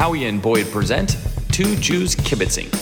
Howie 0.00 0.24
and 0.24 0.40
Boyd 0.40 0.66
present 0.68 1.18
Two 1.52 1.76
Jews 1.76 2.16
Kibitzing. 2.16 2.72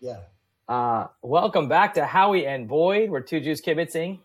Yeah. 0.00 0.18
Uh, 0.68 1.06
welcome 1.22 1.70
back 1.70 1.94
to 1.94 2.04
Howie 2.04 2.46
and 2.46 2.68
Boyd. 2.68 3.08
We're 3.08 3.22
two 3.22 3.40
Jews 3.40 3.62
kibitzing. 3.62 4.18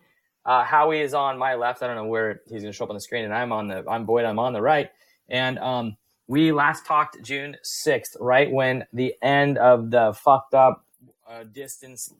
Uh, 0.45 0.65
Howie 0.65 0.99
is 0.99 1.13
on 1.13 1.37
my 1.37 1.55
left. 1.55 1.81
I 1.81 1.87
don't 1.87 1.95
know 1.95 2.07
where 2.07 2.41
he's 2.47 2.63
going 2.63 2.73
to 2.73 2.73
show 2.73 2.83
up 2.83 2.89
on 2.89 2.97
the 2.97 2.99
screen, 2.99 3.23
and 3.23 3.33
I'm 3.33 3.53
on 3.53 3.69
the 3.69 3.85
I'm 3.89 4.05
Boyd. 4.05 4.25
I'm 4.25 4.39
on 4.39 4.51
the 4.51 4.61
right. 4.61 4.91
And 5.29 5.57
um, 5.59 5.95
we 6.27 6.51
last 6.51 6.85
talked 6.85 7.21
June 7.21 7.57
sixth, 7.63 8.15
right 8.19 8.51
when 8.51 8.85
the 8.93 9.15
end 9.21 9.57
of 9.57 9.91
the 9.91 10.13
fucked 10.13 10.53
up 10.53 10.85
uh, 11.29 11.43
distance 11.43 12.13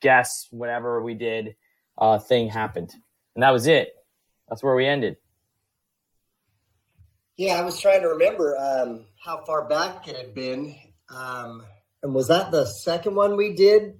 guess 0.00 0.46
whatever 0.50 1.02
we 1.02 1.14
did 1.14 1.56
uh, 1.98 2.18
thing 2.18 2.48
happened, 2.48 2.92
and 3.34 3.42
that 3.42 3.50
was 3.50 3.66
it. 3.66 3.94
That's 4.48 4.62
where 4.62 4.74
we 4.74 4.86
ended. 4.86 5.16
Yeah, 7.36 7.54
I 7.54 7.62
was 7.62 7.80
trying 7.80 8.02
to 8.02 8.08
remember 8.08 8.58
um, 8.58 9.06
how 9.24 9.42
far 9.44 9.66
back 9.66 10.06
it 10.08 10.16
had 10.16 10.34
been. 10.34 10.76
Um, 11.08 11.62
and 12.02 12.14
was 12.14 12.28
that 12.28 12.50
the 12.50 12.66
second 12.66 13.14
one 13.14 13.36
we 13.36 13.54
did? 13.54 13.98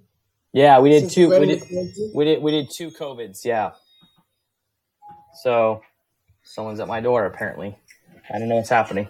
Yeah, 0.53 0.79
we 0.81 0.91
did 0.91 1.11
two. 1.11 1.31
We 1.31 1.47
did, 1.47 1.63
we 2.15 2.25
did 2.25 2.43
we 2.43 2.51
did 2.51 2.71
two 2.71 2.91
covids. 2.91 3.45
Yeah. 3.45 3.71
So, 5.43 5.81
someone's 6.43 6.81
at 6.81 6.89
my 6.89 7.01
door 7.01 7.25
apparently. 7.25 7.79
I 8.33 8.39
don't 8.39 8.49
know 8.49 8.57
what's 8.57 8.69
happening. 8.69 9.09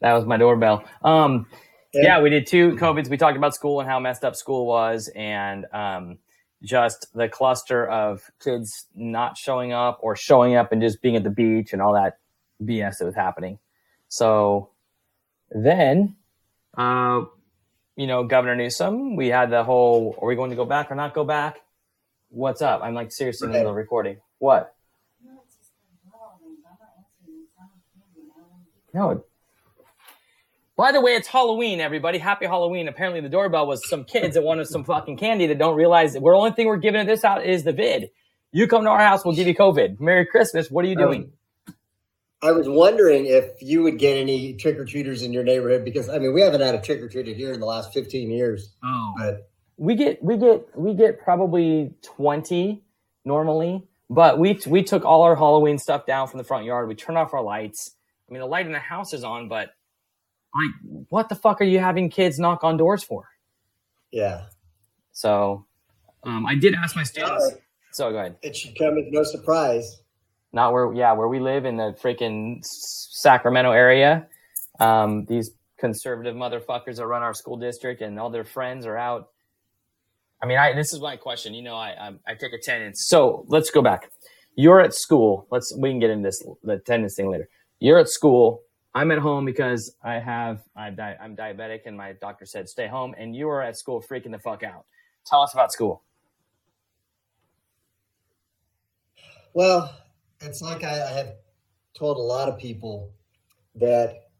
That 0.00 0.12
was 0.14 0.24
my 0.24 0.36
doorbell. 0.36 0.84
Um, 1.02 1.46
yeah. 1.92 2.20
we 2.20 2.30
did 2.30 2.46
two 2.46 2.72
covids. 2.72 3.08
We 3.08 3.16
talked 3.16 3.36
about 3.36 3.54
school 3.54 3.80
and 3.80 3.88
how 3.88 4.00
messed 4.00 4.24
up 4.24 4.36
school 4.36 4.66
was, 4.66 5.10
and 5.14 5.66
um, 5.72 6.18
just 6.62 7.06
the 7.14 7.28
cluster 7.28 7.86
of 7.86 8.22
kids 8.42 8.86
not 8.94 9.36
showing 9.36 9.72
up 9.72 9.98
or 10.02 10.16
showing 10.16 10.56
up 10.56 10.72
and 10.72 10.80
just 10.80 11.02
being 11.02 11.16
at 11.16 11.24
the 11.24 11.30
beach 11.30 11.72
and 11.72 11.80
all 11.80 11.94
that 11.94 12.18
BS 12.62 12.98
that 12.98 13.04
was 13.04 13.14
happening. 13.14 13.58
So 14.08 14.70
then, 15.50 16.16
uh, 16.76 17.22
you 17.96 18.06
know, 18.06 18.24
Governor 18.24 18.56
Newsom, 18.56 19.16
we 19.16 19.28
had 19.28 19.50
the 19.50 19.62
whole, 19.62 20.18
are 20.20 20.26
we 20.26 20.34
going 20.34 20.50
to 20.50 20.56
go 20.56 20.64
back 20.64 20.90
or 20.90 20.94
not 20.94 21.14
go 21.14 21.24
back? 21.24 21.60
What's 22.30 22.62
up? 22.62 22.80
I'm 22.82 22.94
like 22.94 23.12
seriously 23.12 23.46
in 23.46 23.52
the 23.52 23.58
middle 23.58 23.70
of 23.70 23.76
recording. 23.76 24.18
What? 24.38 24.74
No. 28.92 29.24
By 30.76 30.90
the 30.90 31.00
way, 31.00 31.12
it's 31.12 31.28
Halloween, 31.28 31.80
everybody. 31.80 32.18
Happy 32.18 32.46
Halloween. 32.46 32.88
Apparently 32.88 33.20
the 33.20 33.28
doorbell 33.28 33.66
was 33.66 33.88
some 33.88 34.04
kids 34.04 34.34
that 34.34 34.42
wanted 34.42 34.66
some 34.66 34.84
fucking 34.84 35.18
candy 35.18 35.46
that 35.46 35.58
don't 35.58 35.76
realize 35.76 36.14
that 36.14 36.22
we're 36.22 36.36
only 36.36 36.50
thing 36.50 36.66
we're 36.66 36.78
giving 36.78 37.06
this 37.06 37.24
out 37.24 37.46
is 37.46 37.62
the 37.62 37.72
vid. 37.72 38.10
You 38.50 38.66
come 38.66 38.84
to 38.84 38.90
our 38.90 38.98
house, 39.00 39.24
we'll 39.24 39.34
give 39.34 39.46
you 39.46 39.54
COVID. 39.54 40.00
Merry 40.00 40.26
Christmas. 40.26 40.70
What 40.70 40.84
are 40.84 40.88
you 40.88 40.96
doing? 40.96 41.32
I 42.42 42.52
was 42.52 42.68
wondering 42.68 43.26
if 43.26 43.62
you 43.62 43.82
would 43.84 43.98
get 43.98 44.16
any 44.18 44.54
trick 44.54 44.76
or 44.76 44.84
treaters 44.84 45.22
in 45.22 45.32
your 45.32 45.44
neighborhood 45.44 45.84
because 45.84 46.08
I 46.08 46.18
mean 46.18 46.34
we 46.34 46.40
haven't 46.40 46.60
had 46.60 46.74
a 46.74 46.80
trick 46.80 47.00
or 47.00 47.08
treater 47.08 47.34
here 47.34 47.52
in 47.52 47.60
the 47.60 47.66
last 47.66 47.92
15 47.94 48.30
years. 48.30 48.74
oh. 48.84 49.14
But 49.16 49.48
we 49.76 49.94
get 49.94 50.22
we 50.22 50.36
get 50.36 50.66
we 50.76 50.94
get 50.94 51.18
probably 51.20 51.92
20 52.02 52.82
normally 53.24 53.82
but 54.08 54.38
we 54.38 54.58
we 54.66 54.82
took 54.82 55.04
all 55.04 55.22
our 55.22 55.34
halloween 55.34 55.78
stuff 55.78 56.06
down 56.06 56.28
from 56.28 56.38
the 56.38 56.44
front 56.44 56.64
yard 56.64 56.86
we 56.86 56.94
turned 56.94 57.18
off 57.18 57.34
our 57.34 57.42
lights 57.42 57.96
i 58.28 58.32
mean 58.32 58.40
the 58.40 58.46
light 58.46 58.66
in 58.66 58.72
the 58.72 58.78
house 58.78 59.12
is 59.12 59.24
on 59.24 59.48
but 59.48 59.70
like 60.54 61.06
what 61.08 61.28
the 61.28 61.34
fuck 61.34 61.60
are 61.60 61.64
you 61.64 61.78
having 61.80 62.10
kids 62.10 62.38
knock 62.38 62.64
on 62.64 62.76
doors 62.76 63.02
for? 63.02 63.28
Yeah, 64.12 64.46
so 65.14 65.64
um, 66.24 66.44
i 66.46 66.54
did 66.54 66.74
ask 66.74 66.94
my 66.96 67.04
students. 67.04 67.52
So 67.92 68.10
go 68.10 68.18
ahead. 68.18 68.36
It 68.42 68.56
should 68.56 68.76
come 68.76 68.98
as 68.98 69.04
no 69.10 69.22
surprise. 69.22 70.02
not 70.52 70.72
where 70.72 70.92
yeah 70.92 71.12
where 71.12 71.28
we 71.28 71.38
live 71.40 71.64
in 71.64 71.76
the 71.76 71.96
freaking 72.02 72.58
sacramento 72.64 73.70
area. 73.70 74.26
Um, 74.80 75.24
these 75.26 75.52
conservative 75.78 76.34
motherfuckers 76.34 76.96
that 76.96 77.06
run 77.06 77.22
our 77.22 77.34
school 77.34 77.56
district 77.56 78.02
and 78.02 78.18
all 78.18 78.30
their 78.30 78.44
friends 78.44 78.84
are 78.86 78.96
out. 78.96 79.30
I 80.42 80.46
mean 80.46 80.58
I, 80.58 80.72
this 80.74 80.92
is 80.92 81.00
my 81.00 81.16
question. 81.16 81.54
You 81.54 81.62
know 81.62 81.76
i 81.76 81.90
i, 81.90 82.12
I 82.26 82.34
take 82.34 82.52
attendance. 82.52 83.06
So 83.06 83.44
let's 83.48 83.70
go 83.70 83.80
back. 83.80 84.10
You're 84.56 84.80
at 84.80 84.94
school. 84.94 85.46
Let's 85.52 85.72
we 85.76 85.90
can 85.90 86.00
get 86.00 86.10
into 86.10 86.28
this 86.28 86.44
the 86.64 86.74
attendance 86.74 87.14
thing 87.14 87.30
later. 87.30 87.48
You're 87.78 88.00
at 88.00 88.08
school 88.08 88.63
i'm 88.94 89.10
at 89.10 89.18
home 89.18 89.44
because 89.44 89.96
i 90.02 90.14
have 90.14 90.62
I'm, 90.76 90.96
di- 90.96 91.16
I'm 91.20 91.36
diabetic 91.36 91.80
and 91.86 91.96
my 91.96 92.12
doctor 92.12 92.46
said 92.46 92.68
stay 92.68 92.86
home 92.86 93.14
and 93.16 93.34
you 93.34 93.48
are 93.48 93.62
at 93.62 93.76
school 93.76 94.02
freaking 94.02 94.32
the 94.32 94.38
fuck 94.38 94.62
out 94.62 94.86
tell 95.26 95.40
us 95.40 95.52
about 95.52 95.72
school 95.72 96.02
Well, 99.54 99.94
it's 100.40 100.60
like 100.60 100.82
I, 100.82 101.00
I 101.00 101.12
have 101.12 101.34
told 101.96 102.16
a 102.16 102.20
lot 102.20 102.48
of 102.48 102.58
people 102.58 103.12
that, 103.76 104.30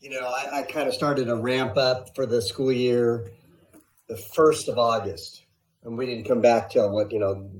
you 0.00 0.08
know, 0.08 0.26
I, 0.26 0.60
I 0.60 0.62
kind 0.62 0.88
of 0.88 0.94
started 0.94 1.28
a 1.28 1.36
ramp 1.36 1.76
up 1.76 2.16
for 2.16 2.24
the 2.24 2.40
school 2.40 2.72
year 2.72 3.30
the 4.08 4.14
1st 4.14 4.68
of 4.68 4.78
August. 4.78 5.44
And 5.84 5.98
we 5.98 6.06
didn't 6.06 6.24
come 6.24 6.40
back 6.40 6.70
till 6.70 6.90
what, 6.90 7.12
you 7.12 7.18
know, 7.18 7.50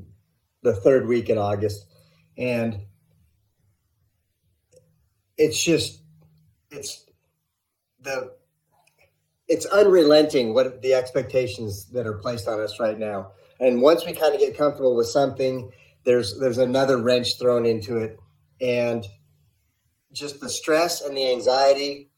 the 0.62 0.74
third 0.74 1.06
week 1.06 1.28
in 1.28 1.36
August. 1.36 1.84
And 2.38 2.80
it's 5.38 5.62
just, 5.62 6.02
it's 6.70 7.06
the, 8.00 8.32
it's 9.48 9.64
unrelenting 9.66 10.52
what 10.52 10.82
the 10.82 10.92
expectations 10.92 11.86
that 11.86 12.06
are 12.06 12.18
placed 12.18 12.48
on 12.48 12.60
us 12.60 12.78
right 12.78 12.98
now. 12.98 13.32
And 13.60 13.80
once 13.80 14.04
we 14.04 14.12
kind 14.12 14.34
of 14.34 14.40
get 14.40 14.56
comfortable 14.56 14.94
with 14.94 15.08
something, 15.08 15.72
there's 16.04 16.38
there's 16.38 16.58
another 16.58 16.96
wrench 16.96 17.38
thrown 17.38 17.66
into 17.66 17.98
it 17.98 18.18
and 18.60 19.06
just 20.12 20.40
the 20.40 20.48
stress 20.48 21.02
and 21.02 21.14
the 21.14 21.30
anxiety 21.30 22.10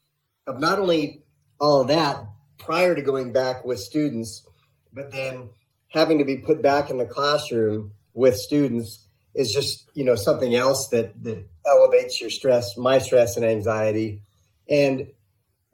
of 0.47 0.59
not 0.59 0.79
only 0.79 1.23
all 1.59 1.81
of 1.81 1.89
that 1.89 2.25
prior 2.57 2.95
to 2.95 3.01
going 3.01 3.33
back 3.33 3.65
with 3.65 3.79
students 3.79 4.47
but 4.93 5.11
then 5.11 5.49
having 5.89 6.17
to 6.17 6.23
be 6.25 6.37
put 6.37 6.61
back 6.61 6.89
in 6.89 6.97
the 6.97 7.05
classroom 7.05 7.91
with 8.13 8.35
students 8.37 9.07
is 9.35 9.51
just 9.53 9.89
you 9.93 10.03
know 10.03 10.15
something 10.15 10.55
else 10.55 10.87
that 10.89 11.21
that 11.23 11.45
elevates 11.65 12.19
your 12.21 12.29
stress 12.29 12.77
my 12.77 12.97
stress 12.97 13.37
and 13.37 13.45
anxiety. 13.45 14.21
And 14.69 15.07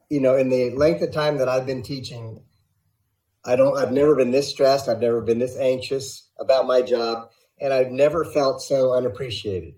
you 0.10 0.22
know 0.22 0.36
in 0.38 0.50
the 0.50 0.72
length 0.72 1.02
of 1.02 1.12
time 1.12 1.38
that 1.38 1.50
i've 1.50 1.66
been 1.66 1.84
teaching 1.84 2.42
i 3.46 3.56
don't 3.58 3.78
i've 3.78 3.92
never 3.92 4.16
been 4.16 4.32
this 4.32 4.50
stressed. 4.50 4.88
I've 4.88 5.02
never 5.02 5.22
been 5.22 5.40
this 5.40 5.58
anxious 5.58 6.30
about 6.40 6.66
my 6.68 6.82
job. 6.82 7.30
And 7.60 7.74
I've 7.74 7.90
never 7.92 8.24
felt 8.24 8.62
so 8.62 8.94
unappreciated. 8.94 9.74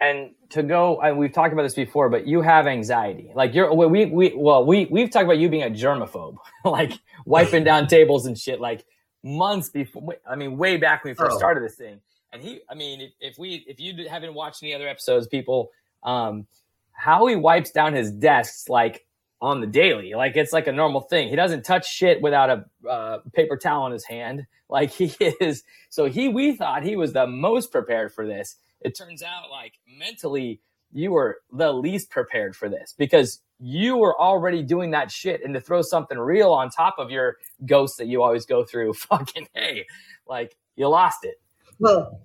and 0.00 0.30
to 0.50 0.62
go 0.62 1.00
and 1.00 1.16
we've 1.18 1.32
talked 1.32 1.52
about 1.52 1.62
this 1.62 1.74
before 1.74 2.08
but 2.10 2.26
you 2.26 2.42
have 2.42 2.66
anxiety. 2.66 3.32
Like 3.34 3.54
you're 3.54 3.72
we 3.74 4.06
we 4.06 4.32
well 4.36 4.64
we 4.66 4.86
we've 4.90 5.10
talked 5.10 5.24
about 5.24 5.38
you 5.38 5.48
being 5.48 5.62
a 5.62 5.70
germaphobe 5.70 6.36
like 6.64 6.92
wiping 7.24 7.64
down 7.64 7.86
tables 7.86 8.26
and 8.26 8.38
shit 8.38 8.60
like 8.60 8.84
months 9.22 9.70
before 9.70 10.16
i 10.28 10.36
mean 10.36 10.58
way 10.58 10.76
back 10.76 11.02
when 11.02 11.12
we 11.12 11.14
first 11.16 11.34
Oh. 11.34 11.38
started 11.38 11.64
this 11.64 11.76
thing 11.76 12.00
and 12.34 12.42
he 12.42 12.60
i 12.68 12.74
mean 12.74 13.00
if, 13.00 13.12
if 13.20 13.38
we 13.38 13.64
if 13.66 13.80
you 13.80 14.08
haven't 14.08 14.34
watched 14.34 14.62
any 14.62 14.74
other 14.74 14.88
episodes 14.88 15.26
people 15.26 15.70
um 16.02 16.46
how 16.92 17.26
he 17.26 17.36
wipes 17.36 17.70
down 17.70 17.94
his 17.94 18.10
desks 18.10 18.68
like 18.68 19.06
on 19.44 19.60
the 19.60 19.66
daily 19.66 20.14
like 20.14 20.36
it's 20.36 20.54
like 20.54 20.66
a 20.66 20.72
normal 20.72 21.02
thing. 21.02 21.28
He 21.28 21.36
doesn't 21.36 21.64
touch 21.64 21.86
shit 21.86 22.22
without 22.22 22.48
a 22.50 22.88
uh, 22.88 23.18
paper 23.34 23.58
towel 23.58 23.86
in 23.86 23.92
his 23.92 24.04
hand. 24.04 24.46
Like 24.70 24.90
he 24.90 25.14
is 25.40 25.62
so 25.90 26.06
he 26.06 26.26
we 26.28 26.56
thought 26.56 26.82
he 26.82 26.96
was 26.96 27.12
the 27.12 27.26
most 27.26 27.70
prepared 27.70 28.12
for 28.12 28.26
this. 28.26 28.56
It 28.80 28.96
turns 28.96 29.22
out 29.22 29.50
like 29.50 29.74
mentally 29.86 30.62
you 30.90 31.12
were 31.12 31.42
the 31.52 31.70
least 31.70 32.10
prepared 32.10 32.56
for 32.56 32.68
this 32.70 32.94
because 32.96 33.40
you 33.60 33.98
were 33.98 34.18
already 34.18 34.62
doing 34.62 34.90
that 34.92 35.12
shit 35.12 35.44
and 35.44 35.52
to 35.54 35.60
throw 35.60 35.82
something 35.82 36.18
real 36.18 36.50
on 36.50 36.70
top 36.70 36.96
of 36.98 37.10
your 37.10 37.36
ghost 37.66 37.98
that 37.98 38.06
you 38.06 38.22
always 38.22 38.46
go 38.46 38.64
through 38.64 38.94
fucking 38.94 39.46
hey 39.52 39.84
like 40.26 40.56
you 40.76 40.88
lost 40.88 41.24
it. 41.24 41.40
Well, 41.78 42.22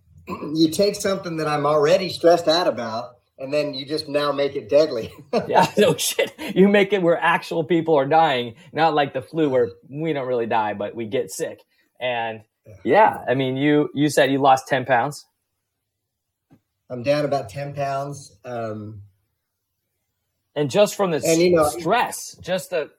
you 0.56 0.70
take 0.72 0.96
something 0.96 1.38
that 1.38 1.48
I'm 1.48 1.66
already 1.66 2.10
stressed 2.10 2.48
out 2.48 2.68
about, 2.68 3.16
and 3.38 3.54
then 3.54 3.74
you 3.74 3.86
just 3.86 4.08
now 4.08 4.32
make 4.32 4.56
it 4.56 4.70
deadly. 4.70 5.12
yeah 5.48 5.72
no 5.78 5.96
shit 5.96 6.32
you 6.56 6.68
make 6.68 6.94
it 6.94 7.02
where 7.02 7.18
actual 7.18 7.64
people 7.64 7.96
are 7.96 8.06
dying 8.06 8.56
not 8.74 8.94
like 8.94 9.14
the 9.14 9.22
flu 9.22 9.50
where 9.50 9.70
we 9.90 10.12
don't 10.14 10.28
really 10.28 10.46
die 10.46 10.74
but 10.74 10.94
we 10.96 11.06
get 11.06 11.32
sick 11.32 11.62
and 12.02 12.42
yeah 12.84 13.24
i 13.28 13.34
mean 13.34 13.56
you 13.56 13.90
you 13.94 14.10
said 14.10 14.32
you 14.32 14.40
lost 14.40 14.68
10 14.68 14.86
pounds 14.86 15.26
I'm 16.92 17.04
down 17.04 17.24
about 17.24 17.50
10 17.50 17.76
pounds. 17.76 18.36
Um, 18.44 19.04
and 20.56 20.72
just 20.72 20.96
from 20.96 21.12
the 21.12 21.22
And, 21.24 21.40
you 21.40 21.52
know- 21.56 21.70
stress 21.70 22.36
just 22.42 22.72
the 22.72 22.90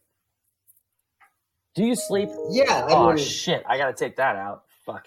do 1.74 1.84
you 1.84 1.94
sleep 1.96 2.28
yeah, 2.50 2.86
I 2.88 2.92
oh 2.92 3.08
mean, 3.08 3.16
shit! 3.18 3.64
I 3.68 3.78
gotta 3.78 3.92
take 3.92 4.16
that 4.16 4.36
out. 4.36 4.64
Fuck. 4.84 5.06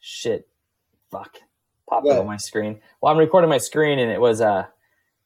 Shit. 0.00 0.46
Fuck. 1.10 1.36
Popped 1.88 2.06
up 2.08 2.20
on 2.20 2.26
my 2.26 2.36
screen. 2.36 2.80
Well, 3.00 3.12
I'm 3.12 3.18
recording 3.18 3.50
my 3.50 3.58
screen, 3.58 3.98
and 3.98 4.10
it 4.10 4.20
was 4.20 4.40
uh, 4.40 4.66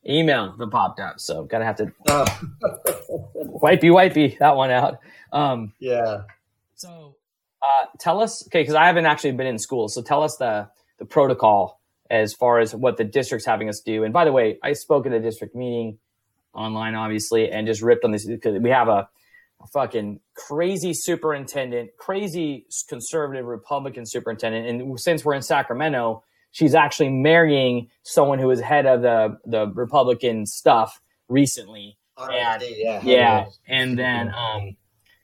email 0.08 0.54
that 0.58 0.70
popped 0.70 1.00
up. 1.00 1.20
So 1.20 1.44
gotta 1.44 1.64
have 1.64 1.76
to 1.76 1.92
Oh, 2.08 2.24
wipey 3.62 3.90
wipey 3.90 4.38
that 4.38 4.56
one 4.56 4.70
out. 4.70 4.98
Um, 5.32 5.72
yeah. 5.78 6.22
so 6.74 7.16
uh, 7.62 7.86
tell 7.98 8.20
us, 8.20 8.46
okay, 8.48 8.62
because 8.62 8.74
I 8.74 8.86
haven't 8.86 9.06
actually 9.06 9.32
been 9.32 9.46
in 9.46 9.58
school. 9.58 9.88
So 9.88 10.02
tell 10.02 10.22
us 10.22 10.36
the 10.36 10.68
the 10.98 11.04
protocol 11.04 11.80
as 12.10 12.32
far 12.32 12.58
as 12.58 12.74
what 12.74 12.96
the 12.96 13.04
district's 13.04 13.46
having 13.46 13.68
us 13.68 13.80
do. 13.80 14.04
And 14.04 14.12
by 14.12 14.24
the 14.24 14.32
way, 14.32 14.58
I 14.62 14.72
spoke 14.72 15.06
at 15.06 15.12
a 15.12 15.20
district 15.20 15.54
meeting 15.54 15.98
online, 16.54 16.94
obviously, 16.94 17.50
and 17.50 17.66
just 17.66 17.82
ripped 17.82 18.04
on 18.04 18.10
this 18.10 18.26
because 18.26 18.58
we 18.60 18.70
have 18.70 18.88
a, 18.88 19.08
a 19.60 19.66
fucking 19.72 20.20
crazy 20.34 20.94
superintendent, 20.94 21.90
crazy 21.98 22.66
conservative 22.88 23.44
Republican 23.44 24.06
superintendent. 24.06 24.66
And 24.66 24.98
since 25.00 25.24
we're 25.24 25.34
in 25.34 25.42
Sacramento, 25.42 26.24
she's 26.50 26.74
actually 26.74 27.10
marrying 27.10 27.88
someone 28.02 28.38
who 28.38 28.46
was 28.46 28.60
head 28.60 28.86
of 28.86 29.02
the 29.02 29.38
the 29.44 29.66
Republican 29.74 30.46
stuff 30.46 31.00
recently. 31.28 31.96
And- 32.16 32.30
yeah. 32.78 33.00
Yeah, 33.04 33.44
and 33.68 33.98
then 33.98 34.32
um, 34.34 34.76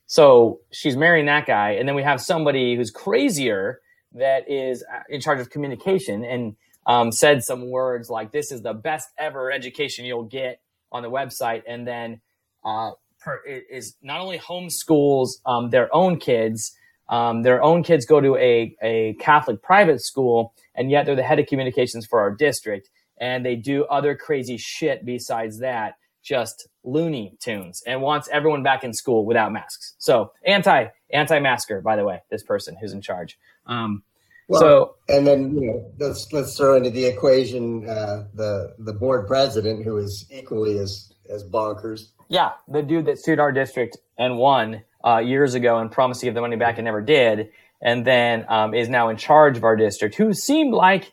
so 0.06 0.60
she's 0.70 0.96
marrying 0.96 1.26
that 1.26 1.46
guy, 1.46 1.72
and 1.72 1.88
then 1.88 1.96
we 1.96 2.02
have 2.02 2.20
somebody 2.20 2.76
who's 2.76 2.90
crazier 2.90 3.80
that 4.12 4.48
is 4.48 4.84
uh, 4.92 5.00
in 5.08 5.20
charge 5.20 5.40
of 5.40 5.50
communication 5.50 6.24
and 6.24 6.54
um, 6.86 7.10
said 7.10 7.42
some 7.42 7.70
words 7.70 8.10
like, 8.10 8.30
"This 8.30 8.52
is 8.52 8.62
the 8.62 8.74
best 8.74 9.08
ever 9.18 9.50
education 9.50 10.04
you'll 10.04 10.24
get 10.24 10.60
on 10.92 11.02
the 11.02 11.10
website," 11.10 11.62
and 11.66 11.86
then 11.86 12.20
uh, 12.64 12.92
per, 13.18 13.40
is 13.44 13.96
not 14.02 14.20
only 14.20 14.38
homeschools 14.38 15.30
um, 15.46 15.70
their 15.70 15.92
own 15.94 16.18
kids. 16.20 16.76
Um, 17.08 17.42
their 17.42 17.62
own 17.62 17.82
kids 17.82 18.06
go 18.06 18.20
to 18.20 18.36
a, 18.36 18.76
a 18.82 19.14
Catholic 19.20 19.62
private 19.62 20.02
school, 20.02 20.54
and 20.74 20.90
yet 20.90 21.06
they're 21.06 21.16
the 21.16 21.22
head 21.22 21.38
of 21.38 21.46
communications 21.46 22.06
for 22.06 22.20
our 22.20 22.30
district, 22.30 22.88
and 23.18 23.44
they 23.44 23.56
do 23.56 23.84
other 23.84 24.14
crazy 24.14 24.56
shit 24.56 25.04
besides 25.04 25.58
that 25.58 25.96
just 26.22 26.68
Looney 26.82 27.36
Tunes 27.38 27.82
and 27.86 28.00
wants 28.00 28.28
everyone 28.32 28.62
back 28.62 28.82
in 28.82 28.92
school 28.94 29.24
without 29.26 29.52
masks. 29.52 29.94
So 29.98 30.32
anti 30.44 30.86
anti 31.12 31.38
masker, 31.38 31.80
by 31.80 31.96
the 31.96 32.04
way, 32.04 32.22
this 32.30 32.42
person 32.42 32.76
who's 32.80 32.92
in 32.92 33.02
charge. 33.02 33.38
Um, 33.66 34.02
Well, 34.48 34.60
so 34.60 34.94
and 35.08 35.26
then 35.26 35.54
you 35.54 35.66
know 35.66 35.92
let's 35.98 36.32
let's 36.32 36.56
throw 36.56 36.76
into 36.76 36.90
the 36.90 37.04
equation 37.04 37.88
uh, 37.88 38.26
the 38.34 38.74
the 38.78 38.92
board 38.92 39.26
president 39.26 39.84
who 39.84 39.98
is 39.98 40.26
equally 40.30 40.78
as 40.78 41.12
as 41.30 41.44
bonkers. 41.44 42.08
yeah, 42.28 42.52
the 42.68 42.82
dude 42.82 43.06
that 43.06 43.22
sued 43.22 43.38
our 43.38 43.52
district 43.52 43.98
and 44.18 44.36
won 44.38 44.82
uh, 45.04 45.18
years 45.18 45.54
ago 45.54 45.78
and 45.78 45.90
promised 45.90 46.20
to 46.20 46.26
give 46.26 46.34
the 46.34 46.40
money 46.40 46.56
back 46.56 46.78
and 46.78 46.84
never 46.84 47.02
did, 47.02 47.50
and 47.80 48.06
then 48.06 48.44
um, 48.48 48.74
is 48.74 48.88
now 48.88 49.08
in 49.08 49.16
charge 49.16 49.56
of 49.56 49.64
our 49.64 49.76
district, 49.76 50.14
who 50.14 50.32
seemed 50.32 50.72
like 50.72 51.12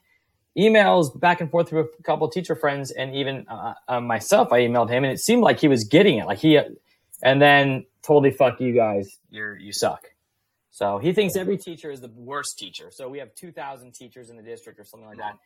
emails 0.57 1.17
back 1.19 1.41
and 1.41 1.49
forth 1.49 1.69
through 1.69 1.88
a 1.99 2.03
couple 2.03 2.27
teacher 2.29 2.55
friends 2.55 2.91
and 2.91 3.15
even 3.15 3.45
uh, 3.47 3.73
uh, 3.88 4.01
myself. 4.01 4.51
I 4.51 4.61
emailed 4.61 4.89
him, 4.89 5.03
and 5.03 5.11
it 5.13 5.19
seemed 5.19 5.43
like 5.43 5.59
he 5.59 5.67
was 5.67 5.83
getting 5.83 6.17
it. 6.17 6.25
Like 6.25 6.39
he, 6.39 6.59
and 7.21 7.41
then 7.41 7.85
totally 8.01 8.31
fuck 8.31 8.59
you 8.59 8.73
guys. 8.73 9.17
You're 9.29 9.57
you 9.57 9.73
suck. 9.73 10.07
So 10.71 10.97
he 10.99 11.11
thinks 11.11 11.35
every 11.35 11.57
teacher 11.57 11.91
is 11.91 11.99
the 11.99 12.11
worst 12.15 12.57
teacher. 12.57 12.89
So 12.91 13.09
we 13.09 13.19
have 13.19 13.35
2,000 13.35 13.93
teachers 13.93 14.29
in 14.29 14.38
the 14.38 14.41
district 14.41 14.79
or 14.79 14.85
something 14.85 15.07
like 15.07 15.17
that. 15.17 15.38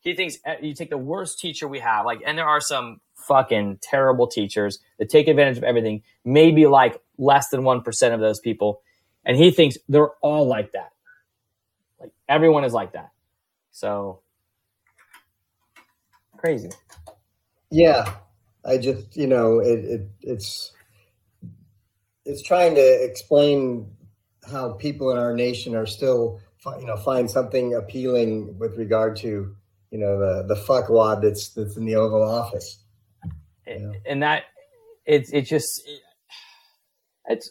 He 0.00 0.14
thinks 0.14 0.36
uh, 0.46 0.56
you 0.60 0.74
take 0.74 0.90
the 0.90 0.98
worst 0.98 1.38
teacher 1.38 1.66
we 1.66 1.78
have, 1.78 2.04
like, 2.04 2.20
and 2.26 2.36
there 2.36 2.46
are 2.46 2.60
some 2.60 3.00
fucking 3.26 3.78
terrible 3.80 4.26
teachers 4.26 4.78
that 4.98 5.08
take 5.08 5.26
advantage 5.26 5.56
of 5.56 5.64
everything. 5.64 6.02
Maybe 6.26 6.66
like 6.66 7.00
less 7.18 7.48
than 7.48 7.62
1% 7.62 8.14
of 8.14 8.20
those 8.20 8.40
people. 8.40 8.82
And 9.24 9.36
he 9.36 9.50
thinks 9.50 9.76
they're 9.88 10.10
all 10.20 10.46
like 10.46 10.72
that. 10.72 10.92
Like 12.00 12.12
everyone 12.28 12.64
is 12.64 12.72
like 12.72 12.92
that. 12.92 13.10
So 13.70 14.20
crazy. 16.36 16.70
Yeah, 17.70 18.14
I 18.64 18.78
just 18.78 19.16
you 19.16 19.26
know 19.26 19.58
it, 19.58 19.84
it 19.84 20.08
it's 20.20 20.72
it's 22.24 22.42
trying 22.42 22.74
to 22.74 23.04
explain 23.04 23.90
how 24.50 24.74
people 24.74 25.10
in 25.10 25.18
our 25.18 25.34
nation 25.34 25.74
are 25.74 25.86
still 25.86 26.40
you 26.78 26.86
know 26.86 26.96
find 26.96 27.30
something 27.30 27.74
appealing 27.74 28.58
with 28.58 28.76
regard 28.76 29.16
to 29.16 29.56
you 29.90 29.98
know 29.98 30.18
the 30.18 30.54
the 30.54 30.60
fuckwad 30.60 31.22
that's 31.22 31.48
that's 31.50 31.76
in 31.76 31.84
the 31.84 31.96
Oval 31.96 32.22
Office. 32.22 32.78
Yeah. 33.66 33.92
and 34.06 34.22
that 34.22 34.44
it's 35.06 35.32
it 35.32 35.42
just 35.42 35.88
it's 37.28 37.50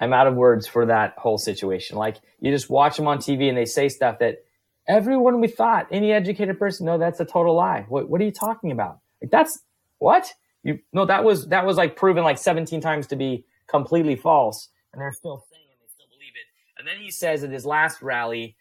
i'm 0.00 0.12
out 0.12 0.26
of 0.26 0.34
words 0.34 0.66
for 0.66 0.86
that 0.86 1.14
whole 1.18 1.38
situation 1.38 1.96
like 1.96 2.16
you 2.40 2.50
just 2.50 2.70
watch 2.70 2.96
them 2.96 3.06
on 3.06 3.18
tv 3.18 3.48
and 3.48 3.56
they 3.56 3.64
say 3.64 3.88
stuff 3.88 4.18
that 4.18 4.38
everyone 4.86 5.40
we 5.40 5.48
thought 5.48 5.86
any 5.90 6.12
educated 6.12 6.58
person 6.58 6.86
no 6.86 6.98
that's 6.98 7.20
a 7.20 7.24
total 7.24 7.54
lie 7.54 7.84
what, 7.88 8.08
what 8.08 8.20
are 8.20 8.24
you 8.24 8.32
talking 8.32 8.70
about 8.70 8.98
like 9.22 9.30
that's 9.30 9.60
what 9.98 10.32
you 10.62 10.78
no 10.92 11.04
that 11.04 11.24
was 11.24 11.46
that 11.48 11.66
was 11.66 11.76
like 11.76 11.96
proven 11.96 12.24
like 12.24 12.38
17 12.38 12.80
times 12.80 13.06
to 13.08 13.16
be 13.16 13.44
completely 13.68 14.16
false 14.16 14.68
and 14.92 15.00
they're 15.00 15.12
still 15.12 15.44
saying 15.50 15.64
it 15.70 15.78
they 15.80 15.92
still 15.92 16.06
believe 16.08 16.32
it 16.34 16.78
and 16.78 16.86
then 16.86 17.02
he 17.02 17.10
says 17.10 17.44
at 17.44 17.50
his 17.50 17.66
last 17.66 18.02
rally 18.02 18.56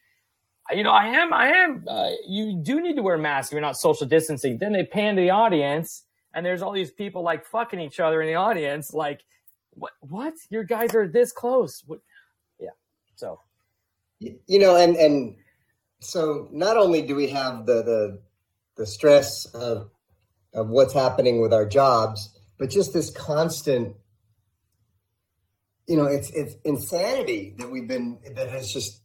you 0.75 0.83
know, 0.83 0.91
I 0.91 1.05
am, 1.07 1.33
I 1.33 1.47
am. 1.47 1.85
Uh, 1.87 2.09
you 2.27 2.59
do 2.61 2.81
need 2.81 2.95
to 2.95 3.01
wear 3.01 3.17
masks 3.17 3.51
you're 3.51 3.61
not 3.61 3.77
social 3.77 4.05
distancing. 4.05 4.57
Then 4.57 4.73
they 4.73 4.83
pan 4.83 5.15
to 5.15 5.21
the 5.21 5.29
audience, 5.29 6.03
and 6.33 6.45
there's 6.45 6.61
all 6.61 6.71
these 6.71 6.91
people 6.91 7.21
like 7.21 7.45
fucking 7.45 7.79
each 7.79 7.99
other 7.99 8.21
in 8.21 8.27
the 8.27 8.35
audience. 8.35 8.93
Like, 8.93 9.21
what? 9.77 9.94
What? 10.01 10.33
Your 10.50 10.63
guys 10.63 10.95
are 10.95 11.07
this 11.07 11.31
close? 11.31 11.83
What? 11.85 12.00
Yeah. 12.59 12.71
So 13.15 13.39
you 14.19 14.59
know 14.59 14.75
and 14.75 14.95
and 14.95 15.35
so 16.00 16.50
not 16.51 16.77
only 16.77 17.01
do 17.01 17.15
we 17.15 17.27
have 17.29 17.65
the 17.65 17.83
the 17.83 18.21
the 18.75 18.85
stress 18.85 19.45
of 19.45 19.89
of 20.53 20.69
what's 20.69 20.94
happening 20.94 21.39
with 21.39 21.53
our 21.53 21.68
jobs 21.68 22.35
but 22.57 22.69
just 22.69 22.94
this 22.94 23.12
constant 23.12 23.95
you 25.88 25.95
know 25.95 26.06
it's 26.06 26.31
it's 26.31 26.56
insanity 26.65 27.56
that 27.57 27.69
we've 27.69 27.88
been 27.88 28.18
that 28.35 28.50
has 28.50 28.71
just 28.71 29.01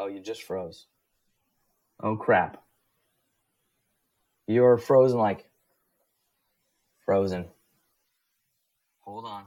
oh, 0.00 0.06
you 0.06 0.20
just 0.20 0.42
froze. 0.42 0.86
Oh 2.02 2.16
crap! 2.16 2.62
You're 4.46 4.78
frozen 4.78 5.18
like 5.18 5.49
frozen. 7.10 7.44
Hold 9.00 9.24
on. 9.24 9.42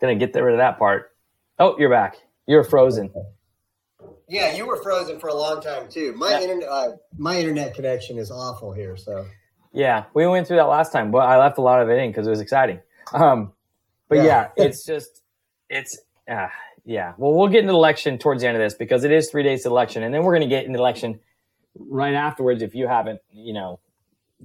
Gonna 0.00 0.16
get 0.16 0.34
rid 0.34 0.52
of 0.54 0.58
that 0.58 0.76
part. 0.76 1.12
Oh, 1.60 1.78
you're 1.78 1.88
back. 1.90 2.16
You're 2.48 2.64
frozen. 2.64 3.12
yeah 4.28 4.52
you 4.52 4.66
were 4.66 4.82
frozen 4.82 5.20
for 5.20 5.28
a 5.28 5.34
long 5.34 5.60
time 5.60 5.88
too 5.88 6.12
my 6.16 6.30
Yeah. 6.32 6.40
internet 6.40 6.68
uh, 6.68 6.88
my 7.16 7.38
internet 7.38 7.72
connection 7.74 8.18
is 8.18 8.32
awful 8.32 8.72
here 8.72 8.96
so 8.96 9.26
Yeah, 9.72 10.06
we 10.12 10.26
went 10.26 10.48
through 10.48 10.56
that 10.56 10.64
last 10.68 10.90
time, 10.92 11.12
but 11.12 11.18
I 11.18 11.38
left 11.38 11.56
a 11.58 11.60
lot 11.62 11.80
of 11.82 11.88
it 11.88 11.98
in 12.02 12.10
because 12.10 12.26
it 12.26 12.30
was 12.30 12.40
exciting. 12.40 12.80
Um, 13.12 13.52
but 14.08 14.16
yeah, 14.16 14.48
Yeah. 14.56 14.64
it's 14.64 14.84
just, 14.84 15.22
it's, 15.70 15.96
uh, 16.28 16.48
yeah. 16.84 17.12
Well, 17.16 17.32
we'll 17.34 17.48
get 17.48 17.60
into 17.62 17.74
election 17.74 18.18
towards 18.18 18.42
the 18.42 18.48
end 18.48 18.56
of 18.56 18.62
this 18.62 18.74
because 18.74 19.04
it 19.04 19.12
is 19.12 19.30
three 19.30 19.44
days 19.44 19.62
to 19.62 19.68
election, 19.68 20.02
and 20.02 20.12
then 20.12 20.24
we're 20.24 20.32
going 20.36 20.48
to 20.48 20.54
get 20.56 20.64
into 20.66 20.78
election 20.80 21.20
right 21.78 22.14
afterwards 22.14 22.60
if 22.62 22.74
you 22.74 22.88
haven't, 22.88 23.20
you 23.30 23.52
know, 23.52 23.78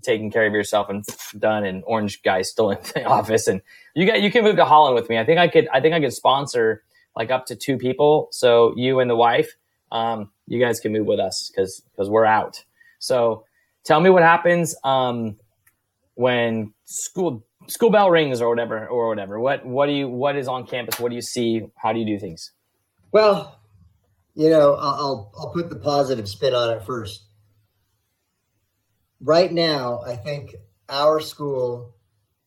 taken 0.02 0.32
care 0.32 0.46
of 0.46 0.54
yourself 0.54 0.90
and 0.90 1.06
done, 1.38 1.64
and 1.66 1.84
Orange 1.86 2.22
guy 2.24 2.42
still 2.42 2.72
in 2.72 2.80
the 2.94 3.04
office, 3.06 3.48
and 3.48 3.62
you 3.96 4.06
got 4.06 4.22
you 4.22 4.32
can 4.32 4.44
move 4.44 4.56
to 4.58 4.66
Holland 4.66 4.96
with 4.96 5.10
me. 5.10 5.18
I 5.18 5.26
think 5.26 5.40
I 5.40 5.48
could, 5.48 5.68
I 5.74 5.82
think 5.82 5.94
I 5.94 6.00
could 6.00 6.14
sponsor 6.14 6.84
like 7.16 7.32
up 7.32 7.46
to 7.48 7.56
two 7.56 7.78
people, 7.78 8.28
so 8.32 8.74
you 8.76 9.00
and 9.00 9.10
the 9.10 9.16
wife, 9.16 9.56
um, 9.92 10.32
you 10.48 10.60
guys 10.60 10.80
can 10.80 10.92
move 10.92 11.06
with 11.06 11.20
us 11.20 11.52
because 11.54 11.82
because 11.92 12.10
we're 12.10 12.26
out. 12.26 12.64
So 13.00 13.46
tell 13.84 14.00
me 14.00 14.10
what 14.10 14.24
happens 14.24 14.76
um, 14.84 15.38
when 16.16 16.74
school 16.86 17.46
school 17.68 17.90
bell 17.90 18.10
rings 18.10 18.42
or 18.42 18.50
whatever 18.50 18.88
or 18.88 19.10
whatever. 19.10 19.40
What 19.40 19.66
what 19.66 19.86
do 19.86 19.94
you 19.94 20.08
what 20.08 20.36
is 20.36 20.48
on 20.48 20.66
campus? 20.66 21.00
What 21.00 21.10
do 21.10 21.16
you 21.16 21.22
see? 21.22 21.68
How 21.76 21.94
do 21.94 22.00
you 22.00 22.06
do 22.06 22.20
things? 22.20 22.52
well 23.14 23.60
you 24.36 24.50
know 24.50 24.74
I'll 24.74 25.32
i'll 25.38 25.52
put 25.54 25.70
the 25.70 25.78
positive 25.78 26.28
spin 26.28 26.54
on 26.54 26.76
it 26.76 26.84
first 26.84 27.24
right 29.24 29.52
now 29.52 30.02
i 30.06 30.16
think 30.16 30.56
our 30.90 31.20
school 31.20 31.96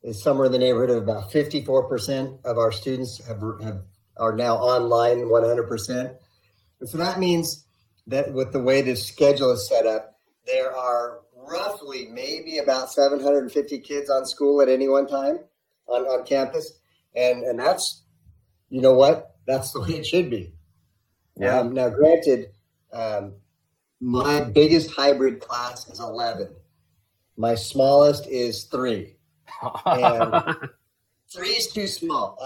is 0.03 0.23
somewhere 0.23 0.47
in 0.47 0.53
the 0.53 0.59
neighborhood 0.59 0.91
of 0.91 1.03
about 1.03 1.33
54% 1.33 2.45
of 2.45 2.59
our 2.59 2.71
students 2.71 3.25
have, 3.27 3.43
have 3.63 3.83
are 4.19 4.35
now 4.35 4.57
online 4.57 5.19
100% 5.19 6.17
and 6.81 6.89
so 6.89 6.99
that 6.99 7.19
means 7.19 7.67
that 8.07 8.33
with 8.33 8.53
the 8.53 8.63
way 8.63 8.83
this 8.83 9.05
schedule 9.05 9.51
is 9.53 9.69
set 9.69 9.87
up 9.87 10.19
there 10.47 10.75
are 10.75 11.21
roughly 11.49 12.07
maybe 12.07 12.59
about 12.59 12.91
750 12.91 13.79
kids 13.81 14.11
on 14.11 14.27
school 14.27 14.61
at 14.61 14.69
any 14.69 14.89
one 14.89 15.07
time 15.07 15.39
on, 15.87 16.03
on 16.03 16.25
campus. 16.25 16.79
And 17.15 17.45
and 17.45 17.59
that's 17.59 18.03
you 18.69 18.81
know 18.81 18.95
what? 18.95 19.37
That's 19.47 19.73
the 19.73 19.81
way 19.81 19.91
it 19.91 20.07
should 20.07 20.31
be. 20.31 20.53
Um, 21.45 21.75
now, 21.75 21.91
granted, 21.91 22.51
um, 22.93 23.35
my 24.01 24.41
biggest 24.41 24.91
hybrid 24.91 25.41
class 25.41 25.89
is 25.89 26.01
11. 26.01 26.49
My 27.37 27.55
smallest 27.55 28.27
is 28.29 28.65
three. 28.65 29.17
And- 29.85 30.57
Three 31.29 31.49
is 31.51 31.67
too 31.73 31.89
small. 31.89 32.39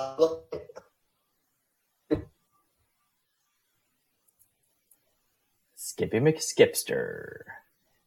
Skippy 5.75 6.19
McSkipster. 6.21 7.41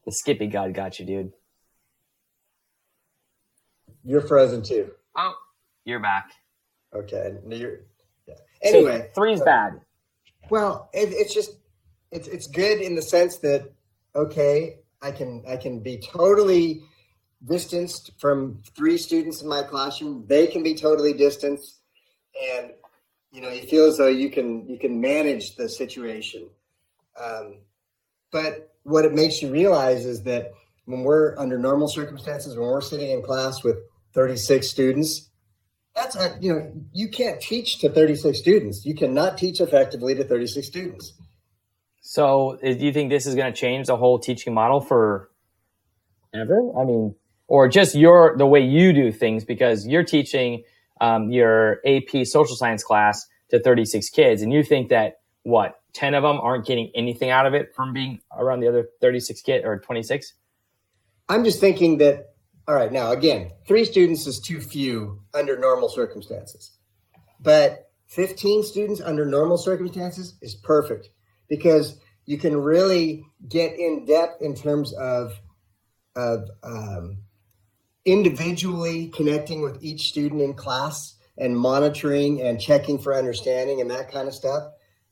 The 0.05 0.11
Skippy 0.11 0.47
God 0.47 0.73
got 0.73 0.99
you, 0.99 1.05
dude. 1.05 1.33
You're 4.03 4.21
frozen 4.21 4.63
too. 4.63 4.91
Oh, 5.15 5.33
you're 5.85 5.99
back. 5.99 6.31
Okay. 6.93 7.35
You're, 7.47 7.79
yeah. 8.27 8.33
Anyway, 8.61 9.09
so 9.13 9.21
three's 9.21 9.41
bad. 9.41 9.79
Well, 10.49 10.89
it, 10.93 11.09
it's 11.13 11.33
just 11.33 11.51
it's 12.11 12.27
it's 12.27 12.47
good 12.47 12.81
in 12.81 12.95
the 12.95 13.01
sense 13.01 13.37
that 13.37 13.71
okay, 14.15 14.79
I 15.03 15.11
can 15.11 15.43
I 15.47 15.57
can 15.57 15.79
be 15.79 15.97
totally 15.97 16.81
distanced 17.45 18.11
from 18.17 18.61
three 18.75 18.97
students 18.97 19.41
in 19.41 19.49
my 19.49 19.61
classroom. 19.61 20.25
They 20.27 20.47
can 20.47 20.63
be 20.63 20.75
totally 20.75 21.13
distanced, 21.13 21.81
and 22.55 22.71
you 23.31 23.41
know 23.41 23.49
you 23.49 23.63
feel 23.63 23.85
as 23.85 23.97
though 23.97 24.07
you 24.07 24.31
can 24.31 24.67
you 24.67 24.79
can 24.79 25.01
manage 25.01 25.55
the 25.57 25.67
situation. 25.67 26.49
Um, 27.21 27.57
but 28.31 28.73
what 28.83 29.05
it 29.05 29.13
makes 29.13 29.41
you 29.41 29.51
realize 29.51 30.05
is 30.05 30.23
that 30.23 30.53
when 30.85 31.03
we're 31.03 31.37
under 31.37 31.59
normal 31.59 31.89
circumstances, 31.89 32.57
when 32.57 32.67
we're 32.67 32.81
sitting 32.81 33.11
in 33.11 33.21
class 33.21 33.63
with 33.63 33.77
36 34.13 34.67
students, 34.67 35.29
that's 35.95 36.15
a, 36.15 36.37
you 36.39 36.53
know 36.53 36.71
you 36.93 37.09
can't 37.09 37.41
teach 37.41 37.79
to 37.79 37.89
36 37.89 38.37
students. 38.37 38.85
You 38.85 38.95
cannot 38.95 39.37
teach 39.37 39.59
effectively 39.59 40.15
to 40.15 40.23
36 40.23 40.65
students. 40.65 41.13
So, 42.05 42.59
do 42.61 42.69
you 42.69 42.91
think 42.91 43.09
this 43.09 43.25
is 43.25 43.33
going 43.33 43.51
to 43.51 43.57
change 43.57 43.87
the 43.87 43.95
whole 43.95 44.19
teaching 44.19 44.53
model 44.53 44.81
for 44.81 45.31
ever? 46.33 46.59
I 46.77 46.83
mean, 46.83 47.15
or 47.47 47.69
just 47.69 47.95
your 47.95 48.35
the 48.37 48.45
way 48.45 48.59
you 48.59 48.91
do 48.91 49.09
things 49.09 49.45
because 49.45 49.87
you're 49.87 50.03
teaching 50.03 50.63
um, 50.99 51.31
your 51.31 51.79
AP 51.85 52.25
social 52.25 52.57
science 52.57 52.83
class 52.83 53.25
to 53.51 53.59
36 53.59 54.09
kids, 54.09 54.41
and 54.41 54.51
you 54.51 54.63
think 54.63 54.89
that 54.89 55.21
what 55.43 55.79
10 55.93 56.13
of 56.13 56.23
them 56.23 56.41
aren't 56.41 56.65
getting 56.65 56.91
anything 56.93 57.29
out 57.29 57.45
of 57.45 57.53
it 57.53 57.73
from 57.73 57.93
being 57.93 58.19
around 58.37 58.59
the 58.59 58.67
other 58.67 58.89
36 58.99 59.41
kid 59.41 59.63
or 59.63 59.79
26? 59.79 60.33
I'm 61.29 61.45
just 61.45 61.61
thinking 61.61 61.99
that 61.99 62.33
all 62.67 62.75
right, 62.75 62.91
now 62.91 63.13
again, 63.13 63.51
three 63.65 63.85
students 63.85 64.27
is 64.27 64.41
too 64.41 64.59
few 64.59 65.21
under 65.33 65.57
normal 65.57 65.87
circumstances. 65.87 66.71
But 67.39 67.91
15 68.07 68.63
students 68.63 68.99
under 68.99 69.25
normal 69.25 69.57
circumstances 69.57 70.35
is 70.41 70.53
perfect 70.53 71.09
because 71.55 71.99
you 72.25 72.39
can 72.39 72.57
really 72.57 73.23
get 73.47 73.77
in 73.77 74.05
depth 74.05 74.41
in 74.41 74.55
terms 74.55 74.91
of, 74.93 75.39
of 76.15 76.49
um, 76.63 77.19
individually 78.05 79.09
connecting 79.09 79.61
with 79.61 79.83
each 79.83 80.09
student 80.09 80.41
in 80.41 80.55
class 80.55 81.15
and 81.37 81.55
monitoring 81.55 82.41
and 82.41 82.59
checking 82.59 82.97
for 82.97 83.13
understanding 83.13 83.81
and 83.81 83.91
that 83.91 84.11
kind 84.11 84.27
of 84.27 84.33
stuff 84.33 84.63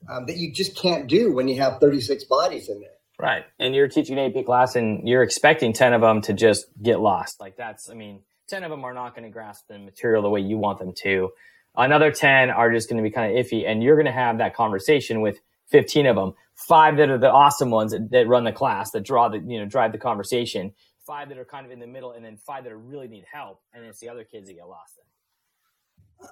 um, 0.10 0.26
that 0.26 0.38
you 0.38 0.52
just 0.52 0.76
can't 0.76 1.08
do 1.08 1.32
when 1.32 1.48
you 1.48 1.62
have 1.62 1.80
36 1.80 2.24
bodies 2.24 2.70
in 2.70 2.80
there. 2.80 2.90
Right. 3.20 3.44
And 3.60 3.76
you're 3.76 3.88
teaching 3.88 4.18
an 4.18 4.36
AP 4.36 4.44
class 4.46 4.76
and 4.76 5.08
you're 5.08 5.22
expecting 5.22 5.74
10 5.74 5.94
of 5.94 6.02
them 6.02 6.22
to 6.22 6.34
just 6.34 6.66
get 6.82 7.00
lost. 7.00 7.40
Like 7.40 7.56
that's, 7.56 7.88
I 7.88 7.94
mean, 7.94 8.22
10 8.48 8.64
of 8.64 8.72
them 8.72 8.84
are 8.84 8.96
not 8.96 9.14
going 9.14 9.26
to 9.26 9.30
grasp 9.30 9.68
the 9.68 9.78
material 9.78 10.24
the 10.24 10.30
way 10.30 10.40
you 10.40 10.58
want 10.58 10.80
them 10.80 10.94
to. 11.04 11.30
Another 11.76 12.12
10 12.12 12.50
are 12.50 12.72
just 12.72 12.90
going 12.90 12.98
to 12.98 13.08
be 13.08 13.14
kind 13.14 13.38
of 13.38 13.46
iffy. 13.46 13.70
And 13.70 13.84
you're 13.84 13.96
going 13.96 14.08
to 14.08 14.12
have 14.12 14.40
that 14.40 14.56
conversation 14.56 15.22
with 15.22 15.40
15 15.72 16.06
of 16.06 16.16
them, 16.16 16.34
five 16.56 16.98
that 16.98 17.10
are 17.10 17.18
the 17.18 17.32
awesome 17.32 17.72
ones 17.72 17.92
that, 17.92 18.12
that 18.12 18.28
run 18.28 18.44
the 18.44 18.52
class, 18.52 18.92
that 18.92 19.04
draw 19.04 19.30
the, 19.30 19.40
you 19.40 19.60
know, 19.60 19.66
drive 19.66 19.92
the 19.92 19.98
conversation, 19.98 20.74
five 21.06 21.30
that 21.30 21.38
are 21.38 21.46
kind 21.46 21.66
of 21.66 21.72
in 21.72 21.80
the 21.80 21.88
middle, 21.88 22.12
and 22.12 22.24
then 22.24 22.38
five 22.38 22.64
that 22.64 22.76
really 22.76 23.08
need 23.08 23.26
help. 23.32 23.62
And 23.74 23.86
it's 23.86 24.00
the 24.00 24.10
other 24.10 24.24
kids 24.24 24.48
that 24.48 24.56
get 24.56 24.68
lost. 24.68 25.00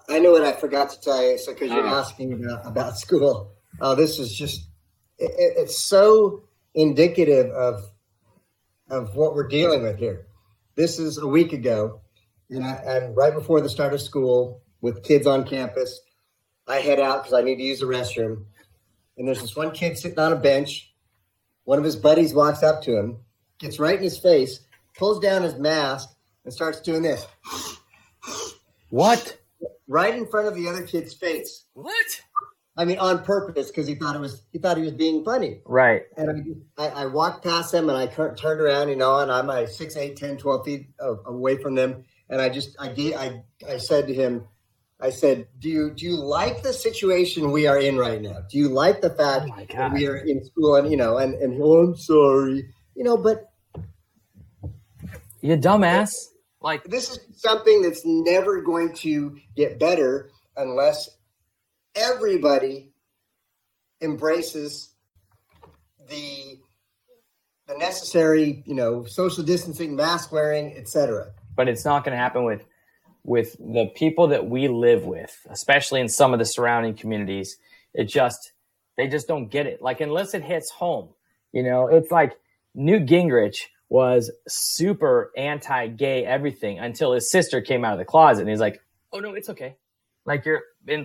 In. 0.08 0.16
I 0.16 0.20
know 0.20 0.32
what 0.32 0.44
I 0.44 0.52
forgot 0.52 0.90
to 0.92 1.02
tell 1.02 1.24
you. 1.24 1.38
So, 1.38 1.54
because 1.54 1.72
you're 1.72 1.86
uh-huh. 1.86 2.00
asking 2.00 2.34
about, 2.34 2.68
about 2.68 2.98
school, 2.98 3.54
oh, 3.82 3.96
this 3.96 4.20
is 4.20 4.34
just, 4.34 4.68
it, 5.18 5.32
it's 5.36 5.78
so 5.78 6.44
indicative 6.76 7.48
of 7.52 7.84
of 8.90 9.16
what 9.16 9.36
we're 9.36 9.48
dealing 9.48 9.84
with 9.84 9.98
here. 9.98 10.28
This 10.76 11.00
is 11.00 11.18
a 11.18 11.28
week 11.28 11.54
ago, 11.54 12.02
and, 12.50 12.66
I, 12.66 12.82
and 12.86 13.16
right 13.16 13.34
before 13.34 13.62
the 13.62 13.70
start 13.70 13.94
of 13.94 14.02
school, 14.02 14.62
with 14.82 15.04
kids 15.04 15.28
on 15.28 15.46
campus, 15.46 16.00
I 16.68 16.78
head 16.78 17.00
out 17.00 17.24
because 17.24 17.34
I 17.34 17.42
need 17.42 17.58
to 17.58 17.64
use 17.64 17.82
the 17.82 17.86
restroom. 17.86 18.46
And 19.20 19.28
there's 19.28 19.42
this 19.42 19.56
one 19.56 19.72
kid 19.72 19.98
sitting 19.98 20.18
on 20.18 20.32
a 20.32 20.38
bench. 20.38 20.94
One 21.66 21.78
of 21.78 21.84
his 21.84 21.98
buddies 21.98 22.34
walks 22.34 22.64
up 22.64 22.82
to 22.84 22.98
him, 22.98 23.18
gets 23.60 23.78
right 23.78 23.98
in 23.98 24.04
his 24.04 24.18
face, 24.18 24.62
pulls 24.98 25.20
down 25.20 25.44
his 25.44 25.56
mask, 25.56 26.10
and 26.46 26.54
starts 26.54 26.80
doing 26.80 27.04
this. 27.04 27.28
What? 28.90 29.38
Right 29.88 30.16
in 30.16 30.26
front 30.26 30.48
of 30.48 30.56
the 30.56 30.68
other 30.68 30.84
kid's 30.84 31.14
face. 31.14 31.66
What? 31.74 32.22
I 32.78 32.86
mean, 32.86 32.98
on 32.98 33.24
purpose 33.24 33.68
because 33.68 33.88
he 33.88 33.96
thought 33.96 34.16
it 34.16 34.20
was 34.20 34.44
he 34.54 34.58
thought 34.58 34.78
he 34.78 34.84
was 34.84 34.94
being 34.94 35.26
funny. 35.26 35.60
Right. 35.66 36.04
And 36.16 36.64
I, 36.78 36.86
I, 36.86 37.04
I 37.04 37.06
walked 37.08 37.44
past 37.44 37.74
them 37.74 37.90
and 37.90 37.98
I 37.98 38.08
turned 38.08 38.62
around, 38.62 38.88
you 38.88 38.96
know, 38.96 39.20
and 39.20 39.30
I'm 39.30 39.48
like 39.48 39.68
6, 39.68 39.98
8, 39.98 40.16
10, 40.16 40.38
12 40.38 40.66
feet 40.66 40.90
away 41.26 41.58
from 41.58 41.76
them. 41.76 42.06
And 42.30 42.42
I 42.42 42.48
just 42.48 42.78
I 42.80 42.88
gave 42.88 43.16
I 43.16 43.44
I 43.68 43.78
said 43.78 44.08
to 44.08 44.14
him, 44.14 44.48
I 45.02 45.10
said, 45.10 45.48
"Do 45.60 45.70
you 45.70 45.92
do 45.92 46.06
you 46.06 46.16
like 46.16 46.62
the 46.62 46.74
situation 46.74 47.52
we 47.52 47.68
are 47.68 47.80
in 47.80 47.98
right 47.98 48.22
now? 48.22 48.44
Do 48.50 48.58
you 48.58 48.70
like 48.70 49.02
the 49.02 49.12
fact 49.12 49.50
oh 49.52 49.66
that 49.74 49.94
we 49.94 50.08
are 50.08 50.18
in 50.18 50.44
school 50.44 50.76
and 50.76 50.92
you 50.92 50.98
know 50.98 51.18
and 51.18 51.36
and 51.36 51.62
oh, 51.62 51.84
I'm 51.84 51.96
sorry, 51.96 52.74
you 52.96 53.04
know, 53.04 53.18
but 53.18 53.52
you 55.42 55.56
dumbass." 55.56 56.28
Like 56.62 56.84
this 56.84 57.10
is 57.12 57.20
something 57.40 57.82
that's 57.82 58.06
never 58.06 58.62
going 58.62 58.94
to 58.96 59.38
get 59.56 59.80
better 59.80 60.30
unless 60.58 61.10
everybody 61.96 62.92
embraces 64.02 64.96
the 66.10 66.60
the 67.68 67.78
necessary, 67.78 68.64
you 68.66 68.74
know, 68.74 69.06
social 69.06 69.44
distancing, 69.44 69.96
mask 69.96 70.32
wearing, 70.32 70.76
etc. 70.76 71.32
But 71.56 71.70
it's 71.70 71.86
not 71.86 72.04
going 72.04 72.14
to 72.14 72.18
happen 72.18 72.44
with 72.44 72.66
with 73.24 73.56
the 73.60 73.92
people 73.96 74.28
that 74.28 74.48
we 74.48 74.68
live 74.68 75.06
with, 75.06 75.36
especially 75.50 76.02
in 76.02 76.10
some 76.10 76.34
of 76.34 76.40
the 76.40 76.46
surrounding 76.46 76.96
communities. 76.96 77.58
It 77.94 78.06
just 78.06 78.54
they 78.98 79.08
just 79.08 79.28
don't 79.28 79.50
get 79.50 79.66
it. 79.66 79.82
Like 79.82 80.02
unless 80.02 80.34
it 80.34 80.44
hits 80.44 80.70
home, 80.72 81.10
you 81.52 81.64
know, 81.64 81.88
it's 81.88 82.12
like 82.12 82.38
Newt 82.76 83.06
Gingrich 83.06 83.58
was 83.90 84.32
super 84.48 85.32
anti-gay 85.36 86.24
everything 86.26 86.78
until 86.78 87.14
his 87.14 87.32
sister 87.32 87.62
came 87.62 87.84
out 87.84 87.94
of 87.94 88.00
the 88.00 88.06
closet 88.06 88.42
and 88.42 88.50
he's 88.50 88.60
like, 88.60 88.82
"Oh 89.12 89.20
no, 89.20 89.34
it's 89.34 89.50
okay." 89.50 89.76
Like 90.26 90.46
you're 90.46 90.64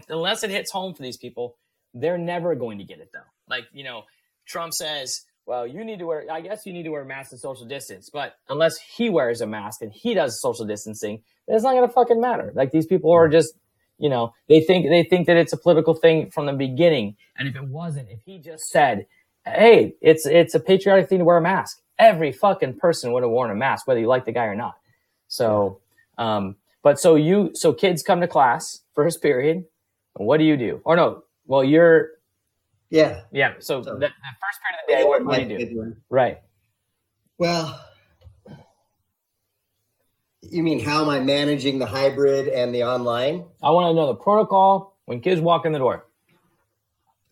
unless 0.08 0.44
it 0.44 0.50
hits 0.50 0.70
home 0.70 0.94
for 0.94 1.02
these 1.02 1.16
people, 1.16 1.56
they're 1.94 2.18
never 2.18 2.54
going 2.54 2.78
to 2.78 2.84
get 2.84 2.98
it 2.98 3.10
though. 3.12 3.20
Like, 3.48 3.64
you 3.72 3.84
know, 3.84 4.04
Trump 4.46 4.74
says, 4.74 5.22
well, 5.46 5.66
you 5.66 5.84
need 5.84 5.98
to 5.98 6.06
wear, 6.06 6.24
I 6.30 6.40
guess 6.40 6.64
you 6.64 6.72
need 6.72 6.84
to 6.84 6.90
wear 6.90 7.02
a 7.02 7.06
mask 7.06 7.32
and 7.32 7.40
social 7.40 7.66
distance. 7.66 8.10
But 8.10 8.36
unless 8.48 8.78
he 8.78 9.10
wears 9.10 9.40
a 9.40 9.46
mask 9.46 9.82
and 9.82 9.92
he 9.92 10.14
does 10.14 10.40
social 10.40 10.64
distancing, 10.64 11.22
it's 11.46 11.62
not 11.62 11.72
going 11.72 11.86
to 11.86 11.92
fucking 11.92 12.20
matter. 12.20 12.52
Like 12.54 12.72
these 12.72 12.86
people 12.86 13.12
are 13.12 13.28
just, 13.28 13.54
you 13.98 14.08
know, 14.08 14.32
they 14.48 14.60
think, 14.60 14.88
they 14.88 15.02
think 15.04 15.26
that 15.26 15.36
it's 15.36 15.52
a 15.52 15.58
political 15.58 15.94
thing 15.94 16.30
from 16.30 16.46
the 16.46 16.52
beginning. 16.52 17.16
And 17.36 17.46
if 17.46 17.56
it 17.56 17.64
wasn't, 17.64 18.08
if 18.10 18.20
he 18.24 18.38
just 18.38 18.68
said, 18.68 19.06
Hey, 19.46 19.94
it's, 20.00 20.24
it's 20.24 20.54
a 20.54 20.60
patriotic 20.60 21.08
thing 21.08 21.18
to 21.18 21.24
wear 21.24 21.36
a 21.36 21.42
mask. 21.42 21.82
Every 21.98 22.32
fucking 22.32 22.78
person 22.78 23.12
would 23.12 23.22
have 23.22 23.30
worn 23.30 23.50
a 23.50 23.54
mask, 23.54 23.86
whether 23.86 24.00
you 24.00 24.06
like 24.06 24.24
the 24.24 24.32
guy 24.32 24.46
or 24.46 24.56
not. 24.56 24.76
So, 25.28 25.80
um, 26.16 26.56
but 26.82 26.98
so 26.98 27.14
you, 27.14 27.50
so 27.54 27.74
kids 27.74 28.02
come 28.02 28.22
to 28.22 28.26
class 28.26 28.80
first 28.94 29.20
period. 29.20 29.64
What 30.14 30.38
do 30.38 30.44
you 30.44 30.56
do? 30.56 30.80
Or 30.84 30.96
no, 30.96 31.24
well, 31.46 31.62
you're. 31.62 32.10
Yeah. 32.94 33.22
Yeah. 33.32 33.54
So, 33.58 33.82
so 33.82 33.94
the, 33.94 33.98
the, 33.98 34.06
first 34.06 34.60
period 34.62 34.78
of 34.78 34.86
the 34.86 34.94
day, 34.94 35.04
what, 35.04 35.24
what 35.24 35.48
do 35.48 35.54
you 35.54 35.66
do? 35.66 35.96
Right. 36.08 36.38
Well, 37.38 37.84
you 40.42 40.62
mean 40.62 40.78
how 40.78 41.02
am 41.02 41.08
I 41.08 41.18
managing 41.18 41.80
the 41.80 41.86
hybrid 41.86 42.46
and 42.46 42.72
the 42.72 42.84
online? 42.84 43.46
I 43.60 43.70
want 43.70 43.90
to 43.90 43.94
know 43.94 44.06
the 44.06 44.14
protocol 44.14 44.96
when 45.06 45.20
kids 45.20 45.40
walk 45.40 45.66
in 45.66 45.72
the 45.72 45.80
door. 45.80 46.06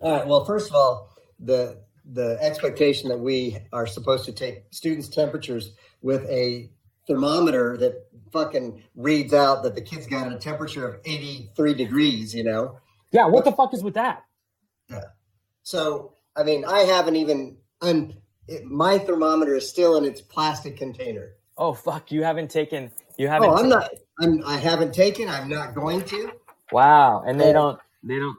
All 0.00 0.18
right. 0.18 0.26
Well, 0.26 0.44
first 0.44 0.68
of 0.68 0.74
all, 0.74 1.16
the 1.38 1.78
the 2.12 2.38
expectation 2.40 3.08
that 3.10 3.20
we 3.20 3.56
are 3.72 3.86
supposed 3.86 4.24
to 4.24 4.32
take 4.32 4.64
students' 4.72 5.06
temperatures 5.06 5.70
with 6.00 6.28
a 6.28 6.70
thermometer 7.06 7.76
that 7.76 8.06
fucking 8.32 8.82
reads 8.96 9.32
out 9.32 9.62
that 9.62 9.76
the 9.76 9.80
kid's 9.80 10.08
got 10.08 10.32
a 10.32 10.38
temperature 10.38 10.88
of 10.88 11.00
83 11.04 11.74
degrees, 11.74 12.34
you 12.34 12.42
know? 12.42 12.80
Yeah, 13.12 13.26
what 13.26 13.44
the 13.44 13.52
fuck 13.52 13.72
is 13.72 13.84
with 13.84 13.94
that? 13.94 14.24
Yeah. 14.90 15.02
So, 15.62 16.14
I 16.36 16.42
mean, 16.42 16.64
I 16.64 16.80
haven't 16.80 17.16
even, 17.16 17.56
un, 17.80 18.14
it, 18.48 18.64
my 18.64 18.98
thermometer 18.98 19.56
is 19.56 19.68
still 19.68 19.96
in 19.96 20.04
its 20.04 20.20
plastic 20.20 20.76
container. 20.76 21.34
Oh, 21.56 21.72
fuck. 21.72 22.10
You 22.10 22.22
haven't 22.22 22.50
taken, 22.50 22.90
you 23.16 23.28
haven't. 23.28 23.50
Oh, 23.50 23.56
I'm 23.56 23.68
not, 23.68 23.90
I'm, 24.20 24.42
I 24.44 24.56
haven't 24.56 24.94
taken, 24.94 25.28
I'm 25.28 25.48
not 25.48 25.74
going 25.74 26.02
to. 26.06 26.32
Wow. 26.72 27.22
And 27.26 27.40
they 27.40 27.50
oh. 27.50 27.52
don't, 27.52 27.80
they 28.02 28.18
don't. 28.18 28.36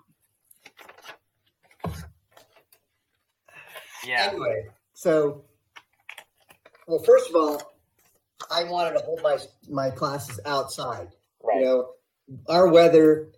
Yeah. 4.06 4.28
Anyway, 4.32 4.68
so, 4.94 5.46
well, 6.88 7.00
first 7.00 7.30
of 7.30 7.36
all, 7.36 7.74
I 8.52 8.66
wanted 8.66 8.98
to 8.98 9.06
hold 9.06 9.22
my 9.24 9.38
my 9.70 9.90
classes 9.90 10.40
outside. 10.46 11.08
Right. 11.42 11.60
You 11.60 11.66
know, 11.66 11.90
our 12.50 12.68
weather 12.68 13.30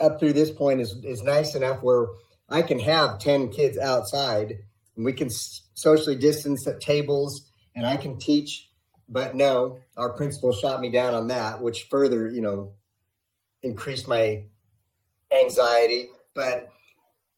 up 0.00 0.18
through 0.18 0.32
this 0.32 0.50
point 0.50 0.80
is 0.80 0.96
is 1.04 1.22
nice 1.22 1.54
enough 1.54 1.82
where 1.82 2.06
I 2.48 2.62
can 2.62 2.78
have 2.78 3.18
ten 3.18 3.50
kids 3.50 3.78
outside, 3.78 4.58
and 4.96 5.04
we 5.04 5.12
can 5.12 5.30
socially 5.30 6.16
distance 6.16 6.66
at 6.66 6.80
tables 6.80 7.50
and 7.74 7.86
I 7.86 7.96
can 7.96 8.18
teach. 8.18 8.68
But 9.08 9.34
no, 9.34 9.78
our 9.96 10.10
principal 10.10 10.52
shot 10.52 10.80
me 10.80 10.90
down 10.90 11.14
on 11.14 11.28
that, 11.28 11.62
which 11.62 11.84
further, 11.84 12.28
you 12.28 12.42
know, 12.42 12.72
increased 13.62 14.06
my 14.06 14.44
anxiety. 15.32 16.08
But 16.34 16.68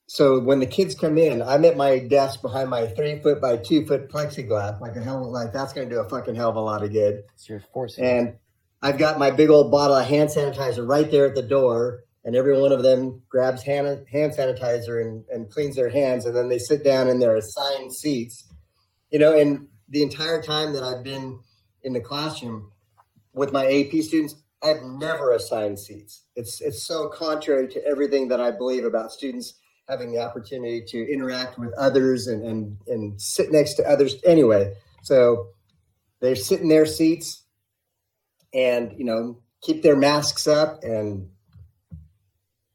so 0.07 0.41
when 0.41 0.59
the 0.59 0.67
kids 0.67 0.97
come 0.97 1.17
in, 1.17 1.43
I'm 1.43 1.65
at 1.65 1.77
my 1.77 2.01
desk 2.01 2.43
behind 2.43 2.71
my 2.71 2.87
three 2.89 3.21
foot 3.21 3.41
by 3.41 3.59
two 3.59 3.87
foot 3.87 4.09
plexiglass, 4.09 4.81
like 4.81 4.97
a 4.97 5.01
hell, 5.01 5.25
of 5.25 5.31
like 5.31 5.53
that's 5.53 5.73
going 5.73 5.89
to 5.89 5.95
do 5.95 6.01
a 6.01 6.09
fucking 6.09 6.35
hell 6.35 6.51
of 6.51 6.57
a 6.57 6.61
lot 6.61 6.83
of 6.83 6.93
good. 6.93 7.23
So 7.37 7.53
you're 7.53 7.63
forcing. 7.73 8.05
And 8.05 8.37
I've 8.83 8.99
got 8.99 9.19
my 9.19 9.31
big 9.31 9.51
old 9.51 9.71
bottle 9.71 9.97
of 9.97 10.07
hand 10.07 10.31
sanitizer 10.31 10.89
right 10.89 11.09
there 11.09 11.27
at 11.27 11.37
the 11.37 11.43
door, 11.43 12.05
and 12.25 12.37
every 12.37 12.59
one 12.59 12.73
of 12.73 12.83
them 12.83 13.23
grabs 13.29 13.63
hand 13.63 13.87
hand 14.11 14.33
sanitizer 14.33 15.01
and, 15.01 15.25
and 15.31 15.51
cleans 15.51 15.77
their 15.77 15.89
hands, 15.89 16.27
and 16.27 16.37
then 16.37 16.49
they 16.49 16.59
sit 16.59 16.85
down 16.85 17.09
in 17.09 17.19
their 17.19 17.37
assigned 17.37 17.93
seats. 17.93 18.53
You 19.11 19.19
know, 19.19 19.37
and 19.37 19.67
the 19.89 20.03
entire 20.03 20.43
time 20.43 20.73
that 20.75 20.83
I've 20.83 21.03
been 21.03 21.41
in 21.83 21.93
the 21.93 22.01
classroom 22.01 22.71
with 23.33 23.53
my 23.53 23.67
AP 23.67 24.03
students, 24.03 24.37
I've 24.63 24.83
never 24.83 25.33
assigned 25.33 25.79
seats. 25.79 26.25
It's 26.37 26.61
it's 26.61 26.83
so 26.83 27.09
contrary 27.09 27.69
to 27.69 27.85
everything 27.87 28.29
that 28.29 28.41
I 28.41 28.51
believe 28.51 28.85
about 28.85 29.13
students 29.13 29.55
having 29.89 30.13
the 30.13 30.21
opportunity 30.21 30.85
to 30.87 31.13
interact 31.13 31.59
with 31.59 31.73
others 31.75 32.27
and 32.27 32.45
and, 32.45 32.77
and 32.87 33.21
sit 33.21 33.51
next 33.51 33.75
to 33.75 33.89
others. 33.89 34.17
Anyway, 34.25 34.75
so 35.03 35.49
they're 36.21 36.37
sitting 36.37 36.69
their 36.69 36.87
seats 36.87 37.45
and 38.53 38.93
you 38.99 39.05
know 39.05 39.39
keep 39.63 39.83
their 39.83 39.97
masks 39.97 40.47
up 40.47 40.83
and 40.83 41.29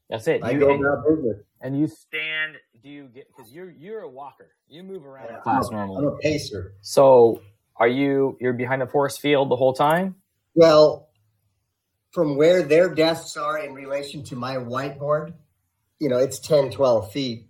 That's 0.08 0.28
it. 0.28 0.42
I 0.44 0.50
You- 0.52 0.60
go 0.60 0.70
and, 0.70 0.84
about 0.84 1.04
business. 1.06 1.36
and 1.60 1.78
you 1.78 1.86
stand. 1.88 2.56
Do 2.82 2.88
you 2.88 3.08
get 3.08 3.26
because 3.34 3.52
you're 3.52 3.70
you're 3.70 4.00
a 4.02 4.08
walker. 4.08 4.50
You 4.68 4.82
move 4.84 5.04
around 5.04 5.26
Yeah, 5.30 5.36
in 5.36 5.42
class 5.42 5.68
I'm 5.72 5.90
a 5.90 6.16
pacer. 6.18 6.74
So 6.80 7.40
are 7.76 7.88
you 7.88 8.36
you're 8.40 8.52
behind 8.52 8.82
a 8.82 8.86
force 8.86 9.18
field 9.18 9.50
the 9.50 9.56
whole 9.56 9.72
time? 9.72 10.14
Well, 10.54 11.08
from 12.12 12.36
where 12.36 12.62
their 12.62 12.94
desks 12.94 13.36
are 13.36 13.58
in 13.58 13.74
relation 13.74 14.22
to 14.24 14.36
my 14.36 14.56
whiteboard, 14.56 15.34
you 15.98 16.08
know, 16.08 16.16
it's 16.18 16.38
10, 16.38 16.70
12 16.70 17.12
feet. 17.12 17.48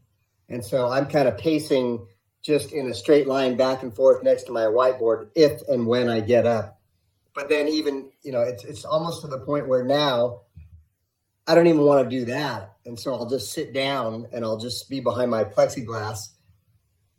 And 0.48 0.64
so 0.64 0.88
I'm 0.88 1.06
kind 1.06 1.28
of 1.28 1.36
pacing 1.38 2.06
just 2.42 2.72
in 2.72 2.88
a 2.88 2.94
straight 2.94 3.26
line 3.28 3.56
back 3.56 3.82
and 3.82 3.94
forth 3.94 4.22
next 4.22 4.44
to 4.44 4.52
my 4.52 4.62
whiteboard 4.62 5.28
if 5.34 5.60
and 5.68 5.86
when 5.86 6.08
I 6.08 6.20
get 6.20 6.46
up. 6.46 6.80
But 7.34 7.48
then 7.48 7.68
even, 7.68 8.10
you 8.22 8.32
know, 8.32 8.40
it's 8.40 8.64
it's 8.64 8.84
almost 8.84 9.20
to 9.22 9.28
the 9.28 9.38
point 9.40 9.68
where 9.68 9.84
now 9.84 10.40
I 11.46 11.54
don't 11.54 11.66
even 11.66 11.82
want 11.82 12.08
to 12.08 12.18
do 12.18 12.24
that. 12.26 12.72
And 12.86 12.98
so 12.98 13.14
I'll 13.14 13.28
just 13.28 13.52
sit 13.52 13.72
down 13.72 14.26
and 14.32 14.44
I'll 14.44 14.58
just 14.58 14.90
be 14.90 15.00
behind 15.00 15.30
my 15.30 15.44
plexiglass, 15.44 16.18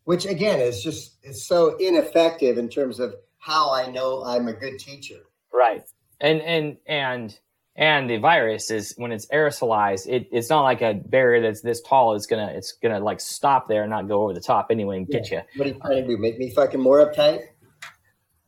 which 0.03 0.25
again 0.25 0.59
is 0.59 0.83
just 0.83 1.17
it's 1.23 1.43
so 1.43 1.77
ineffective 1.77 2.57
in 2.57 2.69
terms 2.69 2.99
of 2.99 3.15
how 3.37 3.73
I 3.73 3.89
know 3.89 4.23
I'm 4.25 4.47
a 4.47 4.53
good 4.53 4.79
teacher. 4.79 5.19
Right. 5.53 5.83
And 6.19 6.41
and 6.41 6.77
and 6.87 7.37
and 7.75 8.09
the 8.09 8.17
virus 8.17 8.71
is 8.71 8.93
when 8.97 9.11
it's 9.11 9.27
aerosolized, 9.27 10.07
it, 10.07 10.27
it's 10.31 10.49
not 10.49 10.63
like 10.63 10.81
a 10.81 10.95
barrier 10.95 11.41
that's 11.41 11.61
this 11.61 11.81
tall. 11.81 12.15
It's 12.15 12.25
gonna 12.25 12.51
it's 12.53 12.73
gonna 12.73 12.99
like 12.99 13.19
stop 13.19 13.67
there 13.67 13.83
and 13.83 13.89
not 13.89 14.07
go 14.07 14.23
over 14.23 14.33
the 14.33 14.41
top 14.41 14.67
anyway 14.71 14.97
and 14.97 15.07
get 15.07 15.31
you. 15.31 15.41
What 15.55 15.67
are 15.67 15.71
you 15.71 15.79
trying 15.79 16.01
to 16.01 16.07
do? 16.07 16.17
Make 16.17 16.37
me 16.37 16.49
fucking 16.51 16.81
more 16.81 17.05
uptight? 17.05 17.41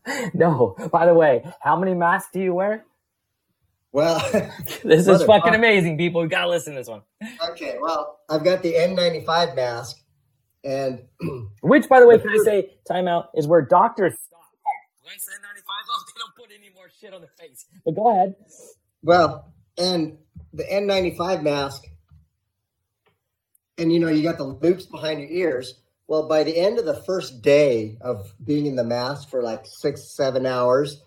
No. 0.33 0.75
By 0.91 1.05
the 1.05 1.13
way, 1.13 1.43
how 1.59 1.75
many 1.77 1.93
masks 1.93 2.31
do 2.33 2.39
you 2.39 2.53
wear? 2.53 2.86
Well, 3.91 4.19
This 4.84 5.01
is 5.01 5.08
Mother- 5.08 5.25
fucking 5.25 5.55
amazing, 5.55 5.98
people. 5.98 6.22
You 6.24 6.29
gotta 6.29 6.50
listen 6.50 6.74
to 6.74 6.79
this 6.79 6.88
one. 6.88 7.01
okay. 7.51 7.77
Well, 7.81 8.19
I've 8.29 8.43
got 8.43 8.62
the 8.62 8.74
N95 8.74 9.55
mask, 9.55 9.98
and 10.63 11.01
Which, 11.62 11.89
by 11.89 12.00
the 12.00 12.08
way, 12.08 12.19
can 12.19 12.29
I 12.29 12.38
say 12.43 12.69
timeout 12.89 13.27
is 13.36 13.48
where 13.48 13.62
doctors 13.62 14.13
stop. 14.27 14.39
Like, 15.03 15.13
once 15.13 15.25
N95 15.25 15.96
off, 15.96 16.03
they 16.08 16.19
don't 16.19 16.36
put 16.36 16.55
any 16.55 16.72
more 16.74 16.86
shit 17.00 17.13
on 17.13 17.22
their 17.22 17.31
face. 17.39 17.65
But 17.84 17.96
go 17.96 18.10
ahead. 18.12 18.36
well, 19.01 19.52
and 19.78 20.17
the 20.54 20.63
N95 20.65 21.41
mask, 21.43 21.86
and 23.78 23.91
you 23.91 23.99
know, 23.99 24.10
you 24.10 24.21
got 24.23 24.38
the 24.38 24.43
loops 24.43 24.86
behind 24.86 25.19
your 25.21 25.30
ears. 25.30 25.82
Well, 26.08 26.28
by 26.28 26.43
the 26.43 26.58
end 26.58 26.80
of 26.80 26.86
the 26.86 27.02
first 27.04 27.41
day 27.43 27.97
of 28.02 28.34
being 28.43 28.65
in 28.65 28.75
the 28.75 28.84
mask 28.84 29.30
for 29.30 29.43
like 29.43 29.62
six, 29.65 30.15
seven 30.15 30.45
hours, 30.45 31.02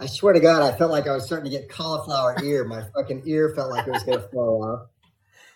I 0.00 0.06
swear 0.06 0.32
to 0.32 0.40
God, 0.40 0.62
I 0.62 0.76
felt 0.76 0.90
like 0.92 1.08
I 1.08 1.12
was 1.14 1.26
starting 1.26 1.50
to 1.50 1.56
get 1.58 1.68
cauliflower 1.68 2.36
ear. 2.44 2.64
My 2.64 2.82
fucking 2.94 3.22
ear 3.26 3.52
felt 3.54 3.70
like 3.70 3.86
it 3.86 3.90
was 3.90 4.04
going 4.04 4.20
to 4.20 4.28
fall 4.28 4.64
off. 4.64 4.88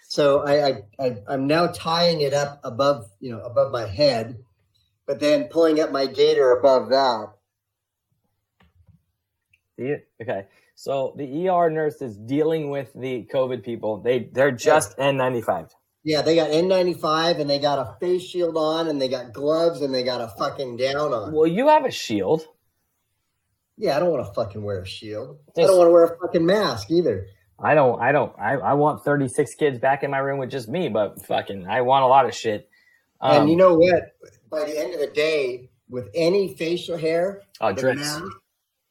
So 0.08 0.40
I, 0.40 0.66
I, 0.66 0.82
I, 0.98 1.16
I'm 1.28 1.46
now 1.46 1.68
tying 1.68 2.20
it 2.20 2.34
up 2.34 2.60
above, 2.64 3.06
you 3.20 3.30
know, 3.30 3.40
above 3.40 3.72
my 3.72 3.86
head, 3.86 4.38
but 5.06 5.20
then 5.20 5.44
pulling 5.44 5.80
up 5.80 5.92
my 5.92 6.06
gator 6.06 6.52
above 6.52 6.88
that. 6.90 7.32
The- 9.78 10.02
Okay. 10.20 10.46
So 10.74 11.14
the 11.16 11.48
ER 11.48 11.70
nurse 11.70 12.02
is 12.02 12.16
dealing 12.16 12.70
with 12.70 12.92
the 12.94 13.28
COVID 13.32 13.62
people. 13.64 13.98
They 14.00 14.30
they're 14.32 14.50
just 14.50 14.96
N95. 14.98 15.70
Yeah, 16.04 16.22
they 16.22 16.34
got 16.34 16.50
N95 16.50 17.40
and 17.40 17.48
they 17.48 17.58
got 17.58 17.78
a 17.78 17.96
face 18.00 18.22
shield 18.22 18.56
on 18.56 18.88
and 18.88 19.00
they 19.00 19.08
got 19.08 19.32
gloves 19.32 19.82
and 19.82 19.94
they 19.94 20.02
got 20.02 20.20
a 20.20 20.28
fucking 20.36 20.76
gown 20.76 21.12
on. 21.12 21.32
Well, 21.32 21.46
you 21.46 21.68
have 21.68 21.84
a 21.84 21.90
shield. 21.90 22.46
Yeah, 23.82 23.96
I 23.96 23.98
don't 23.98 24.12
want 24.12 24.24
to 24.24 24.32
fucking 24.32 24.62
wear 24.62 24.82
a 24.82 24.86
shield. 24.86 25.40
I 25.56 25.62
don't 25.62 25.76
want 25.76 25.88
to 25.88 25.90
wear 25.90 26.04
a 26.04 26.16
fucking 26.16 26.46
mask 26.46 26.88
either. 26.92 27.26
I 27.58 27.74
don't. 27.74 28.00
I 28.00 28.12
don't. 28.12 28.32
I, 28.38 28.52
I 28.52 28.74
want 28.74 29.02
36 29.02 29.56
kids 29.56 29.80
back 29.80 30.04
in 30.04 30.10
my 30.12 30.18
room 30.18 30.38
with 30.38 30.52
just 30.52 30.68
me, 30.68 30.88
but 30.88 31.20
fucking, 31.26 31.66
I 31.66 31.80
want 31.80 32.04
a 32.04 32.06
lot 32.06 32.24
of 32.24 32.32
shit. 32.32 32.70
Um, 33.20 33.40
and 33.40 33.50
you 33.50 33.56
know 33.56 33.74
what? 33.74 34.14
By 34.52 34.66
the 34.66 34.78
end 34.78 34.94
of 34.94 35.00
the 35.00 35.08
day, 35.08 35.68
with 35.90 36.10
any 36.14 36.54
facial 36.54 36.96
hair, 36.96 37.42
oh, 37.60 37.72
the 37.72 37.96
mask, 37.96 38.22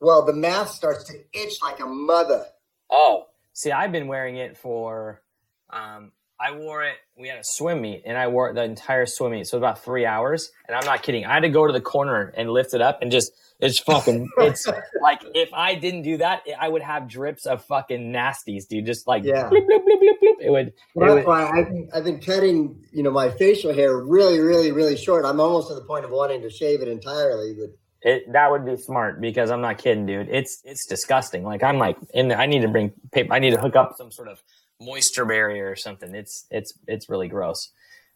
well, 0.01 0.25
the 0.25 0.33
mask 0.33 0.75
starts 0.75 1.05
to 1.05 1.13
itch 1.31 1.61
like 1.61 1.79
a 1.79 1.85
mother. 1.85 2.43
Oh, 2.89 3.27
see, 3.53 3.71
I've 3.71 3.93
been 3.93 4.07
wearing 4.07 4.35
it 4.35 4.57
for. 4.57 5.21
Um, 5.69 6.11
I 6.37 6.51
wore 6.51 6.83
it. 6.83 6.97
We 7.17 7.29
had 7.29 7.37
a 7.37 7.45
swim 7.45 7.81
meet, 7.81 8.03
and 8.05 8.17
I 8.17 8.27
wore 8.27 8.49
it 8.49 8.55
the 8.55 8.63
entire 8.65 9.05
swim 9.05 9.31
meet, 9.31 9.47
so 9.47 9.57
about 9.57 9.81
three 9.81 10.05
hours. 10.05 10.51
And 10.67 10.75
I'm 10.75 10.85
not 10.85 11.01
kidding. 11.01 11.25
I 11.25 11.35
had 11.35 11.43
to 11.43 11.49
go 11.49 11.65
to 11.65 11.71
the 11.71 11.79
corner 11.79 12.33
and 12.35 12.49
lift 12.49 12.73
it 12.73 12.81
up, 12.81 13.01
and 13.01 13.09
just 13.09 13.31
it's 13.61 13.79
fucking. 13.79 14.29
it's 14.37 14.67
like 15.01 15.21
if 15.35 15.53
I 15.53 15.75
didn't 15.75 16.01
do 16.01 16.17
that, 16.17 16.43
I 16.59 16.67
would 16.67 16.81
have 16.81 17.07
drips 17.07 17.45
of 17.45 17.63
fucking 17.65 18.11
nasties, 18.11 18.67
dude. 18.67 18.85
Just 18.85 19.07
like 19.07 19.23
Yeah. 19.23 19.49
bloop, 19.49 19.65
bloop, 19.67 19.85
bloop. 19.85 20.35
It 20.41 20.49
would. 20.49 20.67
It 20.67 20.73
Well, 20.95 21.09
would 21.09 21.17
that's 21.19 21.27
why 21.27 21.43
I've 21.47 21.67
been, 21.67 21.89
I've 21.93 22.03
been 22.03 22.19
cutting, 22.19 22.83
you 22.91 23.03
know, 23.03 23.11
my 23.11 23.29
facial 23.29 23.73
hair 23.73 23.97
really, 23.97 24.39
really, 24.39 24.71
really 24.71 24.97
short. 24.97 25.23
I'm 25.25 25.39
almost 25.39 25.67
to 25.69 25.75
the 25.75 25.81
point 25.81 26.03
of 26.03 26.11
wanting 26.11 26.41
to 26.41 26.49
shave 26.49 26.81
it 26.81 26.87
entirely. 26.87 27.53
But 27.53 27.69
It 28.01 28.31
that 28.33 28.49
would 28.49 28.65
be 28.65 28.77
smart 28.77 29.21
because 29.21 29.51
I'm 29.51 29.61
not 29.61 29.77
kidding, 29.77 30.05
dude. 30.07 30.29
It's 30.29 30.61
it's 30.63 30.85
disgusting. 30.87 31.43
Like 31.43 31.61
I'm 31.63 31.77
like 31.77 31.97
in 32.13 32.29
the, 32.29 32.39
I 32.39 32.47
need 32.47 32.63
to 32.63 32.67
bring 32.67 32.91
paper. 33.11 33.33
I 33.33 33.39
need 33.39 33.51
to 33.51 33.59
hook 33.61 33.75
up 33.75 33.93
some 33.97 34.11
sort 34.11 34.27
of 34.27 34.41
moisture 34.79 35.25
barrier 35.25 35.69
or 35.69 35.75
something. 35.75 36.15
It's 36.15 36.45
it's 36.49 36.73
it's 36.87 37.07
really 37.09 37.27
gross. 37.27 37.69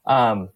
Um, 0.07 0.49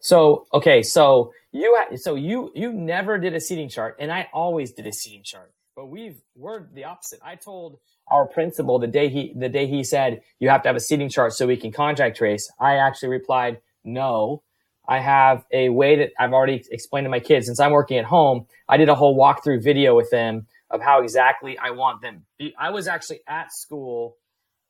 so 0.00 0.46
okay, 0.52 0.82
so 0.82 1.32
you 1.56 1.76
so 1.96 2.14
you 2.14 2.52
you 2.54 2.72
never 2.72 3.18
did 3.18 3.34
a 3.34 3.40
seating 3.40 3.68
chart, 3.68 3.96
and 3.98 4.12
I 4.12 4.28
always 4.32 4.72
did 4.72 4.86
a 4.86 4.92
seating 4.92 5.22
chart. 5.24 5.52
But 5.74 5.86
we've 5.86 6.22
we're 6.34 6.66
the 6.72 6.84
opposite. 6.84 7.20
I 7.24 7.36
told 7.36 7.78
our 8.08 8.26
principal 8.26 8.78
the 8.78 8.86
day 8.86 9.08
he 9.08 9.34
the 9.36 9.48
day 9.48 9.66
he 9.66 9.84
said 9.84 10.22
you 10.38 10.48
have 10.48 10.62
to 10.62 10.68
have 10.68 10.76
a 10.76 10.80
seating 10.80 11.08
chart 11.08 11.32
so 11.32 11.46
we 11.46 11.56
can 11.56 11.72
contact 11.72 12.16
trace. 12.16 12.50
I 12.60 12.76
actually 12.76 13.10
replied 13.10 13.60
no. 13.84 14.42
I 14.88 15.00
have 15.00 15.44
a 15.52 15.68
way 15.70 15.96
that 15.96 16.12
I've 16.18 16.32
already 16.32 16.64
explained 16.70 17.06
to 17.06 17.10
my 17.10 17.20
kids 17.20 17.46
since 17.46 17.58
I'm 17.58 17.72
working 17.72 17.98
at 17.98 18.04
home. 18.04 18.46
I 18.68 18.76
did 18.76 18.88
a 18.88 18.94
whole 18.94 19.18
walkthrough 19.18 19.62
video 19.62 19.96
with 19.96 20.10
them 20.10 20.46
of 20.70 20.80
how 20.80 21.02
exactly 21.02 21.58
I 21.58 21.70
want 21.70 22.02
them. 22.02 22.26
I 22.58 22.70
was 22.70 22.86
actually 22.86 23.20
at 23.28 23.52
school 23.52 24.16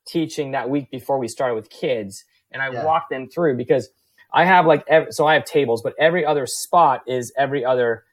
teaching 0.06 0.52
that 0.52 0.70
week 0.70 0.90
before 0.90 1.18
we 1.18 1.28
started 1.28 1.54
with 1.54 1.70
kids, 1.70 2.24
and 2.50 2.62
I 2.62 2.70
Yeah. 2.70 2.84
walked 2.84 3.10
them 3.10 3.28
through 3.28 3.56
because 3.56 3.90
I 4.36 4.46
have 4.46 4.66
like 4.66 4.84
ev 4.88 5.08
so 5.12 5.26
I 5.26 5.34
have 5.36 5.46
tables, 5.46 5.82
but 5.82 5.94
every 6.00 6.26
other 6.26 6.46
spot 6.46 7.04
is 7.08 7.34
every 7.38 7.64
other 7.66 8.04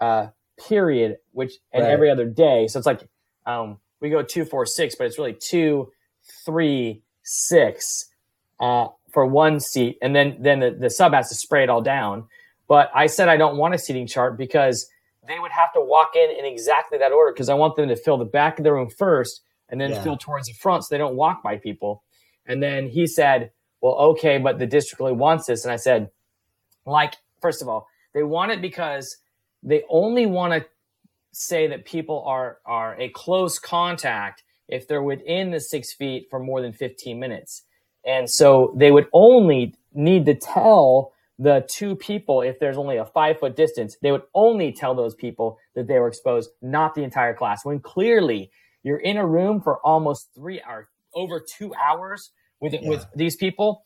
uh, 0.00 0.28
period, 0.68 1.18
which 1.32 1.54
and 1.74 1.84
Right. 1.84 1.92
every 1.94 2.10
other 2.10 2.26
day. 2.26 2.68
So 2.68 2.78
it's 2.80 2.86
like 2.86 3.02
um, 3.46 3.78
we 4.00 4.10
go 4.10 4.22
two, 4.24 4.46
four, 4.46 4.66
six, 4.66 4.96
but 4.96 5.06
it's 5.08 5.18
really 5.18 5.34
two, 5.40 5.92
three, 6.46 7.02
six 7.24 8.10
uh, 8.60 8.88
for 9.12 9.26
one 9.26 9.60
seat, 9.60 9.98
and 10.02 10.16
then 10.16 10.38
then 10.40 10.60
the, 10.60 10.72
the 10.72 10.90
sub 10.90 11.14
has 11.14 11.30
to 11.30 11.36
spray 11.36 11.64
it 11.64 11.70
all 11.70 11.82
down. 11.82 12.26
But 12.68 12.90
I 12.94 13.08
said 13.08 13.28
I 13.30 13.38
don't 13.38 13.58
want 13.58 13.74
a 13.74 13.78
seating 13.78 14.08
chart 14.08 14.38
because 14.38 14.88
they 15.28 15.40
would 15.40 15.52
have 15.52 15.74
to 15.74 15.82
walk 15.82 16.16
in 16.16 16.30
in 16.30 16.46
exactly 16.46 16.98
that 16.98 17.12
order 17.12 17.32
because 17.32 17.50
I 17.50 17.54
want 17.54 17.76
them 17.76 17.90
to 17.90 17.96
fill 17.96 18.18
the 18.18 18.26
back 18.26 18.58
of 18.60 18.64
the 18.64 18.72
room 18.74 18.90
first 18.90 19.42
and 19.70 19.80
then 19.80 19.92
Yeah. 19.92 20.02
fill 20.02 20.18
towards 20.18 20.48
the 20.48 20.54
front 20.54 20.84
so 20.84 20.94
they 20.94 20.98
don't 20.98 21.16
walk 21.16 21.44
by 21.44 21.58
people. 21.58 22.04
And 22.46 22.62
then 22.62 22.88
he 22.88 23.06
said, 23.08 23.52
"Well, 23.82 23.94
okay, 23.94 24.38
but 24.38 24.58
the 24.60 24.68
district 24.68 25.00
really 25.00 25.12
wants 25.14 25.46
this." 25.46 25.64
And 25.64 25.72
I 25.72 25.76
said, 25.76 26.10
"Like, 26.86 27.16
first 27.42 27.62
of 27.62 27.68
all, 27.68 27.88
they 28.14 28.24
want 28.24 28.52
it 28.52 28.62
because 28.62 29.18
they 29.62 29.84
only 29.90 30.26
want 30.26 30.54
to 30.54 30.66
say 31.32 31.66
that 31.68 31.84
people 31.84 32.22
are 32.26 32.58
are 32.66 33.00
a 33.00 33.08
close 33.10 33.58
contact 33.58 34.42
if 34.68 34.88
they're 34.88 35.02
within 35.02 35.50
the 35.50 35.60
six 35.60 35.92
feet 35.92 36.28
for 36.30 36.38
more 36.40 36.62
than 36.62 36.72
15 36.72 37.18
minutes. 37.20 37.64
And 38.06 38.30
so 38.30 38.74
they 38.76 38.90
would 38.90 39.08
only 39.12 39.74
need 39.94 40.26
to 40.26 40.34
tell 40.34 41.12
the 41.38 41.66
two 41.68 41.96
people, 41.96 42.42
if 42.42 42.60
there's 42.60 42.78
only 42.78 42.96
a 42.98 43.04
five 43.04 43.38
foot 43.40 43.56
distance, 43.56 43.96
they 44.02 44.12
would 44.12 44.22
only 44.34 44.72
tell 44.72 44.94
those 44.94 45.14
people 45.14 45.58
that 45.74 45.88
they 45.88 45.98
were 45.98 46.08
exposed, 46.08 46.50
not 46.62 46.94
the 46.94 47.02
entire 47.02 47.34
class. 47.34 47.64
When 47.64 47.80
clearly 47.80 48.50
you're 48.82 48.98
in 48.98 49.16
a 49.16 49.26
room 49.26 49.60
for 49.60 49.78
almost 49.86 50.30
three 50.34 50.62
or 50.68 50.88
over 51.14 51.40
two 51.40 51.74
hours 51.74 52.30
with 52.62 52.74
Yeah. 52.80 52.90
with 52.90 53.06
these 53.16 53.36
people, 53.36 53.84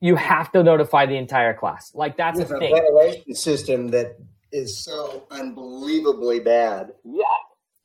you 0.00 0.16
have 0.16 0.52
to 0.52 0.62
notify 0.64 1.06
the 1.06 1.16
entire 1.16 1.54
class. 1.54 1.92
Like 1.94 2.18
that's 2.18 2.40
With 2.40 2.50
a 2.50 2.56
a 2.56 2.58
thing. 2.58 2.74
ventilation 2.74 3.34
system 3.34 3.88
that 3.90 4.18
is 4.52 4.84
so 4.84 5.26
unbelievably 5.30 6.40
bad. 6.40 6.92
Yeah. 7.04 7.24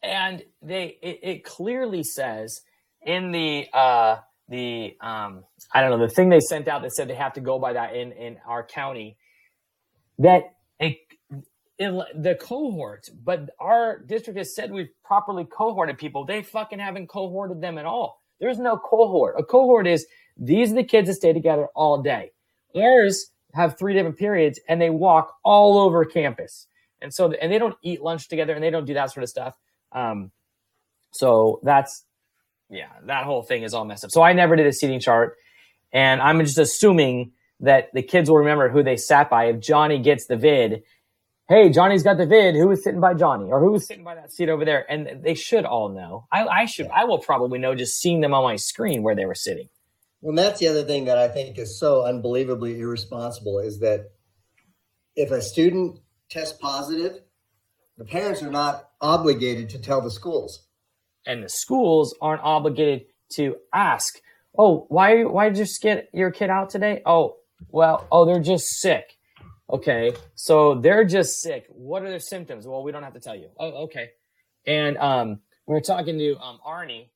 And 0.04 0.44
they 0.62 0.98
it, 1.04 1.20
it 1.24 1.46
clearly 1.46 2.04
says 2.04 2.62
in 3.04 3.32
the 3.32 3.68
uh 3.74 4.18
the 4.50 4.98
um 5.02 5.46
I 5.74 5.82
don't 5.82 5.92
know 5.92 6.06
the 6.08 6.14
thing 6.14 6.30
they 6.30 6.42
sent 6.42 6.68
out 6.68 6.84
that 6.84 6.94
said 6.94 7.10
they 7.10 7.16
have 7.16 7.34
to 7.34 7.42
go 7.42 7.60
by 7.60 7.74
that 7.74 7.96
in 7.96 8.14
in 8.14 8.38
our 8.48 8.64
county 8.66 9.18
that 10.20 10.44
it, 10.80 10.98
in 11.80 12.02
the 12.16 12.36
cohort, 12.36 13.10
but 13.24 13.50
our 13.60 14.00
district 14.00 14.38
has 14.38 14.56
said 14.56 14.72
we've 14.72 14.90
properly 15.04 15.46
cohorted 15.46 15.98
people. 15.98 16.26
They 16.26 16.42
fucking 16.44 16.80
haven't 16.80 17.08
cohorted 17.08 17.62
them 17.62 17.78
at 17.78 17.86
all. 17.86 18.19
There's 18.40 18.60
no 18.60 18.78
cohort. 18.78 19.36
A 19.38 19.44
cohort 19.44 19.88
is 19.88 20.08
these 20.38 20.72
are 20.72 20.76
the 20.76 20.84
kids 20.84 21.08
that 21.08 21.16
stay 21.16 21.34
together 21.34 21.68
all 21.76 22.02
day. 22.02 22.32
Ours 22.76 23.32
have 23.54 23.78
three 23.78 23.94
different 23.94 24.18
periods 24.18 24.60
and 24.68 24.82
they 24.82 24.90
walk 24.90 25.36
all 25.44 25.78
over 25.78 26.06
campus. 26.06 26.68
And 27.02 27.14
so, 27.14 27.32
and 27.32 27.52
they 27.52 27.58
don't 27.58 27.76
eat 27.82 28.02
lunch 28.02 28.28
together 28.28 28.54
and 28.54 28.64
they 28.64 28.70
don't 28.70 28.86
do 28.86 28.94
that 28.94 29.12
sort 29.12 29.24
of 29.24 29.30
stuff. 29.30 29.56
Um, 29.92 30.32
so 31.12 31.60
that's, 31.64 32.06
yeah, 32.70 32.90
that 33.06 33.26
whole 33.26 33.42
thing 33.42 33.64
is 33.64 33.74
all 33.74 33.86
messed 33.86 34.06
up. 34.06 34.12
So 34.12 34.22
I 34.22 34.34
never 34.34 34.56
did 34.56 34.68
a 34.68 34.74
seating 34.74 35.00
chart. 35.00 35.38
And 35.92 36.22
I'm 36.22 36.40
just 36.46 36.60
assuming 36.60 37.32
that 37.62 37.90
the 37.94 38.04
kids 38.04 38.30
will 38.30 38.38
remember 38.38 38.70
who 38.70 38.84
they 38.84 38.96
sat 38.96 39.30
by. 39.30 39.46
If 39.46 39.60
Johnny 39.60 40.00
gets 40.00 40.28
the 40.28 40.38
vid, 40.38 40.84
hey, 41.50 41.70
Johnny's 41.72 42.04
got 42.04 42.18
the 42.18 42.28
vid. 42.28 42.56
Who 42.56 42.68
was 42.70 42.84
sitting 42.84 43.02
by 43.02 43.16
Johnny 43.16 43.52
or 43.52 43.60
who 43.60 43.72
was 43.74 43.88
sitting 43.88 44.06
by 44.06 44.16
that 44.16 44.32
seat 44.32 44.50
over 44.50 44.66
there? 44.66 44.90
And 44.92 45.24
they 45.24 45.36
should 45.36 45.66
all 45.66 45.90
know. 45.90 46.28
I, 46.32 46.46
I 46.48 46.66
should, 46.66 46.88
I 46.90 47.06
will 47.06 47.20
probably 47.20 47.60
know 47.60 47.76
just 47.76 48.00
seeing 48.00 48.22
them 48.22 48.34
on 48.34 48.44
my 48.44 48.56
screen 48.58 49.04
where 49.04 49.16
they 49.16 49.26
were 49.26 49.36
sitting. 49.36 49.70
Well, 50.22 50.32
and 50.32 50.38
that's 50.40 50.60
the 50.60 50.68
other 50.70 50.84
thing 50.84 51.06
that 51.06 51.18
I 51.18 51.28
think 51.30 51.58
is 51.60 51.80
so 51.80 52.06
unbelievably 52.06 52.80
irresponsible 52.80 53.60
is 53.60 53.80
that 53.82 54.12
if 55.16 55.32
a 55.32 55.42
student 55.42 56.00
tests 56.30 56.58
positive, 56.62 57.22
the 57.98 58.06
parents 58.06 58.44
are 58.44 58.52
not 58.52 58.90
obligated 59.02 59.70
to 59.72 59.80
tell 59.80 60.02
the 60.02 60.12
schools. 60.12 60.66
and 61.26 61.44
the 61.44 61.50
schools 61.50 62.16
aren't 62.22 62.42
obligated 62.44 63.06
to 63.34 63.58
ask, 63.74 64.20
"Oh, 64.58 64.86
why 64.90 65.24
why 65.26 65.50
did 65.50 65.60
you 65.60 65.66
get 65.82 66.10
your 66.14 66.32
kid 66.32 66.50
out 66.50 66.70
today?" 66.70 67.02
Oh, 67.06 67.38
well, 67.70 68.08
oh, 68.12 68.26
they're 68.26 68.42
just 68.42 68.68
sick. 68.80 69.18
Okay, 69.72 70.14
so 70.34 70.76
they're 70.76 71.06
just 71.06 71.42
sick. 71.42 71.68
What 71.70 72.02
are 72.02 72.10
their 72.10 72.20
symptoms? 72.20 72.66
Well, 72.66 72.82
we 72.82 72.92
don't 72.92 73.04
have 73.04 73.14
to 73.14 73.20
tell 73.20 73.36
you. 73.36 73.50
Oh, 73.60 73.84
okay. 73.84 74.10
And 74.66 74.98
um, 74.98 75.40
we 75.68 75.76
were 75.76 75.82
talking 75.82 76.18
to 76.18 76.38
um, 76.40 76.60
Arnie 76.66 77.10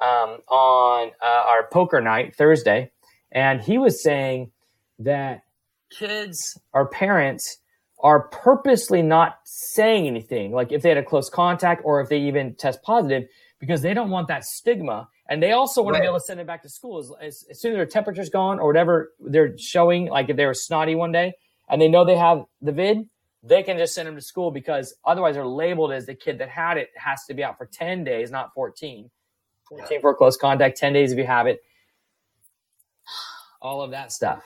um, 0.00 0.38
on 0.48 1.10
uh, 1.20 1.26
our 1.26 1.66
poker 1.68 2.00
night 2.00 2.36
Thursday, 2.36 2.92
and 3.32 3.60
he 3.60 3.78
was 3.78 4.04
saying 4.04 4.52
that 5.00 5.42
kids 5.90 6.58
or 6.72 6.86
parents 6.86 7.58
are 7.98 8.28
purposely 8.28 9.02
not 9.02 9.38
saying 9.44 10.06
anything, 10.06 10.52
like 10.52 10.70
if 10.70 10.82
they 10.82 10.90
had 10.90 10.98
a 10.98 11.02
close 11.02 11.28
contact 11.28 11.82
or 11.84 12.00
if 12.00 12.08
they 12.08 12.18
even 12.18 12.54
test 12.54 12.82
positive, 12.84 13.28
because 13.58 13.82
they 13.82 13.94
don't 13.94 14.10
want 14.10 14.28
that 14.28 14.44
stigma. 14.44 15.08
And 15.28 15.42
they 15.42 15.50
also 15.50 15.82
want 15.82 15.96
to 15.96 16.00
be 16.00 16.06
able 16.06 16.18
to 16.18 16.24
send 16.24 16.38
it 16.38 16.46
back 16.46 16.62
to 16.62 16.68
school 16.68 17.00
as, 17.00 17.10
as, 17.20 17.44
as 17.50 17.60
soon 17.60 17.72
as 17.72 17.78
their 17.78 17.86
temperature's 17.86 18.28
gone 18.28 18.60
or 18.60 18.68
whatever 18.68 19.12
they're 19.18 19.58
showing, 19.58 20.06
like 20.06 20.28
if 20.28 20.36
they 20.36 20.46
were 20.46 20.54
snotty 20.54 20.94
one 20.94 21.10
day 21.10 21.34
and 21.68 21.80
they 21.80 21.88
know 21.88 22.04
they 22.04 22.16
have 22.16 22.44
the 22.60 22.72
vid, 22.72 23.08
they 23.42 23.62
can 23.62 23.78
just 23.78 23.94
send 23.94 24.08
them 24.08 24.16
to 24.16 24.20
school 24.20 24.50
because 24.50 24.94
otherwise 25.04 25.34
they're 25.34 25.46
labeled 25.46 25.92
as 25.92 26.06
the 26.06 26.14
kid 26.14 26.38
that 26.38 26.48
had 26.48 26.76
it 26.76 26.90
has 26.96 27.24
to 27.26 27.34
be 27.34 27.44
out 27.44 27.58
for 27.58 27.66
10 27.66 28.04
days, 28.04 28.30
not 28.30 28.52
14. 28.54 29.10
14 29.68 30.00
for 30.00 30.14
close 30.14 30.36
contact, 30.36 30.78
10 30.78 30.92
days 30.92 31.12
if 31.12 31.18
you 31.18 31.26
have 31.26 31.46
it. 31.46 31.60
All 33.60 33.82
of 33.82 33.90
that 33.90 34.12
stuff. 34.12 34.42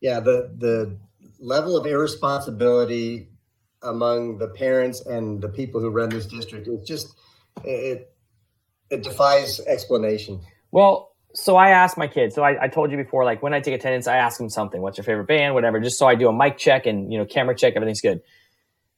Yeah, 0.00 0.20
the 0.20 0.52
the 0.58 0.96
level 1.38 1.76
of 1.76 1.86
irresponsibility 1.86 3.28
among 3.82 4.38
the 4.38 4.48
parents 4.48 5.00
and 5.06 5.40
the 5.40 5.48
people 5.48 5.80
who 5.80 5.90
run 5.90 6.08
this 6.08 6.26
district 6.26 6.68
is 6.68 6.86
just 6.86 7.14
it 7.64 8.12
it 8.90 9.02
defies 9.02 9.60
explanation. 9.60 10.40
Well, 10.70 11.11
so 11.34 11.56
I 11.56 11.70
asked 11.70 11.98
my 11.98 12.08
kids. 12.08 12.34
So 12.34 12.42
I, 12.42 12.64
I 12.64 12.68
told 12.68 12.90
you 12.90 12.96
before, 12.96 13.24
like 13.24 13.42
when 13.42 13.54
I 13.54 13.60
take 13.60 13.74
attendance, 13.74 14.06
I 14.06 14.16
ask 14.16 14.38
them 14.38 14.48
something. 14.50 14.80
What's 14.82 14.98
your 14.98 15.04
favorite 15.04 15.26
band? 15.28 15.54
Whatever. 15.54 15.80
Just 15.80 15.98
so 15.98 16.06
I 16.06 16.14
do 16.14 16.28
a 16.28 16.32
mic 16.32 16.58
check 16.58 16.86
and 16.86 17.12
you 17.12 17.18
know 17.18 17.24
camera 17.24 17.54
check. 17.56 17.74
Everything's 17.76 18.00
good. 18.00 18.20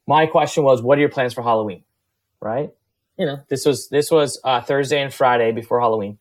My 0.06 0.26
question 0.26 0.64
was, 0.64 0.82
what 0.82 0.98
are 0.98 1.00
your 1.00 1.10
plans 1.10 1.34
for 1.34 1.42
Halloween? 1.42 1.84
Right. 2.40 2.70
You 3.18 3.26
know, 3.26 3.38
this 3.48 3.64
was 3.64 3.88
this 3.90 4.10
was 4.10 4.40
uh, 4.44 4.60
Thursday 4.62 5.00
and 5.00 5.12
Friday 5.14 5.52
before 5.52 5.80
Halloween. 5.80 6.18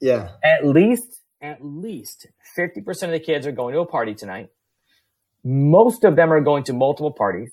Yeah, 0.00 0.30
At 0.42 0.66
least, 0.66 1.20
at 1.42 1.64
least 1.64 2.26
fifty 2.56 2.80
percent 2.80 3.12
of 3.12 3.18
the 3.20 3.24
kids 3.24 3.46
are 3.46 3.52
going 3.52 3.74
to 3.74 3.80
a 3.80 3.86
party 3.86 4.14
tonight. 4.14 4.50
Most 5.44 6.04
of 6.04 6.16
them 6.16 6.32
are 6.32 6.40
going 6.40 6.64
to 6.64 6.72
multiple 6.72 7.12
parties. 7.12 7.52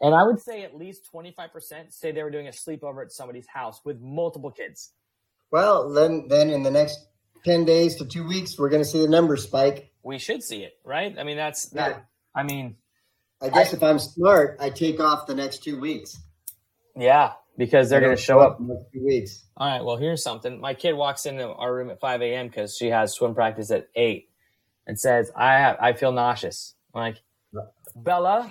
And 0.00 0.14
I 0.14 0.22
would 0.24 0.40
say 0.40 0.62
at 0.62 0.76
least 0.76 1.02
25% 1.14 1.92
say 1.92 2.10
they 2.10 2.22
were 2.22 2.30
doing 2.30 2.48
a 2.48 2.52
sleepover 2.52 3.04
at 3.04 3.12
somebody's 3.12 3.46
house 3.48 3.82
with 3.84 4.00
multiple 4.00 4.50
kids. 4.50 4.92
Well, 5.50 5.92
then 5.92 6.26
then 6.28 6.50
in 6.50 6.62
the 6.62 6.70
next 6.70 6.98
ten 7.44 7.64
days 7.64 7.96
to 7.96 8.04
two 8.06 8.26
weeks, 8.26 8.58
we're 8.58 8.68
going 8.68 8.82
to 8.82 8.88
see 8.88 9.00
the 9.00 9.08
numbers 9.08 9.44
spike. 9.44 9.92
We 10.02 10.18
should 10.18 10.42
see 10.42 10.62
it, 10.62 10.78
right? 10.84 11.16
I 11.18 11.24
mean, 11.24 11.36
that's 11.36 11.68
that. 11.70 11.90
Yeah. 11.90 11.98
I 12.34 12.42
mean, 12.42 12.76
I 13.42 13.48
guess 13.48 13.72
if 13.72 13.82
I'm 13.82 13.98
smart, 13.98 14.56
I 14.60 14.70
take 14.70 15.00
off 15.00 15.26
the 15.26 15.34
next 15.34 15.62
two 15.64 15.80
weeks. 15.80 16.18
Yeah, 16.96 17.32
because 17.56 17.88
they're 17.88 18.00
going 18.00 18.16
to 18.16 18.22
show 18.22 18.40
up. 18.40 18.60
in 18.60 18.66
the 18.66 18.74
next 18.74 18.92
two 18.92 19.04
weeks. 19.04 19.44
All 19.56 19.68
right, 19.68 19.84
well, 19.84 19.96
here's 19.96 20.22
something. 20.22 20.60
My 20.60 20.74
kid 20.74 20.92
walks 20.94 21.26
into 21.26 21.48
our 21.48 21.74
room 21.74 21.90
at 21.90 22.00
5 22.00 22.22
a.m. 22.22 22.48
because 22.48 22.76
she 22.76 22.88
has 22.88 23.12
swim 23.12 23.34
practice 23.34 23.70
at 23.70 23.88
8 23.94 24.28
and 24.86 24.98
says, 24.98 25.30
I 25.36 25.54
have, 25.54 25.76
I 25.80 25.92
feel 25.92 26.12
nauseous. 26.12 26.74
I'm 26.94 27.00
like, 27.00 27.16
Bella, 27.96 28.50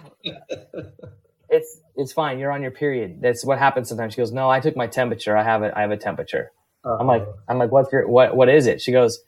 it's 1.50 1.80
it's 1.96 2.12
fine. 2.12 2.40
You're 2.40 2.52
on 2.52 2.62
your 2.62 2.72
period. 2.72 3.22
That's 3.22 3.46
what 3.46 3.58
happens 3.60 3.90
sometimes. 3.90 4.14
She 4.14 4.18
goes, 4.18 4.32
No, 4.32 4.50
I 4.50 4.60
took 4.60 4.76
my 4.76 4.88
temperature. 4.88 5.36
I 5.38 5.44
have 5.44 5.64
it. 5.64 5.74
I 5.76 5.82
have 5.82 5.92
a 5.92 5.98
temperature. 5.98 6.52
I'm 6.86 7.08
like, 7.08 7.28
I'm 7.48 7.58
like, 7.58 7.72
what's 7.72 7.92
your 7.92 8.08
what 8.08 8.36
what 8.36 8.50
is 8.50 8.68
it? 8.68 8.82
She 8.82 8.92
goes, 8.92 9.20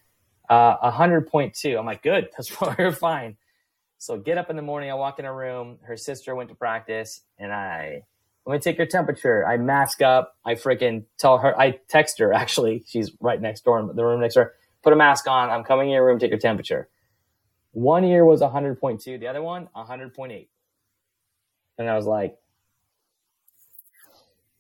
uh, 0.50 0.92
hundred 0.92 1.28
point 1.28 1.54
two. 1.54 1.78
I'm 1.78 1.86
like, 1.86 2.04
good, 2.04 2.30
that's 2.38 2.52
you're 2.80 2.92
fine. 2.92 3.38
So 3.98 4.18
get 4.18 4.38
up 4.38 4.50
in 4.50 4.56
the 4.56 4.62
morning. 4.62 4.90
I 4.90 4.96
walk 4.96 5.20
in 5.20 5.26
her 5.26 5.36
room. 5.36 5.80
Her 5.84 5.98
sister 5.98 6.36
went 6.36 6.50
to 6.50 6.56
practice, 6.56 7.22
and 7.38 7.54
I 7.54 8.04
let 8.46 8.54
me 8.54 8.60
take 8.60 8.78
your 8.78 8.88
temperature. 8.88 9.46
I 9.46 9.58
mask 9.58 10.02
up. 10.02 10.36
I 10.46 10.56
freaking 10.56 11.06
tell 11.20 11.38
her. 11.40 11.60
I 11.60 11.80
text 11.90 12.20
her. 12.20 12.34
Actually, 12.36 12.84
she's 12.88 13.12
right 13.20 13.42
next 13.42 13.64
door 13.66 13.80
in 13.80 13.96
the 13.96 14.04
room 14.06 14.22
next 14.22 14.36
door. 14.36 14.54
Put 14.84 14.94
a 14.94 14.96
mask 14.96 15.28
on. 15.28 15.50
I'm 15.50 15.64
coming 15.64 15.88
in 15.90 15.94
your 15.94 16.06
room. 16.06 16.20
Take 16.20 16.32
your 16.32 16.40
temperature. 16.40 16.90
One 17.74 18.04
ear 18.04 18.26
was 18.26 18.42
100.2. 18.42 19.20
The 19.20 19.28
other 19.28 19.42
one 19.42 19.70
100.8. 19.76 20.48
And 21.78 21.90
I 21.90 21.96
was 21.96 22.06
like, 22.06 22.38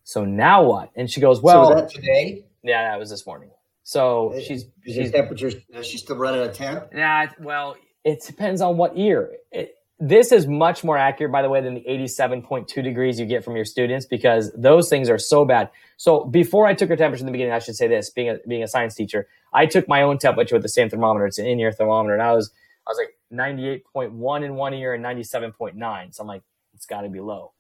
so 0.03 0.25
now 0.25 0.63
what? 0.63 0.91
And 0.95 1.09
she 1.09 1.21
goes, 1.21 1.41
well, 1.41 1.63
so 1.63 1.71
is 1.73 1.81
that 1.81 1.89
today? 1.89 2.45
Yeah, 2.63 2.89
that 2.91 2.99
was 2.99 3.09
this 3.09 3.25
morning. 3.25 3.49
So 3.83 4.33
Is- 4.33 4.45
she's 4.45 4.63
Is 4.85 4.95
she's 4.95 5.11
temperature? 5.11 5.51
Is 5.69 5.85
she 5.87 5.97
still 5.97 6.17
running 6.17 6.41
a 6.41 6.51
temp? 6.51 6.89
yeah. 6.95 7.31
Well, 7.39 7.75
it 8.03 8.23
depends 8.25 8.61
on 8.61 8.77
what 8.77 8.97
ear. 8.97 9.31
It, 9.51 9.75
this 9.99 10.31
is 10.31 10.47
much 10.47 10.83
more 10.83 10.97
accurate, 10.97 11.31
by 11.31 11.43
the 11.43 11.49
way, 11.49 11.61
than 11.61 11.75
the 11.75 11.81
87.2 11.87 12.83
degrees 12.83 13.19
you 13.19 13.27
get 13.27 13.43
from 13.43 13.55
your 13.55 13.65
students 13.65 14.07
because 14.07 14.51
those 14.53 14.89
things 14.89 15.09
are 15.09 15.19
so 15.19 15.45
bad. 15.45 15.69
So 15.97 16.25
before 16.25 16.65
I 16.65 16.73
took 16.73 16.89
her 16.89 16.95
temperature 16.95 17.21
in 17.21 17.27
the 17.27 17.31
beginning, 17.31 17.53
I 17.53 17.59
should 17.59 17.75
say 17.75 17.87
this: 17.87 18.09
being 18.09 18.29
a 18.29 18.37
being 18.47 18.63
a 18.63 18.67
science 18.67 18.95
teacher, 18.95 19.27
I 19.53 19.67
took 19.67 19.87
my 19.87 20.01
own 20.01 20.17
temperature 20.17 20.55
with 20.55 20.63
the 20.63 20.69
same 20.69 20.89
thermometer. 20.89 21.27
It's 21.27 21.37
an 21.37 21.45
in-ear 21.45 21.71
thermometer, 21.71 22.13
and 22.15 22.23
I 22.23 22.33
was 22.33 22.51
I 22.87 22.91
was 22.91 22.97
like 22.97 23.15
98.1 23.31 24.43
in 24.43 24.55
one 24.55 24.73
ear 24.73 24.93
and 24.95 25.05
97.9. 25.05 26.13
So 26.15 26.21
I'm 26.23 26.27
like, 26.27 26.41
it's 26.73 26.87
got 26.87 27.01
to 27.01 27.09
be 27.09 27.19
low. 27.19 27.51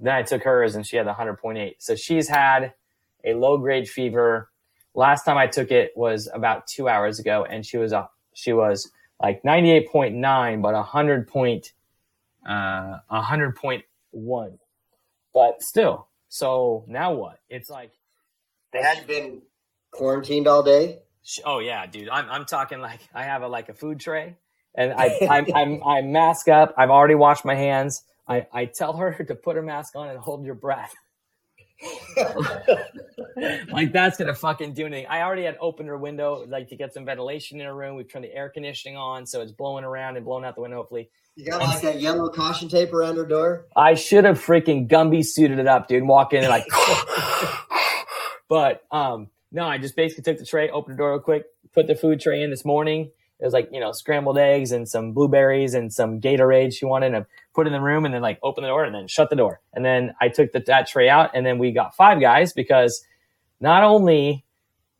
Then 0.00 0.14
I 0.14 0.22
took 0.22 0.42
hers, 0.42 0.74
and 0.74 0.84
she 0.84 0.96
had 0.96 1.06
100.8. 1.06 1.74
So 1.78 1.94
she's 1.94 2.26
had 2.28 2.72
a 3.24 3.34
low 3.34 3.58
grade 3.58 3.88
fever. 3.88 4.50
Last 4.94 5.24
time 5.24 5.38
I 5.38 5.46
took 5.46 5.70
it 5.70 5.92
was 5.96 6.28
about 6.32 6.66
two 6.66 6.88
hours 6.88 7.18
ago, 7.18 7.46
and 7.48 7.64
she 7.64 7.78
was 7.78 7.92
a 7.92 8.08
she 8.34 8.52
was 8.52 8.90
like 9.20 9.42
98.9, 9.42 10.62
but 10.62 10.74
100 10.74 11.28
point, 11.28 11.72
uh, 12.48 12.98
100.1. 13.12 14.58
But 15.32 15.62
still, 15.62 16.08
so 16.28 16.84
now 16.88 17.12
what? 17.12 17.38
It's 17.48 17.70
like 17.70 17.92
they 18.72 18.82
had. 18.82 19.06
been 19.06 19.42
quarantined 19.90 20.46
all 20.46 20.62
day? 20.62 21.00
Oh 21.44 21.58
yeah, 21.58 21.86
dude. 21.86 22.08
I'm 22.08 22.28
I'm 22.30 22.44
talking 22.44 22.80
like 22.80 23.00
I 23.14 23.24
have 23.24 23.42
a 23.42 23.48
like 23.48 23.68
a 23.68 23.74
food 23.74 24.00
tray, 24.00 24.36
and 24.74 24.92
I 24.92 25.18
I'm, 25.30 25.46
I'm 25.54 25.82
I 25.84 26.02
mask 26.02 26.48
up. 26.48 26.74
I've 26.76 26.90
already 26.90 27.14
washed 27.14 27.44
my 27.44 27.54
hands. 27.54 28.02
I 28.26 28.46
I 28.52 28.64
tell 28.64 28.94
her 28.94 29.12
to 29.28 29.34
put 29.34 29.56
her 29.56 29.62
mask 29.62 29.94
on 29.96 30.08
and 30.08 30.18
hold 30.18 30.44
your 30.44 30.54
breath. 30.54 30.94
like 33.72 33.92
that's 33.92 34.16
gonna 34.18 34.34
fucking 34.34 34.74
do 34.74 34.86
anything. 34.86 35.06
I 35.08 35.22
already 35.22 35.44
had 35.44 35.56
opened 35.60 35.88
her 35.88 35.96
window 35.96 36.44
like 36.48 36.68
to 36.68 36.76
get 36.76 36.92
some 36.92 37.04
ventilation 37.04 37.60
in 37.60 37.66
her 37.66 37.74
room. 37.74 37.96
We've 37.96 38.10
turned 38.10 38.24
the 38.24 38.34
air 38.34 38.48
conditioning 38.48 38.96
on, 38.96 39.26
so 39.26 39.40
it's 39.40 39.52
blowing 39.52 39.84
around 39.84 40.16
and 40.16 40.24
blowing 40.24 40.44
out 40.44 40.54
the 40.54 40.60
window. 40.60 40.76
Hopefully, 40.76 41.10
You 41.36 41.46
got 41.46 41.60
like 41.60 41.80
that 41.82 42.00
yellow 42.00 42.28
caution 42.28 42.68
tape 42.68 42.92
around 42.92 43.16
her 43.16 43.24
door? 43.24 43.66
I 43.76 43.94
should 43.94 44.24
have 44.24 44.38
freaking 44.38 44.88
Gumby 44.88 45.24
suited 45.24 45.58
it 45.58 45.66
up, 45.66 45.88
dude. 45.88 46.04
Walk 46.04 46.32
in 46.32 46.44
and 46.44 46.48
like, 46.48 46.66
but 48.48 48.82
um, 48.90 49.28
no, 49.52 49.64
I 49.64 49.78
just 49.78 49.96
basically 49.96 50.24
took 50.24 50.38
the 50.38 50.46
tray, 50.46 50.68
opened 50.70 50.94
the 50.94 50.98
door 50.98 51.12
real 51.12 51.20
quick, 51.20 51.44
put 51.72 51.86
the 51.86 51.94
food 51.94 52.20
tray 52.20 52.42
in 52.42 52.50
this 52.50 52.64
morning. 52.64 53.10
It 53.40 53.44
was 53.44 53.54
like 53.54 53.68
you 53.72 53.80
know 53.80 53.92
scrambled 53.92 54.38
eggs 54.38 54.72
and 54.72 54.88
some 54.88 55.12
blueberries 55.12 55.74
and 55.74 55.92
some 55.92 56.20
Gatorade 56.20 56.74
she 56.74 56.84
wanted, 56.84 57.14
and 57.14 57.26
put 57.54 57.66
in 57.66 57.72
the 57.72 57.80
room, 57.80 58.04
and 58.04 58.14
then 58.14 58.22
like 58.22 58.38
open 58.42 58.62
the 58.62 58.68
door 58.68 58.84
and 58.84 58.94
then 58.94 59.08
shut 59.08 59.30
the 59.30 59.36
door. 59.36 59.60
And 59.72 59.84
then 59.84 60.14
I 60.20 60.28
took 60.28 60.52
the, 60.52 60.60
that 60.66 60.88
tray 60.88 61.08
out, 61.08 61.30
and 61.34 61.46
then 61.46 61.58
we 61.58 61.72
got 61.72 61.96
five 61.96 62.20
guys 62.20 62.52
because 62.52 63.04
not 63.60 63.84
only 63.84 64.44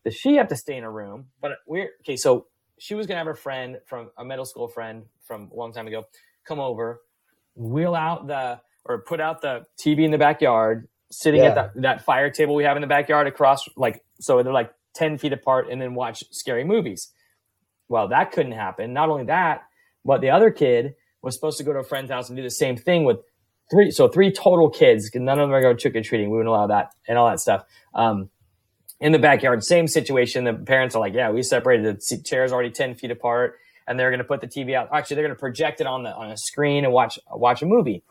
does 0.04 0.14
she 0.16 0.36
have 0.36 0.48
to 0.48 0.56
stay 0.56 0.76
in 0.76 0.84
a 0.84 0.90
room, 0.90 1.26
but 1.40 1.52
we're 1.66 1.90
okay. 2.02 2.16
So 2.16 2.46
she 2.78 2.94
was 2.94 3.06
gonna 3.06 3.18
have 3.18 3.26
her 3.26 3.34
friend 3.34 3.78
from 3.86 4.10
a 4.18 4.24
middle 4.24 4.46
school 4.46 4.68
friend 4.68 5.04
from 5.24 5.50
a 5.52 5.56
long 5.56 5.72
time 5.72 5.86
ago 5.86 6.04
come 6.46 6.60
over, 6.60 7.02
wheel 7.54 7.94
out 7.94 8.26
the 8.26 8.60
or 8.86 9.00
put 9.02 9.20
out 9.20 9.42
the 9.42 9.66
TV 9.78 10.04
in 10.04 10.10
the 10.10 10.18
backyard, 10.18 10.88
sitting 11.12 11.42
at 11.42 11.48
Yeah. 11.48 11.54
that, 11.54 11.82
that 11.82 12.04
fire 12.04 12.30
table 12.30 12.54
we 12.54 12.64
have 12.64 12.76
in 12.76 12.80
the 12.80 12.86
backyard 12.86 13.26
across 13.26 13.68
like 13.76 14.02
so 14.20 14.42
they're 14.42 14.52
like 14.52 14.72
10 14.94 15.18
feet 15.18 15.32
apart 15.32 15.68
and 15.70 15.80
then 15.80 15.94
watch 15.94 16.24
scary 16.32 16.64
movies. 16.64 17.12
Well, 17.90 18.06
that 18.08 18.30
couldn't 18.30 18.52
happen. 18.52 18.92
Not 18.92 19.10
only 19.10 19.24
that, 19.24 19.64
but 20.04 20.20
the 20.20 20.30
other 20.30 20.50
kid 20.52 20.94
was 21.22 21.34
supposed 21.34 21.58
to 21.58 21.64
go 21.64 21.72
to 21.72 21.80
a 21.80 21.84
friend's 21.84 22.10
house 22.10 22.30
and 22.30 22.36
do 22.36 22.42
the 22.42 22.48
same 22.48 22.76
thing 22.76 23.04
with 23.04 23.18
three 23.70 23.90
so 23.90 24.06
three 24.06 24.30
total 24.30 24.70
kids. 24.70 25.10
None 25.12 25.38
of 25.40 25.48
them 25.48 25.52
are 25.52 25.60
going 25.60 25.76
to 25.76 25.80
trick 25.82 25.96
or 25.96 26.02
treating. 26.02 26.30
We 26.30 26.38
wouldn't 26.38 26.48
allow 26.48 26.68
that 26.68 26.92
and 27.08 27.18
all 27.18 27.28
that 27.28 27.40
stuff. 27.40 27.64
Um, 27.92 28.30
in 29.00 29.10
the 29.10 29.18
backyard, 29.18 29.64
same 29.64 29.88
situation. 29.88 30.44
The 30.44 30.54
parents 30.54 30.94
are 30.94 31.00
like, 31.00 31.14
"Yeah, 31.14 31.30
we 31.30 31.42
separated. 31.42 32.00
The 32.00 32.22
chairs 32.22 32.52
already 32.52 32.70
ten 32.70 32.94
feet 32.94 33.10
apart, 33.10 33.58
and 33.88 33.98
they're 33.98 34.10
going 34.10 34.18
to 34.18 34.24
put 34.24 34.40
the 34.40 34.46
TV 34.46 34.74
out. 34.74 34.88
Actually, 34.92 35.16
they're 35.16 35.26
going 35.26 35.36
to 35.36 35.40
project 35.40 35.80
it 35.80 35.88
on 35.88 36.04
the 36.04 36.14
on 36.14 36.30
a 36.30 36.36
screen 36.36 36.84
and 36.84 36.92
watch 36.92 37.18
watch 37.28 37.60
a 37.60 37.66
movie." 37.66 38.04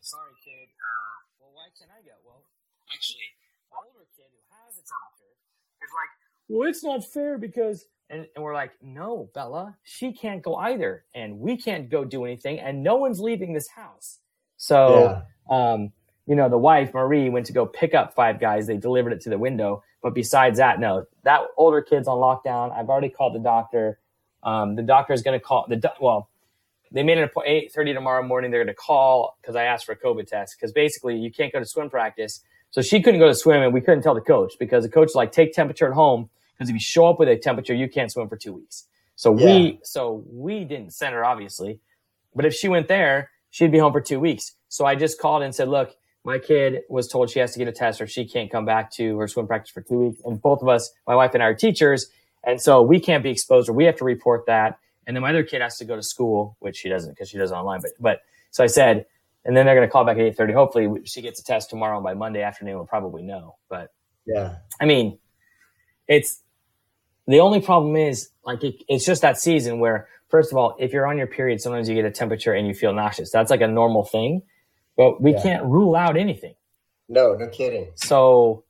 Sorry, 0.00 0.30
kid. 0.44 0.68
Uh, 0.78 1.26
well, 1.40 1.50
why 1.54 1.66
can't 1.76 1.90
I 1.90 2.06
go? 2.06 2.14
Well, 2.24 2.44
actually, 2.94 3.34
the 3.68 3.76
older 3.76 4.06
kid 4.16 4.30
who 4.30 4.40
has 4.62 4.78
a 4.78 4.84
temperature 4.86 5.34
is 5.82 5.90
like, 5.90 6.12
"Well, 6.48 6.68
it's 6.68 6.84
not 6.84 7.04
fair 7.04 7.36
because." 7.36 7.86
And, 8.10 8.26
and 8.34 8.44
we're 8.44 8.54
like, 8.54 8.72
no, 8.82 9.30
Bella, 9.34 9.76
she 9.84 10.12
can't 10.12 10.42
go 10.42 10.56
either, 10.56 11.04
and 11.14 11.38
we 11.38 11.56
can't 11.56 11.88
go 11.88 12.04
do 12.04 12.24
anything, 12.24 12.58
and 12.58 12.82
no 12.82 12.96
one's 12.96 13.20
leaving 13.20 13.52
this 13.52 13.68
house. 13.68 14.18
So, 14.56 15.22
um, 15.48 15.92
you 16.26 16.34
know, 16.34 16.48
the 16.48 16.58
wife 16.58 16.92
Marie 16.92 17.28
went 17.28 17.46
to 17.46 17.52
go 17.52 17.66
pick 17.66 17.94
up 17.94 18.14
five 18.14 18.40
guys. 18.40 18.66
They 18.66 18.76
delivered 18.76 19.12
it 19.12 19.20
to 19.22 19.30
the 19.30 19.38
window. 19.38 19.82
But 20.02 20.14
besides 20.14 20.58
that, 20.58 20.80
no, 20.80 21.06
that 21.22 21.42
older 21.56 21.82
kid's 21.82 22.08
on 22.08 22.18
lockdown. 22.18 22.76
I've 22.76 22.88
already 22.88 23.10
called 23.10 23.34
the 23.34 23.40
doctor. 23.40 24.00
Um, 24.42 24.74
the 24.74 24.82
doctor 24.82 25.12
is 25.12 25.22
going 25.22 25.38
to 25.38 25.44
call 25.44 25.66
the 25.68 25.76
do- 25.76 25.88
well. 26.00 26.28
They 26.92 27.04
made 27.04 27.18
it 27.18 27.30
eight 27.46 27.72
thirty 27.72 27.94
tomorrow 27.94 28.26
morning. 28.26 28.50
They're 28.50 28.64
going 28.64 28.74
to 28.74 28.80
call 28.80 29.36
because 29.40 29.54
I 29.54 29.64
asked 29.64 29.86
for 29.86 29.92
a 29.92 29.96
COVID 29.96 30.26
test 30.26 30.56
because 30.58 30.72
basically 30.72 31.16
you 31.16 31.30
can't 31.30 31.52
go 31.52 31.60
to 31.60 31.66
swim 31.66 31.88
practice. 31.88 32.40
So 32.70 32.82
she 32.82 33.00
couldn't 33.00 33.20
go 33.20 33.28
to 33.28 33.34
swim, 33.34 33.62
and 33.62 33.72
we 33.72 33.80
couldn't 33.80 34.02
tell 34.02 34.14
the 34.14 34.20
coach 34.20 34.54
because 34.58 34.82
the 34.84 34.90
coach 34.90 35.10
like 35.14 35.30
take 35.30 35.52
temperature 35.52 35.86
at 35.86 35.92
home 35.92 36.30
because 36.60 36.68
if 36.68 36.74
you 36.74 36.80
show 36.80 37.06
up 37.06 37.18
with 37.18 37.26
a 37.30 37.38
temperature, 37.38 37.72
you 37.72 37.88
can't 37.88 38.12
swim 38.12 38.28
for 38.28 38.36
two 38.36 38.52
weeks. 38.52 38.86
So 39.16 39.34
Yeah. 39.34 39.46
we 39.46 39.80
so 39.82 40.22
we 40.30 40.64
didn't 40.66 40.92
send 40.92 41.14
her 41.14 41.24
obviously, 41.24 41.80
but 42.34 42.44
if 42.44 42.52
she 42.52 42.68
went 42.68 42.86
there, 42.86 43.30
she'd 43.48 43.72
be 43.72 43.78
home 43.78 43.92
for 43.92 44.00
two 44.02 44.20
weeks. 44.20 44.52
So 44.68 44.84
I 44.84 44.94
just 44.94 45.18
called 45.18 45.42
and 45.42 45.54
said, 45.54 45.68
look, 45.68 45.96
my 46.22 46.38
kid 46.38 46.82
was 46.90 47.08
told 47.08 47.30
she 47.30 47.38
has 47.38 47.52
to 47.54 47.58
get 47.58 47.66
a 47.66 47.72
test 47.72 47.98
or 48.02 48.06
she 48.06 48.26
can't 48.26 48.50
come 48.50 48.66
back 48.66 48.90
to 48.92 49.16
her 49.18 49.26
swim 49.26 49.46
practice 49.46 49.70
for 49.72 49.80
two 49.80 49.98
weeks. 50.08 50.20
And 50.22 50.40
both 50.40 50.60
of 50.60 50.68
us, 50.68 50.92
my 51.06 51.14
wife 51.14 51.32
and 51.32 51.42
I 51.42 51.46
are 51.46 51.54
teachers. 51.54 52.10
And 52.44 52.60
so 52.60 52.82
we 52.82 53.00
can't 53.00 53.22
be 53.22 53.30
exposed 53.30 53.70
or 53.70 53.72
we 53.72 53.86
have 53.86 53.96
to 53.96 54.04
report 54.04 54.44
that. 54.46 54.78
And 55.06 55.16
then 55.16 55.22
my 55.22 55.30
other 55.30 55.42
kid 55.44 55.62
has 55.62 55.78
to 55.78 55.86
go 55.86 55.96
to 55.96 56.02
school, 56.02 56.56
which 56.60 56.76
she 56.76 56.90
doesn't 56.90 57.12
because 57.12 57.30
she 57.30 57.38
does 57.38 57.52
it 57.52 57.54
online. 57.54 57.80
But, 57.80 57.92
but 57.98 58.20
so 58.50 58.62
I 58.62 58.66
said, 58.66 59.06
and 59.46 59.56
then 59.56 59.64
they're 59.64 59.74
going 59.74 59.88
to 59.88 59.90
call 59.90 60.04
back 60.04 60.18
at 60.18 60.36
8.30. 60.36 60.52
Hopefully 60.52 60.88
she 61.04 61.22
gets 61.22 61.40
a 61.40 61.44
test 61.44 61.70
tomorrow. 61.70 61.96
and 61.96 62.04
By 62.04 62.12
Monday 62.12 62.42
afternoon, 62.42 62.74
we'll 62.76 62.84
probably 62.86 63.22
know. 63.22 63.56
But 63.70 63.90
Yeah. 64.26 64.56
I 64.78 64.84
mean, 64.84 65.18
it's 66.06 66.42
the 67.30 67.40
only 67.40 67.60
problem 67.60 67.96
is 67.96 68.30
like 68.44 68.62
it, 68.64 68.76
it's 68.88 69.04
just 69.04 69.22
that 69.22 69.38
season 69.38 69.78
where 69.80 70.08
first 70.28 70.52
of 70.52 70.58
all, 70.58 70.76
if 70.78 70.92
you're 70.92 71.06
on 71.06 71.18
your 71.18 71.26
period, 71.26 71.60
sometimes 71.60 71.88
you 71.88 71.94
get 71.94 72.04
a 72.04 72.10
temperature 72.10 72.52
and 72.52 72.66
you 72.66 72.74
feel 72.74 72.92
nauseous. 72.92 73.30
That's 73.30 73.50
like 73.50 73.60
a 73.60 73.68
normal 73.68 74.04
thing, 74.04 74.42
but 74.96 75.20
we 75.20 75.32
Yeah. 75.32 75.42
can't 75.42 75.64
rule 75.64 75.96
out 75.96 76.16
anything. 76.16 76.54
No, 77.08 77.34
no 77.34 77.48
kidding. 77.48 77.88
So, 77.96 78.64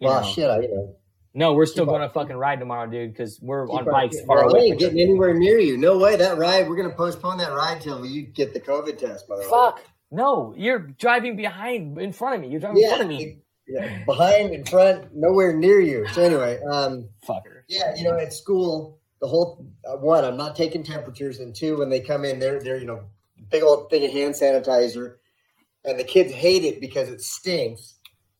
Well, 0.00 0.20
know, 0.20 0.26
shit, 0.26 0.50
I, 0.50 0.60
you 0.60 0.68
know. 0.68 0.96
no, 1.32 1.54
we're 1.54 1.64
still 1.64 1.86
going 1.86 2.02
to 2.02 2.10
fucking 2.10 2.36
ride 2.36 2.58
tomorrow, 2.60 2.86
dude, 2.90 3.12
because 3.12 3.40
we're 3.40 3.66
on 3.70 3.86
bikes 3.86 4.20
far 4.26 4.42
away. 4.42 4.66
ain't 4.66 4.78
getting 4.78 5.00
anywhere 5.00 5.32
near 5.32 5.58
you. 5.58 5.78
No 5.78 5.96
way. 5.96 6.16
That 6.16 6.36
ride, 6.36 6.68
we're 6.68 6.76
going 6.76 6.90
to 6.90 6.94
postpone 6.96 7.38
that 7.38 7.52
ride 7.52 7.80
till 7.80 8.04
you 8.04 8.22
get 8.22 8.52
the 8.52 8.60
COVID 8.60 8.98
test, 8.98 9.26
by 9.26 9.36
the 9.36 9.40
way. 9.42 9.48
Fuck. 9.48 9.82
No, 10.10 10.54
you're 10.56 10.80
driving 10.80 11.34
behind 11.36 11.98
in 11.98 12.12
front 12.12 12.34
of 12.36 12.40
me. 12.42 12.48
You're 12.48 12.60
driving 12.60 12.82
in 12.82 12.88
front 12.88 13.02
of 13.02 13.08
me. 13.08 13.38
yeah. 13.66 14.04
Behind, 14.04 14.54
in 14.54 14.64
front, 14.64 15.16
nowhere 15.16 15.56
near 15.56 15.80
you. 15.80 16.06
So, 16.08 16.22
anyway, 16.22 16.60
um, 16.70 17.08
Fucker. 17.26 17.53
Yeah, 17.68 17.94
you 17.96 18.04
know, 18.04 18.16
at 18.18 18.32
school, 18.32 18.98
the 19.20 19.26
whole 19.28 19.66
uh, 19.88 19.96
one, 19.96 20.24
I'm 20.24 20.36
not 20.36 20.56
taking 20.56 20.82
temperatures, 20.82 21.38
and 21.40 21.54
two, 21.54 21.78
when 21.78 21.88
they 21.88 22.00
come 22.00 22.24
in, 22.24 22.38
they're 22.38 22.60
they're 22.62 22.78
you 22.78 22.86
know, 22.86 23.04
big 23.50 23.62
old 23.62 23.90
thing 23.90 24.04
of 24.04 24.10
hand 24.12 24.34
sanitizer, 24.34 25.16
and 25.84 25.98
the 25.98 26.04
kids 26.04 26.32
hate 26.32 26.64
it 26.64 26.80
because 26.80 27.08
it 27.08 27.20
stinks. 27.22 27.94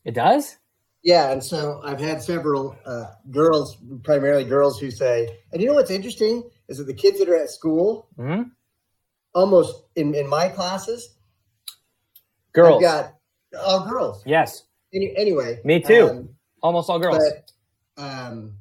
It 0.04 0.14
does? 0.14 0.56
Yeah, 1.02 1.32
and 1.32 1.42
so 1.44 1.80
I've 1.84 2.00
had 2.00 2.22
several 2.22 2.76
uh, 2.86 3.06
girls, 3.30 3.76
primarily 4.04 4.44
girls, 4.44 4.78
who 4.80 4.90
say, 4.90 5.38
and 5.52 5.60
you 5.60 5.68
know 5.68 5.74
what's 5.74 5.90
interesting 5.90 6.48
is 6.68 6.78
that 6.78 6.84
the 6.84 6.94
kids 6.94 7.18
that 7.18 7.28
are 7.28 7.36
at 7.36 7.50
school, 7.50 8.08
hmm 8.16 8.42
almost 9.34 9.82
in 9.96 10.14
in 10.14 10.28
my 10.28 10.48
classes, 10.48 11.16
Girls. 12.52 12.76
I've 12.76 12.80
got 12.82 13.14
all 13.60 13.88
girls. 13.88 14.22
yes. 14.24 14.62
Any, 14.94 15.12
anyway, 15.16 15.60
Me 15.64 15.80
too. 15.80 16.08
um, 16.08 16.28
Almost 16.62 16.88
all 16.88 17.00
girls. 17.00 17.18
But, 17.96 18.02
um, 18.02 18.54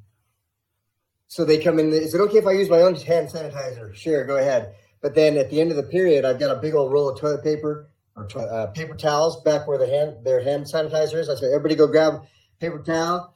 so 1.34 1.44
they 1.44 1.58
come 1.58 1.80
in. 1.80 1.88
Is 1.92 2.14
it 2.14 2.20
okay 2.20 2.38
if 2.38 2.46
I 2.46 2.52
use 2.52 2.70
my 2.70 2.82
own 2.82 2.94
hand 2.94 3.28
sanitizer? 3.28 3.92
Sure, 3.92 4.24
go 4.24 4.36
ahead. 4.36 4.72
But 5.02 5.16
then 5.16 5.36
at 5.36 5.50
the 5.50 5.60
end 5.60 5.72
of 5.72 5.76
the 5.76 5.82
period, 5.82 6.24
I've 6.24 6.38
got 6.38 6.56
a 6.56 6.60
big 6.60 6.76
old 6.76 6.92
roll 6.92 7.08
of 7.08 7.18
toilet 7.18 7.42
paper 7.42 7.90
or 8.14 8.26
to- 8.26 8.38
uh, 8.38 8.66
paper 8.68 8.94
towels 8.94 9.42
back 9.42 9.66
where 9.66 9.76
the 9.76 9.88
hand 9.88 10.24
their 10.24 10.44
hand 10.44 10.66
sanitizer 10.66 11.16
is. 11.16 11.28
I 11.28 11.34
say, 11.34 11.46
everybody 11.48 11.74
go 11.74 11.88
grab 11.88 12.22
paper 12.60 12.78
towel. 12.78 13.34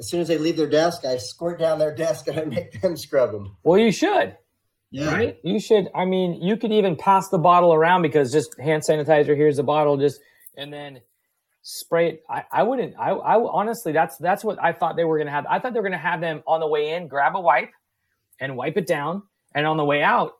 As 0.00 0.10
soon 0.10 0.20
as 0.20 0.26
they 0.26 0.36
leave 0.36 0.56
their 0.56 0.68
desk, 0.68 1.04
I 1.04 1.16
squirt 1.18 1.60
down 1.60 1.78
their 1.78 1.94
desk 1.94 2.26
and 2.26 2.40
I 2.40 2.44
make 2.44 2.80
them 2.82 2.96
scrub 2.96 3.30
them. 3.30 3.56
well, 3.62 3.78
you 3.78 3.92
should. 3.92 4.36
Yeah, 4.90 5.12
right? 5.12 5.38
You 5.44 5.60
should. 5.60 5.86
I 5.94 6.06
mean, 6.06 6.42
you 6.42 6.56
could 6.56 6.72
even 6.72 6.96
pass 6.96 7.28
the 7.28 7.38
bottle 7.38 7.72
around 7.72 8.02
because 8.02 8.32
just 8.32 8.58
hand 8.58 8.82
sanitizer. 8.82 9.36
Here's 9.36 9.58
the 9.58 9.62
bottle, 9.62 9.96
just 9.96 10.18
and 10.56 10.72
then 10.72 11.02
spray 11.70 12.08
it. 12.08 12.22
I, 12.30 12.44
I 12.50 12.62
wouldn't. 12.62 12.94
I, 12.98 13.10
I 13.10 13.34
honestly, 13.42 13.92
that's 13.92 14.16
that's 14.16 14.42
what 14.42 14.58
I 14.62 14.72
thought 14.72 14.96
they 14.96 15.04
were 15.04 15.18
gonna 15.18 15.30
have. 15.30 15.44
I 15.46 15.58
thought 15.58 15.74
they 15.74 15.80
were 15.80 15.88
gonna 15.88 15.98
have 15.98 16.20
them 16.20 16.42
on 16.46 16.60
the 16.60 16.66
way 16.66 16.94
in, 16.94 17.08
grab 17.08 17.36
a 17.36 17.40
wipe 17.40 17.70
and 18.40 18.56
wipe 18.56 18.76
it 18.76 18.86
down, 18.86 19.22
and 19.54 19.66
on 19.66 19.76
the 19.76 19.84
way 19.84 20.02
out, 20.02 20.32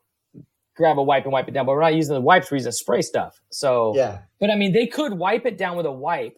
grab 0.75 0.97
a 0.97 1.03
wipe 1.03 1.23
and 1.25 1.31
wipe 1.33 1.47
it 1.47 1.51
down. 1.51 1.65
But 1.65 1.73
we're 1.73 1.81
not 1.81 1.95
using 1.95 2.15
the 2.15 2.21
wipes; 2.21 2.49
we're 2.49 2.57
using 2.57 2.71
spray 2.71 3.01
stuff. 3.01 3.39
So, 3.51 3.93
yeah, 3.95 4.19
but 4.39 4.49
I 4.49 4.55
mean, 4.55 4.73
they 4.73 4.87
could 4.87 5.13
wipe 5.13 5.45
it 5.45 5.57
down 5.57 5.77
with 5.77 5.85
a 5.85 5.91
wipe, 5.91 6.37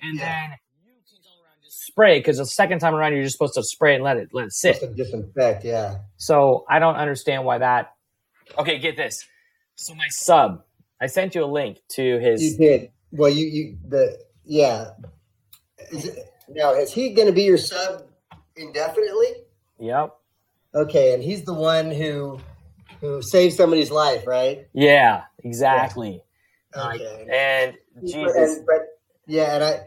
and 0.00 0.18
Yeah. 0.18 0.24
then 0.48 0.58
you 0.84 0.92
can 1.08 1.18
go 1.22 1.30
around 1.44 1.62
just 1.64 1.84
spray 1.84 2.18
because 2.18 2.38
the 2.38 2.46
second 2.46 2.80
time 2.80 2.94
around, 2.94 3.12
you're 3.14 3.22
just 3.22 3.36
supposed 3.36 3.54
to 3.54 3.62
spray 3.62 3.94
and 3.94 4.02
let 4.02 4.16
it 4.16 4.30
let 4.32 4.46
it 4.46 4.52
sit. 4.52 4.80
just 4.80 4.96
disinfect. 4.96 5.64
Yeah, 5.64 5.98
So 6.16 6.64
I 6.68 6.80
don't 6.80 6.96
understand 6.96 7.44
why 7.44 7.58
that. 7.58 7.92
Okay, 8.58 8.78
get 8.78 8.96
this. 8.96 9.24
So 9.76 9.94
my 9.94 10.06
sub, 10.08 10.62
I 11.00 11.06
sent 11.06 11.34
you 11.34 11.44
a 11.44 11.46
link 11.46 11.78
to 11.90 12.18
his. 12.18 12.42
you 12.42 12.56
did. 12.58 12.90
Well, 13.14 13.30
you 13.30 13.46
you 13.46 13.78
the 13.86 14.18
yeah. 14.44 14.90
Is 15.92 16.06
it, 16.06 16.18
now 16.48 16.72
is 16.74 16.92
he 16.92 17.10
going 17.14 17.28
to 17.28 17.32
be 17.32 17.44
your 17.44 17.58
sub 17.58 18.04
indefinitely? 18.56 19.28
Yep. 19.78 20.14
Okay, 20.74 21.14
and 21.14 21.22
he's 21.22 21.44
the 21.44 21.54
one 21.54 21.90
who 21.90 22.40
who 23.00 23.22
saved 23.22 23.54
somebody's 23.54 23.90
life, 23.90 24.26
right? 24.26 24.66
Yeah. 24.72 25.22
Exactly. 25.44 26.22
Like, 26.74 27.00
Okay. 27.00 27.26
and 27.32 27.74
Jesus. 28.04 28.56
And, 28.56 28.66
but 28.66 28.98
yeah, 29.26 29.54
and 29.54 29.64
I 29.64 29.80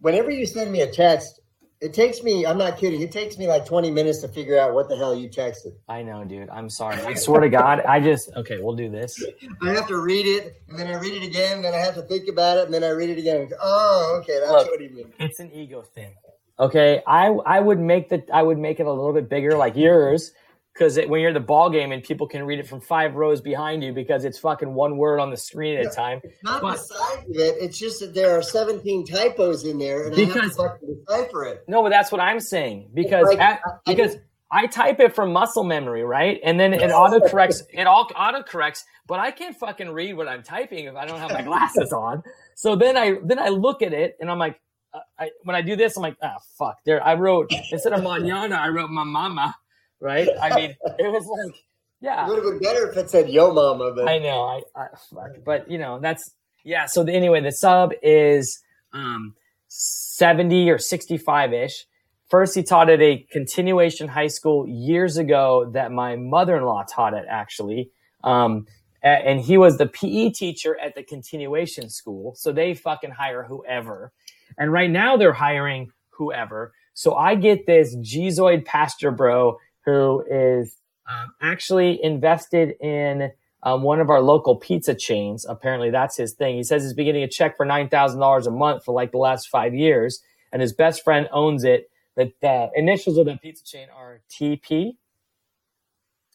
whenever 0.00 0.30
you 0.30 0.46
send 0.46 0.72
me 0.72 0.80
a 0.80 0.90
text, 0.90 1.39
it 1.80 1.94
takes 1.94 2.22
me. 2.22 2.44
I'm 2.44 2.58
not 2.58 2.76
kidding. 2.76 3.00
It 3.00 3.10
takes 3.10 3.38
me 3.38 3.46
like 3.46 3.64
20 3.64 3.90
minutes 3.90 4.18
to 4.18 4.28
figure 4.28 4.58
out 4.58 4.74
what 4.74 4.88
the 4.88 4.96
hell 4.96 5.14
you 5.14 5.28
texted. 5.28 5.72
I 5.88 6.02
know, 6.02 6.24
dude. 6.24 6.50
I'm 6.50 6.68
sorry. 6.68 7.00
I 7.02 7.14
swear 7.14 7.40
to 7.40 7.48
God, 7.48 7.80
I 7.80 8.00
just. 8.00 8.30
Okay, 8.36 8.58
we'll 8.60 8.76
do 8.76 8.90
this. 8.90 9.22
I 9.62 9.70
have 9.70 9.88
to 9.88 9.96
read 9.98 10.26
it, 10.26 10.62
and 10.68 10.78
then 10.78 10.88
I 10.88 10.98
read 10.98 11.14
it 11.14 11.26
again, 11.26 11.56
and 11.56 11.64
then 11.64 11.72
I 11.72 11.78
have 11.78 11.94
to 11.94 12.02
think 12.02 12.28
about 12.28 12.58
it, 12.58 12.66
and 12.66 12.74
then 12.74 12.84
I 12.84 12.90
read 12.90 13.08
it 13.08 13.18
again. 13.18 13.48
Go, 13.48 13.56
oh, 13.62 14.18
okay, 14.22 14.38
that's 14.40 14.52
Look. 14.52 14.68
what 14.68 14.80
he 14.80 14.88
means. 14.88 15.12
It's 15.18 15.40
an 15.40 15.50
ego 15.52 15.80
thing. 15.82 16.14
Okay, 16.58 17.02
I 17.06 17.28
I 17.28 17.60
would 17.60 17.80
make 17.80 18.10
the 18.10 18.22
I 18.32 18.42
would 18.42 18.58
make 18.58 18.80
it 18.80 18.86
a 18.86 18.92
little 18.92 19.14
bit 19.14 19.30
bigger, 19.30 19.56
like 19.56 19.74
yours, 19.74 20.32
because 20.72 20.98
when 21.08 21.20
you're 21.20 21.30
at 21.30 21.34
the 21.34 21.40
ball 21.40 21.68
game 21.70 21.92
and 21.92 22.02
people 22.02 22.26
can 22.28 22.44
read 22.44 22.58
it 22.58 22.66
from 22.66 22.80
five 22.80 23.14
rows 23.14 23.40
behind 23.40 23.82
you 23.82 23.92
because 23.92 24.24
it's 24.24 24.38
fucking 24.38 24.72
one 24.72 24.96
word 24.96 25.20
on 25.20 25.30
the 25.30 25.36
screen 25.36 25.78
at 25.78 25.86
a 25.86 25.90
time. 25.90 26.20
It's 26.24 26.42
not 26.42 26.62
But- 26.62 26.72
the 26.72 26.78
size 26.78 27.18
of 27.28 27.36
it. 27.36 27.56
It's 27.60 27.78
just 27.78 28.00
that 28.00 28.14
there 28.14 28.36
are 28.38 28.42
17 28.42 29.04
typos 29.06 29.64
in 29.64 29.78
there, 29.78 30.06
and 30.06 30.14
I 30.14 30.20
have 30.24 30.32
to 30.42 30.50
fucking 30.50 31.04
decipher 31.06 31.44
it. 31.44 31.64
No, 31.68 31.82
but 31.82 31.90
that's 31.90 32.10
what 32.12 32.20
I'm 32.20 32.40
saying 32.40 32.90
because 32.94 33.26
like- 33.28 33.38
at- 33.40 33.60
I- 33.64 33.70
I 33.70 33.94
because 33.94 34.16
I 34.52 34.66
type 34.66 34.98
it 34.98 35.14
from 35.14 35.32
muscle 35.32 35.62
memory, 35.62 36.02
right? 36.02 36.40
And 36.42 36.58
then 36.58 36.72
it 36.74 36.90
auto 36.90 37.20
corrects. 37.28 37.62
It 37.72 37.86
all 37.86 38.10
auto 38.16 38.42
corrects, 38.42 38.84
but 39.06 39.20
I 39.20 39.30
can't 39.30 39.56
fucking 39.56 39.90
read 39.90 40.16
what 40.16 40.26
I'm 40.26 40.42
typing 40.42 40.86
if 40.86 40.96
I 40.96 41.06
don't 41.06 41.20
have 41.20 41.32
my 41.32 41.42
glasses 41.50 41.92
on. 41.92 42.22
So 42.56 42.74
then 42.74 42.96
I 42.96 43.16
then 43.22 43.38
I 43.38 43.48
look 43.50 43.80
at 43.82 43.92
it 43.92 44.16
and 44.20 44.28
I'm 44.30 44.38
like, 44.40 44.60
uh, 44.92 44.98
I, 45.18 45.30
when 45.44 45.54
I 45.54 45.62
do 45.62 45.76
this, 45.76 45.96
I'm 45.96 46.02
like, 46.02 46.16
ah, 46.20 46.38
fuck. 46.58 46.78
There, 46.84 47.00
I 47.04 47.14
wrote 47.14 47.52
instead 47.70 47.92
of 47.92 48.00
mañana, 48.00 48.58
I 48.58 48.68
wrote 48.70 48.90
my 48.90 49.04
mama, 49.04 49.54
right? 50.00 50.28
I 50.40 50.54
mean, 50.56 50.76
it 50.98 51.12
was 51.12 51.26
like, 51.26 51.54
yeah. 52.00 52.24
It 52.24 52.28
would 52.28 52.36
have 52.36 52.44
been 52.44 52.58
better 52.60 52.90
if 52.90 52.96
it 52.96 53.10
said 53.10 53.28
"Yo, 53.28 53.52
Mama," 53.52 53.92
but 53.94 54.08
I 54.08 54.18
know. 54.18 54.42
I, 54.42 54.62
I 54.74 54.86
fuck, 55.10 55.44
but 55.44 55.70
you 55.70 55.78
know 55.78 56.00
that's 56.00 56.30
yeah. 56.64 56.86
So 56.86 57.04
the, 57.04 57.12
anyway, 57.12 57.42
the 57.42 57.52
sub 57.52 57.92
is 58.02 58.60
um 58.92 59.34
seventy 59.68 60.70
or 60.70 60.78
sixty 60.78 61.18
five 61.18 61.52
ish. 61.52 61.84
First, 62.28 62.54
he 62.54 62.62
taught 62.62 62.88
at 62.88 63.02
a 63.02 63.26
continuation 63.30 64.08
high 64.08 64.28
school 64.28 64.66
years 64.66 65.16
ago 65.18 65.68
that 65.74 65.92
my 65.92 66.16
mother 66.16 66.56
in 66.56 66.62
law 66.64 66.84
taught 66.84 67.12
at 67.12 67.26
actually. 67.28 67.90
Um, 68.22 68.66
and 69.02 69.40
he 69.40 69.56
was 69.56 69.78
the 69.78 69.86
PE 69.86 70.30
teacher 70.30 70.78
at 70.78 70.94
the 70.94 71.02
continuation 71.02 71.88
school. 71.88 72.34
So 72.36 72.52
they 72.52 72.74
fucking 72.74 73.10
hire 73.12 73.42
whoever. 73.42 74.12
And 74.58 74.72
right 74.72 74.90
now 74.90 75.16
they're 75.16 75.32
hiring 75.32 75.90
whoever. 76.10 76.72
So 76.92 77.14
I 77.14 77.34
get 77.34 77.66
this 77.66 77.96
Gzoid 77.96 78.66
pastor 78.66 79.10
bro 79.10 79.56
who 79.86 80.24
is 80.30 80.76
um, 81.10 81.34
actually 81.42 82.02
invested 82.02 82.74
in 82.80 83.32
um, 83.62 83.82
one 83.82 84.00
of 84.00 84.10
our 84.10 84.22
local 84.22 84.56
pizza 84.56 84.94
chains. 84.94 85.46
Apparently, 85.48 85.90
that's 85.90 86.16
his 86.16 86.34
thing. 86.34 86.56
He 86.56 86.64
says 86.64 86.82
he's 86.84 86.94
been 86.94 87.06
getting 87.06 87.24
a 87.24 87.28
check 87.28 87.56
for 87.56 87.66
nine 87.66 87.88
thousand 87.88 88.20
dollars 88.20 88.46
a 88.46 88.50
month 88.52 88.84
for 88.84 88.94
like 88.94 89.12
the 89.12 89.18
last 89.18 89.48
five 89.48 89.74
years, 89.74 90.20
and 90.52 90.62
his 90.62 90.72
best 90.72 91.04
friend 91.04 91.28
owns 91.32 91.64
it. 91.64 91.90
The, 92.16 92.32
the 92.42 92.70
initials 92.76 93.18
of 93.18 93.26
the 93.26 93.38
pizza 93.42 93.64
chain 93.64 93.88
are 93.96 94.22
TP. 94.30 94.92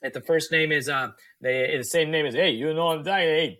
And 0.03 0.13
the 0.13 0.21
first 0.21 0.51
name 0.51 0.71
is 0.71 0.89
uh, 0.89 1.11
they 1.41 1.75
the 1.77 1.83
same 1.85 2.11
name 2.11 2.25
as 2.27 2.35
Hey, 2.35 2.51
you 2.51 2.73
know 2.73 2.85
what 2.87 2.99
I'm 2.99 3.05
talking. 3.05 3.25
Hey, 3.27 3.59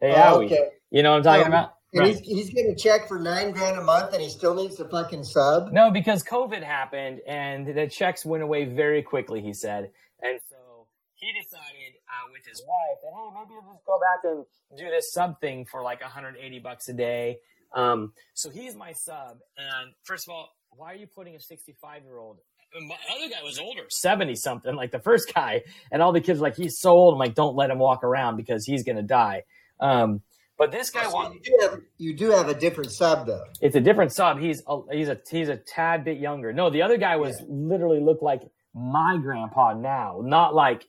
hey, 0.00 0.14
Oh, 0.14 0.16
Howie. 0.16 0.46
okay. 0.46 0.70
You 0.90 1.02
know 1.04 1.12
what 1.12 1.18
I'm 1.18 1.24
talking 1.24 1.46
Um, 1.46 1.48
about? 1.48 1.75
And 1.96 2.06
Right. 2.06 2.16
he's, 2.16 2.20
he's 2.20 2.50
getting 2.50 2.72
a 2.72 2.74
check 2.76 3.08
for 3.08 3.18
nine 3.18 3.52
grand 3.52 3.78
a 3.78 3.82
month, 3.82 4.12
and 4.12 4.22
he 4.22 4.28
still 4.28 4.54
needs 4.54 4.76
to 4.76 4.84
fucking 4.84 5.24
sub. 5.24 5.72
No, 5.72 5.90
because 5.90 6.22
COVID 6.22 6.62
happened 6.62 7.20
and 7.26 7.66
the 7.66 7.86
checks 7.88 8.24
went 8.24 8.42
away 8.42 8.66
very 8.66 9.02
quickly, 9.02 9.40
he 9.40 9.54
said. 9.54 9.90
And 10.20 10.38
so 10.50 10.86
he 11.14 11.32
decided 11.32 11.94
uh, 12.08 12.30
with 12.32 12.44
his 12.46 12.62
wife 12.66 12.98
that, 13.02 13.12
hey, 13.14 13.30
maybe 13.34 13.50
we'll 13.64 13.74
just 13.74 13.86
go 13.86 13.98
back 13.98 14.30
and 14.30 14.44
do 14.78 14.90
this 14.90 15.10
sub 15.12 15.40
thing 15.40 15.64
for 15.64 15.82
like 15.82 16.02
180 16.02 16.58
bucks 16.58 16.88
a 16.88 16.92
day. 16.92 17.38
Um, 17.74 18.12
so 18.34 18.50
he's 18.50 18.74
my 18.76 18.92
sub. 18.92 19.38
And 19.56 19.92
first 20.04 20.28
of 20.28 20.34
all, 20.34 20.50
why 20.70 20.92
are 20.92 20.96
you 20.96 21.06
putting 21.06 21.34
a 21.34 21.40
65 21.40 22.02
year 22.02 22.18
old? 22.18 22.38
My 22.78 22.96
other 23.16 23.30
guy 23.30 23.42
was 23.42 23.58
older, 23.58 23.84
70 23.88 24.34
something, 24.34 24.74
like 24.74 24.90
the 24.90 24.98
first 24.98 25.32
guy. 25.34 25.62
And 25.90 26.02
all 26.02 26.12
the 26.12 26.20
kids 26.20 26.40
like, 26.40 26.56
he's 26.56 26.78
so 26.78 26.90
old. 26.90 27.14
I'm 27.14 27.18
like, 27.18 27.34
don't 27.34 27.56
let 27.56 27.70
him 27.70 27.78
walk 27.78 28.04
around 28.04 28.36
because 28.36 28.66
he's 28.66 28.82
going 28.82 28.96
to 28.96 29.02
die. 29.02 29.44
Um, 29.80 30.20
but 30.58 30.72
this 30.72 30.90
guy, 30.90 31.04
So 31.04 31.32
you, 31.32 31.40
do 31.40 31.58
have, 31.62 31.80
you 31.98 32.14
do 32.14 32.30
have 32.30 32.48
a 32.48 32.54
different 32.54 32.90
sub, 32.92 33.26
though. 33.26 33.44
it's 33.60 33.76
a 33.76 33.80
different 33.80 34.12
sub. 34.12 34.38
He's 34.40 34.62
a, 34.66 34.80
he's 34.90 35.08
a 35.08 35.20
he's 35.30 35.48
a 35.48 35.56
tad 35.56 36.04
bit 36.04 36.18
younger. 36.18 36.52
No, 36.52 36.70
the 36.70 36.82
other 36.82 36.96
guy 36.96 37.16
was 37.16 37.42
literally 37.48 38.00
looked 38.00 38.22
like 38.22 38.42
my 38.74 39.18
grandpa 39.18 39.74
now, 39.74 40.20
not 40.24 40.54
like 40.54 40.86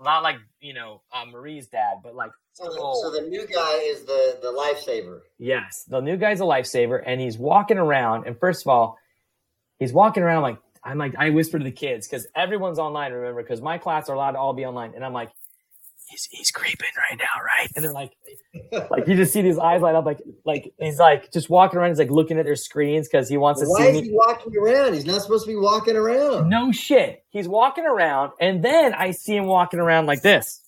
not 0.00 0.22
like 0.22 0.36
you 0.60 0.74
know 0.74 1.02
uh, 1.12 1.24
Marie's 1.26 1.66
dad, 1.68 1.98
but 2.02 2.14
like 2.14 2.30
So 2.52 2.64
the, 2.64 2.98
so 3.02 3.10
the 3.10 3.28
new 3.28 3.46
guy 3.46 3.78
is 3.82 4.04
the 4.04 4.38
the 4.42 4.48
lifesaver. 4.52 5.20
yes, 5.38 5.84
the 5.88 6.00
new 6.00 6.16
guy's 6.16 6.40
a 6.40 6.44
lifesaver, 6.44 7.02
and 7.04 7.20
he's 7.20 7.38
walking 7.38 7.78
around. 7.78 8.26
And 8.26 8.38
first 8.38 8.62
of 8.62 8.68
all, 8.68 8.98
he's 9.78 9.92
walking 9.92 10.22
around 10.22 10.42
like 10.42 10.58
I'm 10.84 10.98
like 10.98 11.14
I 11.16 11.30
whisper 11.30 11.58
to 11.58 11.64
the 11.64 11.70
kids 11.70 12.08
because 12.08 12.26
everyone's 12.34 12.78
online. 12.78 13.12
Remember, 13.12 13.42
because 13.42 13.60
my 13.60 13.78
class 13.78 14.08
are 14.08 14.14
allowed 14.14 14.32
to 14.32 14.38
all 14.38 14.54
be 14.54 14.64
online, 14.64 14.92
and 14.94 15.04
I'm 15.04 15.12
like. 15.12 15.30
He's, 16.12 16.28
he's 16.30 16.50
creeping 16.50 16.90
right 16.96 17.18
now, 17.18 17.42
right? 17.42 17.70
And 17.74 17.82
they're 17.82 17.92
like, 17.92 18.12
like 18.90 19.08
you 19.08 19.16
just 19.16 19.32
see 19.32 19.40
these 19.40 19.58
eyes 19.58 19.80
light 19.80 19.94
up, 19.94 20.04
like, 20.04 20.20
like 20.44 20.70
he's 20.78 20.98
like 20.98 21.32
just 21.32 21.48
walking 21.48 21.78
around. 21.78 21.88
He's 21.88 21.98
like 21.98 22.10
looking 22.10 22.38
at 22.38 22.44
their 22.44 22.54
screens 22.54 23.08
because 23.08 23.30
he 23.30 23.38
wants 23.38 23.62
to 23.62 23.66
Why 23.66 23.78
see 23.78 23.88
is 23.88 24.02
me. 24.02 24.08
he 24.08 24.12
walking 24.12 24.54
around? 24.54 24.92
He's 24.92 25.06
not 25.06 25.22
supposed 25.22 25.46
to 25.46 25.50
be 25.50 25.56
walking 25.56 25.96
around. 25.96 26.50
No 26.50 26.70
shit. 26.70 27.24
He's 27.30 27.48
walking 27.48 27.86
around, 27.86 28.32
and 28.38 28.62
then 28.62 28.92
I 28.92 29.12
see 29.12 29.34
him 29.34 29.46
walking 29.46 29.80
around 29.80 30.04
like 30.04 30.20
this. 30.20 30.60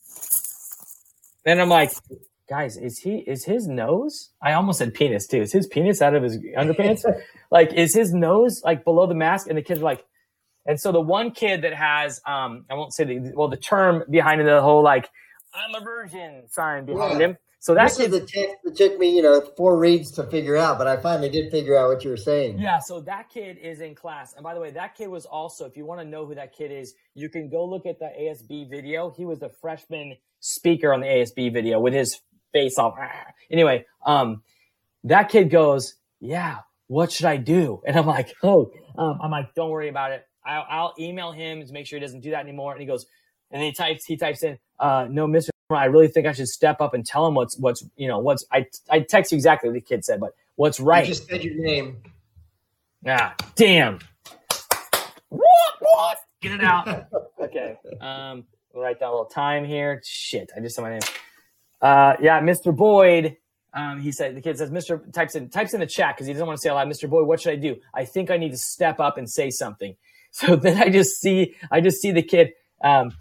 And 1.44 1.60
I'm 1.60 1.68
like, 1.68 1.92
guys, 2.48 2.78
is 2.78 2.98
he 2.98 3.18
is 3.18 3.44
his 3.44 3.68
nose? 3.68 4.30
I 4.42 4.54
almost 4.54 4.78
said 4.78 4.94
penis 4.94 5.26
too. 5.26 5.42
Is 5.42 5.52
his 5.52 5.66
penis 5.66 6.00
out 6.00 6.14
of 6.14 6.22
his 6.22 6.38
underpants? 6.56 7.04
like, 7.50 7.74
is 7.74 7.94
his 7.94 8.14
nose 8.14 8.62
like 8.64 8.82
below 8.84 9.06
the 9.06 9.14
mask? 9.14 9.46
And 9.48 9.58
the 9.58 9.62
kids 9.62 9.80
are 9.80 9.84
like, 9.84 10.04
and 10.66 10.80
so 10.80 10.92
the 10.92 11.00
one 11.00 11.30
kid 11.32 11.62
that 11.62 11.74
has 11.74 12.20
um, 12.26 12.64
I 12.70 12.74
won't 12.74 12.94
say 12.94 13.04
the 13.04 13.32
well, 13.34 13.48
the 13.48 13.58
term 13.58 14.04
behind 14.10 14.40
the 14.46 14.62
whole 14.62 14.82
like, 14.82 15.08
I'm 15.54 15.74
a 15.74 15.84
virgin 15.84 16.44
sign 16.50 16.84
behind 16.84 17.20
Yeah. 17.20 17.26
him. 17.28 17.38
So 17.60 17.74
that's 17.74 17.96
this 17.96 18.08
is 18.08 18.12
the 18.12 18.20
text 18.20 18.56
that 18.64 18.76
took 18.76 18.98
me, 18.98 19.16
you 19.16 19.22
know, 19.22 19.40
four 19.56 19.78
reads 19.78 20.10
to 20.12 20.24
figure 20.24 20.54
out, 20.54 20.76
but 20.76 20.86
I 20.86 20.98
finally 20.98 21.30
did 21.30 21.50
figure 21.50 21.78
out 21.78 21.88
what 21.88 22.04
you 22.04 22.10
were 22.10 22.16
saying. 22.18 22.58
Yeah, 22.58 22.78
so 22.78 23.00
that 23.02 23.30
kid 23.30 23.56
is 23.56 23.80
in 23.80 23.94
class. 23.94 24.34
And 24.34 24.42
by 24.44 24.52
the 24.52 24.60
way, 24.60 24.70
that 24.72 24.94
kid 24.94 25.08
was 25.08 25.24
also, 25.24 25.64
if 25.64 25.74
you 25.74 25.86
want 25.86 26.00
to 26.02 26.06
know 26.06 26.26
who 26.26 26.34
that 26.34 26.52
kid 26.54 26.70
is, 26.70 26.92
you 27.14 27.30
can 27.30 27.48
go 27.48 27.64
look 27.64 27.86
at 27.86 27.98
the 27.98 28.10
ASB 28.20 28.68
video. 28.68 29.14
He 29.16 29.24
was 29.24 29.38
the 29.38 29.48
freshman 29.48 30.16
speaker 30.40 30.92
on 30.92 31.00
the 31.00 31.06
ASB 31.06 31.54
video 31.54 31.80
with 31.80 31.94
his 31.94 32.20
face 32.52 32.78
off. 32.78 32.96
Anyway, 33.50 33.86
um, 34.04 34.42
that 35.04 35.30
kid 35.30 35.48
goes, 35.48 35.94
Yeah, 36.20 36.58
what 36.88 37.12
should 37.12 37.26
I 37.26 37.38
do? 37.38 37.80
And 37.86 37.96
I'm 37.96 38.06
like, 38.06 38.34
Oh, 38.42 38.72
um, 38.98 39.18
I'm 39.22 39.30
like, 39.30 39.54
Don't 39.54 39.70
worry 39.70 39.88
about 39.88 40.12
it. 40.12 40.26
I'll, 40.44 40.66
I'll 40.68 40.94
email 40.98 41.32
him 41.32 41.64
to 41.66 41.72
make 41.72 41.86
sure 41.86 41.98
he 41.98 42.04
doesn't 42.04 42.20
do 42.20 42.32
that 42.32 42.40
anymore. 42.40 42.72
And 42.72 42.80
he 42.82 42.86
goes, 42.86 43.06
and 43.50 43.60
then 43.60 43.62
he 43.62 43.72
types, 43.72 44.04
he 44.04 44.16
types 44.16 44.42
in, 44.42 44.58
uh, 44.78 45.06
no, 45.10 45.26
Mr. 45.26 45.50
I 45.70 45.86
really 45.86 46.08
think 46.08 46.26
I 46.26 46.32
should 46.32 46.48
step 46.48 46.80
up 46.80 46.94
and 46.94 47.04
tell 47.04 47.26
him 47.26 47.34
what's, 47.34 47.58
what's, 47.58 47.84
you 47.96 48.08
know, 48.08 48.18
what's, 48.18 48.44
I, 48.52 48.66
I 48.90 49.00
text 49.00 49.32
you 49.32 49.36
exactly 49.36 49.70
what 49.70 49.74
the 49.74 49.80
kid 49.80 50.04
said, 50.04 50.20
but 50.20 50.34
what's 50.56 50.78
right. 50.78 51.06
You 51.06 51.14
just 51.14 51.28
said 51.28 51.42
your 51.42 51.54
name. 51.54 52.02
Ah, 53.06 53.34
damn. 53.54 53.98
What? 55.28 55.74
What? 55.80 56.18
Get 56.40 56.52
it 56.52 56.64
out. 56.64 57.08
okay. 57.40 57.76
Um, 58.00 58.44
we'll 58.72 58.82
write 58.82 59.00
down 59.00 59.08
a 59.08 59.12
little 59.12 59.26
time 59.26 59.64
here. 59.64 60.00
Shit, 60.04 60.50
I 60.56 60.60
just 60.60 60.76
said 60.76 60.82
my 60.82 60.90
name. 60.90 61.00
Uh, 61.80 62.14
yeah, 62.20 62.40
Mr. 62.40 62.74
Boyd. 62.74 63.36
Um, 63.74 64.00
he 64.00 64.12
said 64.12 64.36
the 64.36 64.40
kid 64.40 64.56
says 64.56 64.70
Mr. 64.70 65.12
types 65.12 65.34
in 65.34 65.48
types 65.50 65.74
in 65.74 65.80
the 65.80 65.86
chat 65.86 66.14
because 66.14 66.26
he 66.28 66.32
doesn't 66.32 66.46
want 66.46 66.56
to 66.56 66.62
say 66.62 66.70
a 66.70 66.74
lot. 66.74 66.86
Mr. 66.86 67.10
Boyd, 67.10 67.26
what 67.26 67.40
should 67.40 67.52
I 67.52 67.56
do? 67.56 67.76
I 67.92 68.04
think 68.04 68.30
I 68.30 68.36
need 68.36 68.52
to 68.52 68.56
step 68.56 69.00
up 69.00 69.18
and 69.18 69.28
say 69.28 69.50
something. 69.50 69.96
So 70.36 70.56
then 70.56 70.78
I 70.78 70.88
just 70.88 71.20
see 71.20 71.54
I 71.70 71.80
just 71.80 72.02
see 72.02 72.10
the 72.10 72.20
kid. 72.20 72.54
Um, 72.82 73.12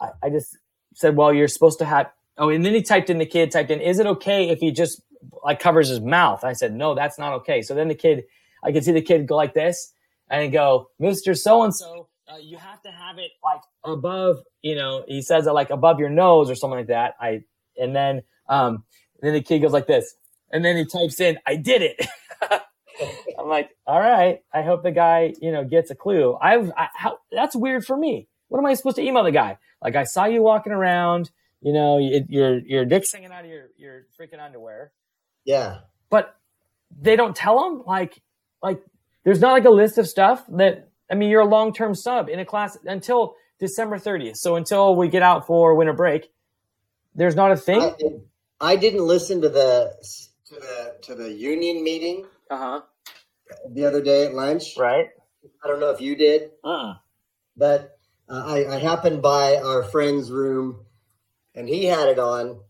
I, 0.00 0.08
I 0.24 0.30
just 0.30 0.56
said, 0.94 1.16
well, 1.16 1.32
you're 1.32 1.48
supposed 1.48 1.78
to 1.80 1.84
have. 1.84 2.10
Oh, 2.38 2.48
and 2.48 2.64
then 2.64 2.74
he 2.74 2.82
typed 2.82 3.10
in 3.10 3.18
the 3.18 3.26
kid 3.26 3.50
typed 3.50 3.70
in, 3.70 3.80
is 3.80 3.98
it 3.98 4.06
okay 4.06 4.48
if 4.48 4.60
he 4.60 4.72
just 4.72 5.02
like 5.44 5.60
covers 5.60 5.88
his 5.88 6.00
mouth? 6.00 6.44
I 6.44 6.54
said, 6.54 6.74
no, 6.74 6.94
that's 6.94 7.18
not 7.18 7.32
okay. 7.34 7.62
So 7.62 7.74
then 7.74 7.88
the 7.88 7.94
kid, 7.94 8.24
I 8.62 8.72
could 8.72 8.84
see 8.84 8.92
the 8.92 9.02
kid 9.02 9.26
go 9.26 9.36
like 9.36 9.54
this 9.54 9.92
and 10.30 10.50
go, 10.52 10.88
Mr. 11.00 11.36
So 11.36 11.62
and 11.62 11.74
so, 11.74 12.08
you 12.40 12.56
have 12.56 12.80
to 12.82 12.90
have 12.90 13.18
it 13.18 13.32
like 13.44 13.60
above, 13.84 14.38
you 14.62 14.74
know, 14.74 15.04
he 15.06 15.20
says 15.20 15.46
it 15.46 15.52
like 15.52 15.70
above 15.70 15.98
your 15.98 16.08
nose 16.08 16.48
or 16.48 16.54
something 16.54 16.78
like 16.78 16.86
that. 16.86 17.14
I, 17.20 17.42
and 17.78 17.94
then, 17.94 18.22
um, 18.48 18.84
then 19.20 19.34
the 19.34 19.42
kid 19.42 19.60
goes 19.60 19.72
like 19.72 19.86
this, 19.86 20.14
and 20.50 20.64
then 20.64 20.76
he 20.76 20.84
types 20.84 21.20
in, 21.20 21.38
I 21.46 21.56
did 21.56 21.82
it. 21.82 22.06
I'm 23.38 23.48
like, 23.48 23.70
all 23.86 24.00
right. 24.00 24.40
I 24.52 24.62
hope 24.62 24.82
the 24.82 24.90
guy, 24.92 25.34
you 25.40 25.52
know, 25.52 25.64
gets 25.64 25.90
a 25.90 25.94
clue. 25.94 26.36
I've, 26.40 26.70
I, 26.76 26.88
how, 26.94 27.18
that's 27.32 27.56
weird 27.56 27.84
for 27.84 27.96
me. 27.96 28.28
What 28.48 28.58
am 28.58 28.66
I 28.66 28.74
supposed 28.74 28.96
to 28.96 29.02
email 29.02 29.24
the 29.24 29.32
guy? 29.32 29.58
Like, 29.82 29.96
I 29.96 30.04
saw 30.04 30.26
you 30.26 30.42
walking 30.42 30.72
around, 30.72 31.30
you 31.60 31.72
know, 31.72 31.98
you, 31.98 32.24
your, 32.28 32.58
your 32.58 32.84
dick's 32.84 33.12
hanging 33.12 33.32
out 33.32 33.44
of 33.44 33.50
your, 33.50 33.68
your 33.76 34.06
freaking 34.18 34.40
underwear. 34.40 34.92
Yeah. 35.44 35.80
but 36.10 36.36
they 36.98 37.16
don't 37.16 37.34
tell 37.34 37.60
them 37.60 37.82
like 37.86 38.20
like 38.62 38.82
there's 39.24 39.40
not 39.40 39.52
like 39.52 39.64
a 39.64 39.70
list 39.70 39.98
of 39.98 40.08
stuff 40.08 40.44
that 40.48 40.88
i 41.10 41.14
mean 41.14 41.30
you're 41.30 41.40
a 41.40 41.46
long-term 41.46 41.94
sub 41.94 42.28
in 42.28 42.38
a 42.38 42.44
class 42.44 42.76
until 42.84 43.36
december 43.58 43.96
30th 43.96 44.36
so 44.36 44.56
until 44.56 44.96
we 44.96 45.08
get 45.08 45.22
out 45.22 45.46
for 45.46 45.74
winter 45.74 45.92
break 45.92 46.30
there's 47.14 47.34
not 47.34 47.50
a 47.50 47.56
thing? 47.56 47.80
I, 48.60 48.72
I 48.72 48.76
didn't 48.76 49.04
listen 49.04 49.40
to 49.42 49.48
the 49.48 49.92
to 50.46 50.54
the 50.54 50.96
to 51.02 51.14
the 51.14 51.32
union 51.32 51.82
meeting 51.82 52.24
uh-huh. 52.50 52.82
the 53.70 53.84
other 53.84 54.00
day 54.00 54.26
at 54.26 54.34
lunch. 54.34 54.76
right. 54.78 55.08
I 55.64 55.68
don't 55.68 55.80
know 55.80 55.90
if 55.90 56.00
you 56.00 56.14
did, 56.14 56.50
uh 56.62 56.94
but 57.56 57.98
uh, 58.30 58.44
I, 58.46 58.76
I 58.76 58.78
happened 58.78 59.22
by 59.22 59.56
our 59.56 59.82
friend's 59.84 60.30
room, 60.30 60.84
and 61.54 61.68
he 61.68 61.84
had 61.84 62.08
it 62.08 62.18
on, 62.18 62.60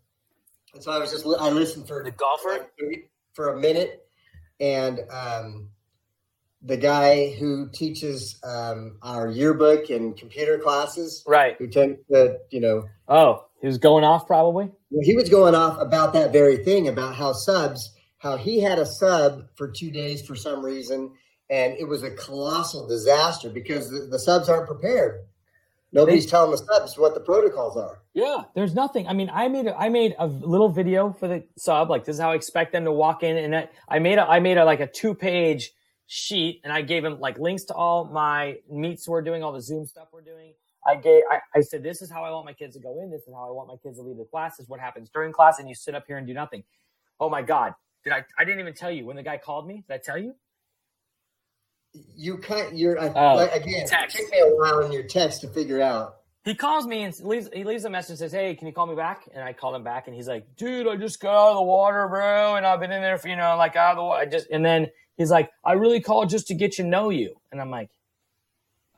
and 0.75 0.83
so 0.83 0.91
I 0.91 0.99
was 0.99 1.11
just 1.11 1.27
I 1.27 1.51
listened 1.51 1.87
for 1.89 2.03
the 2.03 2.11
golfer 2.13 2.67
for 3.35 3.51
a 3.51 3.61
minute, 3.61 4.07
and 4.59 5.01
um, 5.11 5.69
the 6.63 6.77
guy 6.77 7.31
who 7.33 7.69
teaches 7.73 8.39
um, 8.45 8.99
our 9.03 9.29
yearbook 9.29 9.91
and 9.91 10.17
computer 10.17 10.59
classes, 10.59 11.25
Right. 11.27 11.57
who 11.59 11.67
tend 11.69 11.99
to, 12.13 12.39
you 12.51 12.61
know, 12.61 12.85
Oh, 13.09 13.47
he 13.61 13.67
was 13.67 13.79
going 13.79 14.05
off 14.05 14.27
probably. 14.27 14.71
he 15.03 15.15
was 15.15 15.29
going 15.29 15.55
off 15.55 15.81
about 15.81 16.13
that 16.15 16.33
very 16.33 16.59
thing 16.65 16.89
about 16.89 17.15
how 17.15 17.33
subs, 17.33 17.95
how 18.19 18.37
he 18.37 18.61
had 18.61 18.79
a 18.79 18.87
sub 18.87 19.43
for 19.57 19.69
two 19.69 19.91
days 19.91 20.25
for 20.27 20.35
some 20.37 20.65
reason, 20.65 21.13
and 21.49 21.75
it 21.79 21.85
was 21.89 22.03
a 22.03 22.11
colossal 22.13 22.87
disaster 22.87 23.49
because 23.51 23.91
the, 23.91 24.07
the 24.11 24.19
subs 24.19 24.49
aren't 24.49 24.67
prepared. 24.67 25.23
Nobody's 25.93 26.27
telling 26.27 26.53
the 26.53 26.59
subs 26.59 26.97
what 26.97 27.15
the 27.15 27.21
protocols 27.21 27.77
are. 27.77 28.03
Yeah, 28.15 28.45
there's 28.55 28.75
nothing. 28.75 29.09
I 29.09 29.13
mean, 29.13 29.29
I 29.33 29.49
made 29.49 29.67
a, 29.67 29.77
I 29.77 29.89
made 29.89 30.15
a 30.19 30.27
little 30.27 30.69
video 30.69 31.13
for 31.13 31.27
the 31.27 31.45
sub. 31.57 31.91
Like 31.91 32.05
this 32.05 32.17
is 32.17 32.21
how 32.21 32.31
I 32.31 32.35
expect 32.37 32.73
them 32.73 32.85
to 32.85 32.93
walk 32.93 33.23
in, 33.23 33.37
and 33.37 33.57
I, 33.57 33.69
I 33.89 33.99
made 33.99 34.19
a 34.19 34.23
I 34.23 34.39
made 34.39 34.57
a 34.57 34.65
like 34.65 34.81
a 34.81 34.87
two 34.87 35.15
page 35.15 35.73
sheet, 36.07 36.61
and 36.63 36.73
I 36.73 36.83
gave 36.83 37.05
him 37.05 37.19
like 37.19 37.39
links 37.39 37.65
to 37.65 37.75
all 37.75 38.05
my 38.05 38.57
meets 38.71 39.09
we're 39.09 39.23
doing, 39.23 39.43
all 39.43 39.53
the 39.53 39.63
Zoom 39.63 39.85
stuff 39.85 40.09
we're 40.13 40.23
doing. 40.23 40.53
I 40.87 40.95
gave 40.95 41.23
I, 41.29 41.41
I 41.57 41.61
said 41.61 41.83
this 41.83 42.03
is 42.03 42.11
how 42.11 42.25
I 42.25 42.31
want 42.31 42.47
my 42.47 42.53
kids 42.53 42.77
to 42.77 42.81
go 42.81 43.01
in. 43.03 43.11
This 43.11 43.23
is 43.23 43.35
how 43.35 43.49
I 43.49 43.53
want 43.53 43.69
my 43.69 43.77
kids 43.83 43.99
to 43.99 44.05
leave 44.05 44.17
the 44.17 44.25
class. 44.25 44.57
This 44.57 44.65
is 44.65 44.71
what 44.71 44.79
happens 44.79 45.11
during 45.13 45.33
class, 45.33 45.59
and 45.59 45.69
you 45.69 45.75
sit 45.75 45.97
up 45.97 46.05
here 46.07 46.19
and 46.19 46.27
do 46.27 46.35
nothing. 46.35 46.63
Oh 47.19 47.29
my 47.29 47.43
god, 47.43 47.75
did 48.05 48.13
I? 48.13 48.25
I 48.39 48.45
didn't 48.45 48.61
even 48.61 48.75
tell 48.75 48.93
you 48.93 49.07
when 49.07 49.17
the 49.17 49.25
guy 49.25 49.39
called 49.39 49.67
me. 49.67 49.85
Did 49.89 49.95
I 49.95 49.99
tell 49.99 50.19
you? 50.19 50.35
You 51.95 52.39
kind, 52.39 52.79
you're 52.79 53.01
I, 53.01 53.09
Oh, 53.09 53.37
like, 53.37 53.53
again. 53.55 53.87
text. 53.87 54.17
It 54.19 54.23
took 54.23 54.31
me 54.33 54.39
a 54.41 54.47
while 54.57 54.81
in 54.81 54.93
your 54.93 55.03
text 55.03 55.41
to 55.41 55.49
figure 55.49 55.81
out. 55.81 56.17
He 56.45 56.55
calls 56.55 56.87
me 56.87 57.03
and 57.03 57.19
leaves. 57.21 57.49
He 57.53 57.65
leaves 57.65 57.85
a 57.85 57.91
message 57.91 58.11
and 58.11 58.19
says, 58.19 58.33
"Hey, 58.33 58.55
can 58.55 58.67
you 58.67 58.73
call 58.73 58.87
me 58.87 58.95
back?" 58.95 59.29
And 59.35 59.43
I 59.45 59.53
call 59.53 59.75
him 59.75 59.83
back, 59.85 60.07
and 60.07 60.15
he's 60.17 60.29
like, 60.29 60.47
"Dude, 60.57 60.87
I 60.89 60.97
just 60.97 61.21
got 61.21 61.35
out 61.35 61.51
of 61.51 61.57
the 61.57 61.63
water, 61.63 62.07
bro, 62.09 62.55
and 62.57 62.65
I've 62.65 62.81
been 62.81 62.93
in 62.93 63.03
there 63.03 63.19
for 63.19 63.29
you 63.29 63.37
know, 63.37 63.57
like 63.59 63.77
out 63.77 63.91
of 63.93 63.97
the 63.99 64.03
water." 64.05 64.23
I 64.23 64.27
just 64.27 64.49
and 64.51 64.65
then 64.65 64.87
he's 65.17 65.31
like, 65.31 65.51
"I 65.65 65.73
really 65.73 66.01
called 66.01 66.31
just 66.31 66.47
to 66.47 66.55
get 66.55 66.73
to 66.73 66.83
know 66.85 67.11
you," 67.11 67.39
and 67.53 67.61
I'm 67.61 67.71
like, 67.71 67.91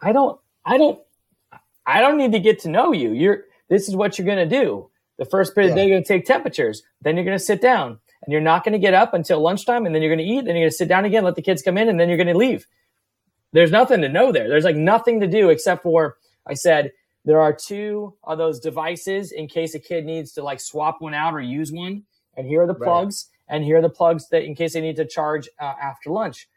"I 0.01 0.13
don't, 0.13 0.39
I 0.65 0.79
don't, 0.79 1.01
I 1.87 2.01
don't 2.01 2.17
need 2.17 2.33
to 2.33 2.39
get 2.41 2.61
to 2.61 2.69
know 2.69 2.93
you. 2.93 3.11
You're 3.13 3.45
this 3.69 3.89
is 3.89 3.97
what 3.97 4.19
you're 4.19 4.27
gonna 4.27 4.47
do. 4.47 4.89
The 5.19 5.25
first 5.25 5.55
period 5.55 5.71
of 5.71 5.75
the 5.75 5.81
day, 5.81 5.87
Yeah. 5.87 5.95
you're 5.95 5.97
gonna 6.01 6.05
take 6.19 6.27
temperatures, 6.27 6.83
then 7.01 7.17
you're 7.17 7.25
gonna 7.25 7.39
sit 7.41 7.61
down, 7.61 7.99
and 8.23 8.33
you're 8.33 8.41
not 8.41 8.63
gonna 8.65 8.79
get 8.79 8.95
up 8.95 9.15
until 9.15 9.41
lunchtime, 9.41 9.85
and 9.85 9.93
then 9.95 10.03
you're 10.03 10.15
gonna 10.15 10.23
eat, 10.29 10.45
then 10.45 10.55
you're 10.55 10.67
gonna 10.67 10.71
sit 10.71 10.89
down 10.89 11.05
again, 11.05 11.25
let 11.25 11.35
the 11.35 11.43
kids 11.43 11.61
come 11.63 11.77
in, 11.77 11.89
and 11.89 11.99
then 11.99 12.09
you're 12.09 12.19
gonna 12.19 12.35
leave." 12.35 12.67
There's 13.53 13.71
nothing 13.71 14.01
to 14.03 14.09
know 14.09 14.33
there. 14.33 14.49
There's 14.49 14.65
like 14.65 14.77
nothing 14.77 15.21
to 15.21 15.27
do 15.27 15.51
except 15.51 15.83
for 15.83 16.17
I 16.47 16.55
said 16.55 16.93
there 17.25 17.41
are 17.41 17.53
two 17.53 18.15
of 18.25 18.39
those 18.39 18.59
devices 18.61 19.33
in 19.33 19.47
case 19.47 19.75
a 19.75 19.79
kid 19.79 20.05
needs 20.05 20.33
to 20.33 20.43
like 20.43 20.61
swap 20.61 21.01
one 21.01 21.15
out 21.15 21.35
or 21.35 21.41
use 21.41 21.71
one. 21.73 22.05
And 22.37 22.47
here 22.47 22.63
are 22.63 22.67
the 22.67 22.75
Right. 22.75 22.85
plugs, 22.87 23.29
and 23.49 23.63
here 23.65 23.79
are 23.79 23.83
the 23.83 23.91
plugs 23.91 24.29
that 24.31 24.43
in 24.45 24.55
case 24.55 24.73
they 24.73 24.81
need 24.81 24.97
to 24.97 25.07
charge 25.07 25.49
uh, 25.61 25.75
after 25.83 26.11
lunch. 26.11 26.49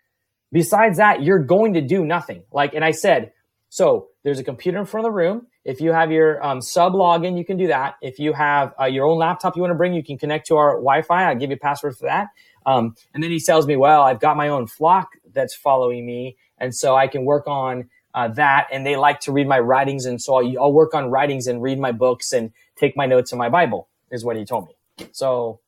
Besides 0.52 0.98
that, 0.98 1.22
you're 1.24 1.40
going 1.44 1.74
to 1.74 1.82
do 1.82 2.06
nothing. 2.06 2.44
Like, 2.52 2.74
and 2.74 2.86
I 2.86 2.92
said, 2.92 3.34
so 3.70 4.08
there's 4.24 4.40
a 4.40 4.44
computer 4.44 4.80
in 4.80 4.86
front 4.86 5.06
of 5.06 5.12
the 5.12 5.16
room. 5.16 5.48
If 5.66 5.82
you 5.82 5.92
have 5.92 6.12
your 6.12 6.42
um, 6.46 6.62
sub 6.62 6.94
login, 6.94 7.38
you 7.38 7.44
can 7.44 7.58
do 7.58 7.68
that. 7.68 7.96
If 8.02 8.20
you 8.20 8.32
have 8.34 8.74
uh, 8.80 8.86
your 8.86 9.06
own 9.06 9.18
laptop 9.18 9.56
you 9.58 9.62
want 9.62 9.72
to 9.72 9.76
bring, 9.76 9.94
you 9.94 10.04
can 10.04 10.18
connect 10.18 10.48
to 10.48 10.56
our 10.56 10.76
Wi-Fi. 10.76 11.26
I'll 11.30 11.36
give 11.36 11.50
you 11.50 11.58
a 11.58 11.60
password 11.60 11.98
for 11.98 12.06
that. 12.06 12.30
Um, 12.66 12.96
and 13.14 13.22
then 13.22 13.32
he 13.32 13.40
tells 13.40 13.68
me, 13.68 13.76
well, 13.76 14.02
I've 14.04 14.22
got 14.22 14.38
my 14.38 14.48
own 14.48 14.68
flock 14.68 15.10
that's 15.34 15.54
following 15.56 16.06
me, 16.06 16.38
and 16.58 16.74
so 16.74 16.96
I 16.96 17.08
can 17.08 17.26
work 17.26 17.48
on 17.48 17.90
uh, 18.14 18.30
that. 18.30 18.68
And 18.72 18.86
they 18.86 18.96
like 18.96 19.20
to 19.22 19.32
read 19.32 19.48
my 19.48 19.60
writings, 19.60 20.06
and 20.06 20.22
so 20.22 20.36
I'll, 20.36 20.60
I'll 20.60 20.74
work 20.74 20.94
on 20.94 21.10
writings 21.12 21.48
and 21.48 21.62
read 21.62 21.80
my 21.80 21.92
books 21.92 22.32
and 22.34 22.52
take 22.76 22.96
my 22.98 23.06
notes 23.06 23.32
in 23.32 23.38
my 23.38 23.50
Bible. 23.50 23.88
Is 24.12 24.24
what 24.24 24.38
he 24.38 24.46
told 24.46 24.68
me. 24.68 25.08
So, 25.12 25.60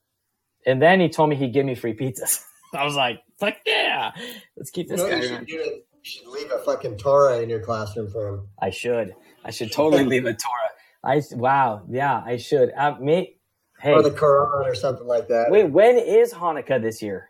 and 0.65 0.81
then 0.81 0.99
he 0.99 1.09
told 1.09 1.29
me 1.29 1.35
he'd 1.35 1.53
give 1.53 1.65
me 1.65 1.75
free 1.75 1.93
pizzas. 1.93 2.43
I 2.73 2.85
was 2.85 2.95
like, 2.95 3.21
"Fuck 3.39 3.55
yeah, 3.65 4.11
let's 4.55 4.69
keep 4.69 4.87
You 4.89 4.95
this 4.95 4.99
know 4.99 5.09
what 5.09 5.11
guy 5.15 5.21
you 5.21 5.27
should 5.27 5.47
do? 5.47 5.53
You 5.53 5.81
should 6.03 6.27
leave 6.27 6.51
a 6.51 6.59
fucking 6.59 6.97
Torah 6.97 7.41
in 7.41 7.49
your 7.49 7.59
classroom 7.59 8.09
for 8.09 8.27
him. 8.27 8.47
I 8.61 8.69
should. 8.69 9.15
I 9.43 9.51
should 9.51 9.71
totally 9.71 10.03
leave 10.13 10.25
a 10.25 10.33
Torah. 10.33 10.69
I 11.03 11.21
wow, 11.33 11.83
yeah, 11.89 12.21
I 12.25 12.37
should. 12.37 12.71
Uh, 12.77 12.95
me, 12.99 13.37
hey, 13.79 13.93
Or 13.93 14.01
the 14.01 14.11
Quran 14.11 14.65
or 14.65 14.75
something 14.75 15.07
like 15.07 15.27
that. 15.29 15.49
wait, 15.51 15.65
when 15.71 15.97
is 15.97 16.33
Hanukkah 16.33 16.81
this 16.81 17.01
year? 17.01 17.29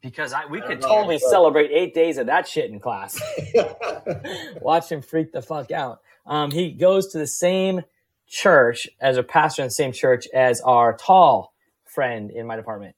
Because 0.00 0.32
I, 0.32 0.46
we 0.46 0.62
I 0.62 0.66
could 0.66 0.80
don't 0.80 0.90
know. 0.90 0.96
totally 0.96 1.18
celebrate 1.18 1.70
eight 1.72 1.92
days 1.94 2.18
of 2.18 2.26
that 2.26 2.46
shit 2.46 2.70
in 2.70 2.78
class. 2.80 3.20
Watch 4.60 4.90
him 4.90 5.02
freak 5.02 5.32
the 5.32 5.42
fuck 5.42 5.70
out. 5.72 6.00
Um, 6.26 6.50
he 6.50 6.70
goes 6.70 7.08
to 7.08 7.18
the 7.18 7.26
same 7.26 7.82
church 8.26 8.88
as 9.00 9.16
a 9.16 9.22
pastor 9.22 9.62
in 9.62 9.68
the 9.68 9.72
same 9.72 9.92
church 9.92 10.28
as 10.34 10.60
our 10.60 10.96
tall 10.96 11.52
friend 11.84 12.30
in 12.30 12.46
my 12.46 12.54
department. 12.56 12.94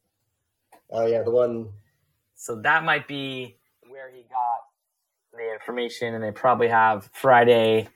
oh 0.90 1.07
yeah, 1.07 1.22
the 1.22 1.30
one. 1.30 1.68
So 2.34 2.57
that 2.62 2.84
might 2.84 3.07
be 3.07 3.57
where 3.88 4.11
he 4.11 4.22
got 4.22 4.61
the 5.32 5.53
information, 5.53 6.14
and 6.14 6.22
they 6.24 6.32
probably 6.32 6.68
have 6.68 7.09
Friday, 7.12 7.88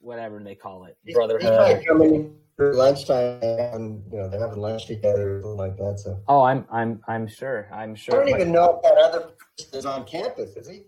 whatever 0.00 0.38
they 0.40 0.54
call 0.54 0.84
it, 0.84 0.96
He's, 1.04 1.10
he's 1.10 1.16
brotherhood. 1.16 2.32
Probably 2.56 2.76
coming 2.76 2.76
for 2.76 2.78
lunchtime, 2.78 3.38
and 3.42 4.02
you 4.12 4.18
know 4.18 4.28
they're 4.28 4.40
having 4.40 4.60
lunch 4.60 4.86
together 4.86 5.36
or 5.38 5.42
something 5.42 5.56
like 5.58 5.76
that. 5.76 5.98
So 5.98 6.20
Oh, 6.28 6.42
I'm 6.42 6.64
I'm 6.70 7.00
I'm 7.08 7.26
sure. 7.26 7.68
I'm 7.72 7.94
sure. 7.94 8.14
I 8.14 8.18
don't 8.24 8.30
but- 8.32 8.40
even 8.40 8.52
know 8.52 8.76
if 8.76 8.82
that 8.82 8.98
other 8.98 9.30
person 9.58 9.78
is 9.78 9.86
on 9.86 10.04
campus. 10.04 10.56
Is 10.56 10.68
he? 10.68 10.82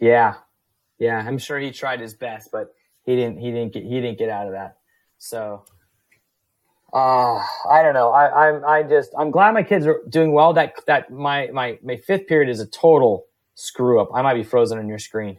Yeah, 0.00 0.34
yeah. 0.98 1.18
I'm 1.26 1.38
sure 1.38 1.58
he 1.58 1.70
tried 1.70 2.00
his 2.00 2.14
best, 2.14 2.50
but 2.52 2.74
he 3.04 3.14
didn't. 3.16 3.38
He 3.38 3.50
didn't 3.50 3.72
get. 3.72 3.84
He 3.84 4.00
didn't 4.00 4.18
get 4.18 4.28
out 4.28 4.46
of 4.46 4.52
that. 4.52 4.78
So, 5.18 5.64
uh, 6.92 7.36
I 7.70 7.82
don't 7.82 7.94
know. 7.94 8.10
I, 8.10 8.48
I'm. 8.48 8.64
I 8.64 8.82
just. 8.82 9.10
I'm 9.18 9.30
glad 9.30 9.52
my 9.54 9.62
kids 9.62 9.86
are 9.86 10.00
doing 10.08 10.32
well. 10.32 10.52
That 10.52 10.74
that 10.86 11.10
my 11.10 11.48
my 11.52 11.78
my 11.82 11.96
fifth 11.96 12.26
period 12.26 12.48
is 12.50 12.60
a 12.60 12.66
total 12.66 13.26
screw 13.54 14.00
up. 14.00 14.08
I 14.14 14.22
might 14.22 14.34
be 14.34 14.42
frozen 14.42 14.78
on 14.78 14.88
your 14.88 14.98
screen. 14.98 15.38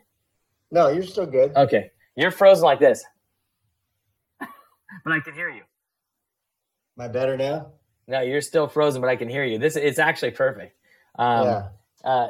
No, 0.71 0.87
you're 0.89 1.03
still 1.03 1.25
good. 1.25 1.55
Okay, 1.55 1.91
you're 2.15 2.31
frozen 2.31 2.63
like 2.65 2.79
this, 2.79 3.03
but 5.03 5.13
I 5.13 5.19
can 5.19 5.33
hear 5.33 5.49
you. 5.49 5.61
Am 6.97 7.05
I 7.05 7.07
better 7.07 7.37
now? 7.37 7.71
No, 8.07 8.21
you're 8.21 8.41
still 8.41 8.67
frozen, 8.67 9.01
but 9.01 9.09
I 9.09 9.15
can 9.15 9.29
hear 9.29 9.43
you. 9.43 9.57
This 9.57 9.75
it's 9.75 9.99
actually 9.99 10.31
perfect. 10.31 10.75
Um, 11.17 11.45
yeah. 11.45 11.67
Uh, 12.03 12.27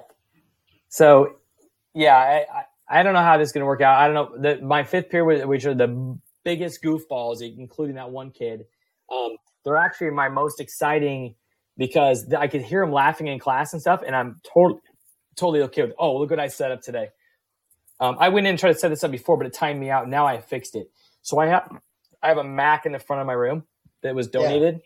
so 0.89 1.36
yeah, 1.93 2.16
I, 2.16 2.45
I 2.51 2.99
I 2.99 3.03
don't 3.03 3.13
know 3.13 3.22
how 3.22 3.38
this 3.38 3.49
is 3.49 3.53
going 3.53 3.61
to 3.61 3.68
work 3.68 3.82
out. 3.82 3.99
I 3.99 4.07
don't 4.07 4.13
know. 4.13 4.41
The, 4.41 4.61
my 4.61 4.84
fifth 4.84 5.09
period, 5.09 5.45
which 5.47 5.66
are 5.66 5.74
the 5.74 6.18
biggest 6.43 6.84
goofballs, 6.84 7.41
including 7.41 7.95
that 7.95 8.11
one 8.11 8.32
kid, 8.32 8.66
um, 9.11 9.36
they're 9.63 9.78
actually 9.78 10.11
my 10.11 10.30
most 10.30 10.59
exciting 10.59 11.36
because 11.78 12.32
I 12.34 12.47
could 12.47 12.61
hear 12.61 12.82
them 12.82 12.93
laughing 12.93 13.28
in 13.28 13.39
class 13.39 13.74
and 13.74 13.82
stuff, 13.82 14.01
and 14.05 14.16
I'm 14.16 14.39
totally 14.53 14.80
totally 15.36 15.61
okay 15.63 15.84
with. 15.84 15.93
Oh, 15.99 16.18
look 16.18 16.30
what 16.30 16.39
I 16.39 16.47
set 16.47 16.72
up 16.72 16.82
today. 16.82 17.09
Um, 17.99 18.18
I 18.20 18.30
went 18.30 18.45
in 18.45 18.51
and 18.51 18.59
tried 18.59 18.74
to 18.74 18.80
set 18.80 18.89
this 18.89 19.03
up 19.03 19.11
before, 19.11 19.38
but 19.38 19.47
it 19.47 19.53
timed 19.53 19.80
me 19.80 19.89
out. 19.89 20.07
Now 20.07 20.26
I 20.26 20.39
fixed 20.39 20.76
it. 20.76 20.91
So 21.22 21.39
I 21.39 21.47
have 21.47 21.70
I 22.26 22.30
have 22.30 22.38
a 22.38 22.43
Mac 22.43 22.86
in 22.86 22.91
the 22.91 22.99
front 22.99 23.21
of 23.21 23.28
my 23.28 23.34
room 23.34 23.63
that 24.01 24.15
was 24.15 24.28
Yeah. 24.28 24.41
donated. 24.41 24.82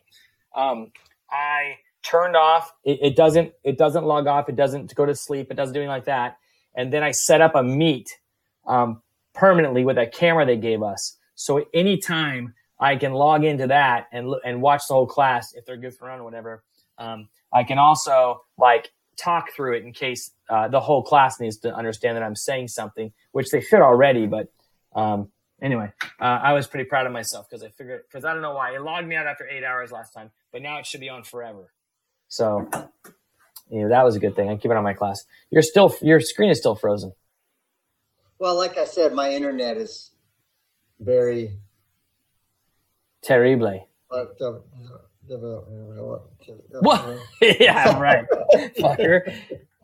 Um, 0.54 0.92
I 1.32 1.78
turned 2.04 2.36
off. 2.36 2.74
It, 2.84 3.00
it 3.02 3.16
doesn't. 3.16 3.54
It 3.64 3.78
doesn't 3.78 4.04
log 4.04 4.28
off. 4.28 4.50
It 4.50 4.56
doesn't 4.56 4.94
go 4.96 5.06
to 5.06 5.16
sleep. 5.16 5.50
It 5.50 5.56
doesn't 5.56 5.74
do 5.74 5.80
anything 5.80 5.90
like 5.90 6.06
that. 6.06 6.38
And 6.76 6.92
then 6.92 7.04
I 7.04 7.12
set 7.12 7.42
up 7.42 7.56
a 7.56 7.64
meet 7.64 8.20
um, 8.68 9.02
permanently 9.34 9.86
with 9.86 9.98
a 9.98 10.06
camera 10.08 10.46
they 10.46 10.58
gave 10.58 10.84
us. 10.84 11.18
So 11.36 11.66
anytime 11.74 12.54
I 12.80 12.96
can 12.96 13.14
log 13.14 13.44
into 13.44 13.68
that 13.68 14.08
and 14.12 14.34
and 14.46 14.62
watch 14.62 14.84
the 14.88 14.94
whole 14.94 15.08
class 15.08 15.54
if 15.54 15.66
they're 15.66 15.78
goofing 15.78 16.02
around 16.02 16.20
or 16.20 16.24
whatever. 16.24 16.64
Um, 16.98 17.30
I 17.54 17.64
can 17.64 17.78
also 17.78 18.42
like 18.58 18.92
talk 19.18 19.52
through 19.54 19.78
it 19.78 19.84
in 19.84 19.94
case 19.94 20.32
uh, 20.50 20.68
the 20.68 20.80
whole 20.80 21.04
class 21.04 21.40
needs 21.40 21.58
to 21.60 21.74
understand 21.74 22.16
that 22.18 22.24
I'm 22.24 22.36
saying 22.36 22.68
something, 22.70 23.12
which 23.32 23.50
they 23.52 23.62
should 23.62 23.82
already. 23.82 24.28
But 24.28 24.48
um, 24.94 25.30
anyway, 25.62 25.92
uh, 26.20 26.24
I 26.24 26.54
was 26.54 26.68
pretty 26.68 26.86
proud 26.86 27.06
of 27.06 27.12
myself 27.12 27.50
because 27.50 27.64
I 27.64 27.70
figured 27.70 28.04
because 28.08 28.26
I 28.26 28.34
don't 28.34 28.42
know 28.42 28.54
why 28.54 28.76
it 28.76 28.82
logged 28.82 29.08
me 29.08 29.16
out 29.16 29.28
after 29.28 29.48
eight 29.48 29.64
hours 29.64 29.92
last 29.92 30.14
time, 30.14 30.32
but 30.52 30.62
now 30.62 30.78
it 30.78 30.86
should 30.86 31.00
be 31.00 31.10
on 31.10 31.24
forever. 31.24 31.72
So 32.28 32.70
you 33.70 33.82
know 33.82 33.90
that 33.90 34.04
was 34.04 34.16
a 34.16 34.20
good 34.20 34.36
thing. 34.36 34.50
I 34.50 34.56
keep 34.56 34.72
it 34.72 34.78
on 34.78 34.84
my 34.84 34.94
class. 34.94 35.26
You're 35.52 35.62
still 35.62 35.96
your 36.02 36.20
screen 36.20 36.50
is 36.50 36.60
still 36.60 36.76
frozen. 36.76 37.14
Well, 38.40 38.56
like 38.56 38.78
I 38.78 38.86
said, 38.86 39.14
my 39.14 39.32
internet 39.32 39.78
is 39.78 40.12
very. 41.00 41.58
Terrible. 43.22 43.88
What? 46.82 47.20
Yeah, 47.42 48.00
right, 48.00 48.26
fucker. 48.80 49.34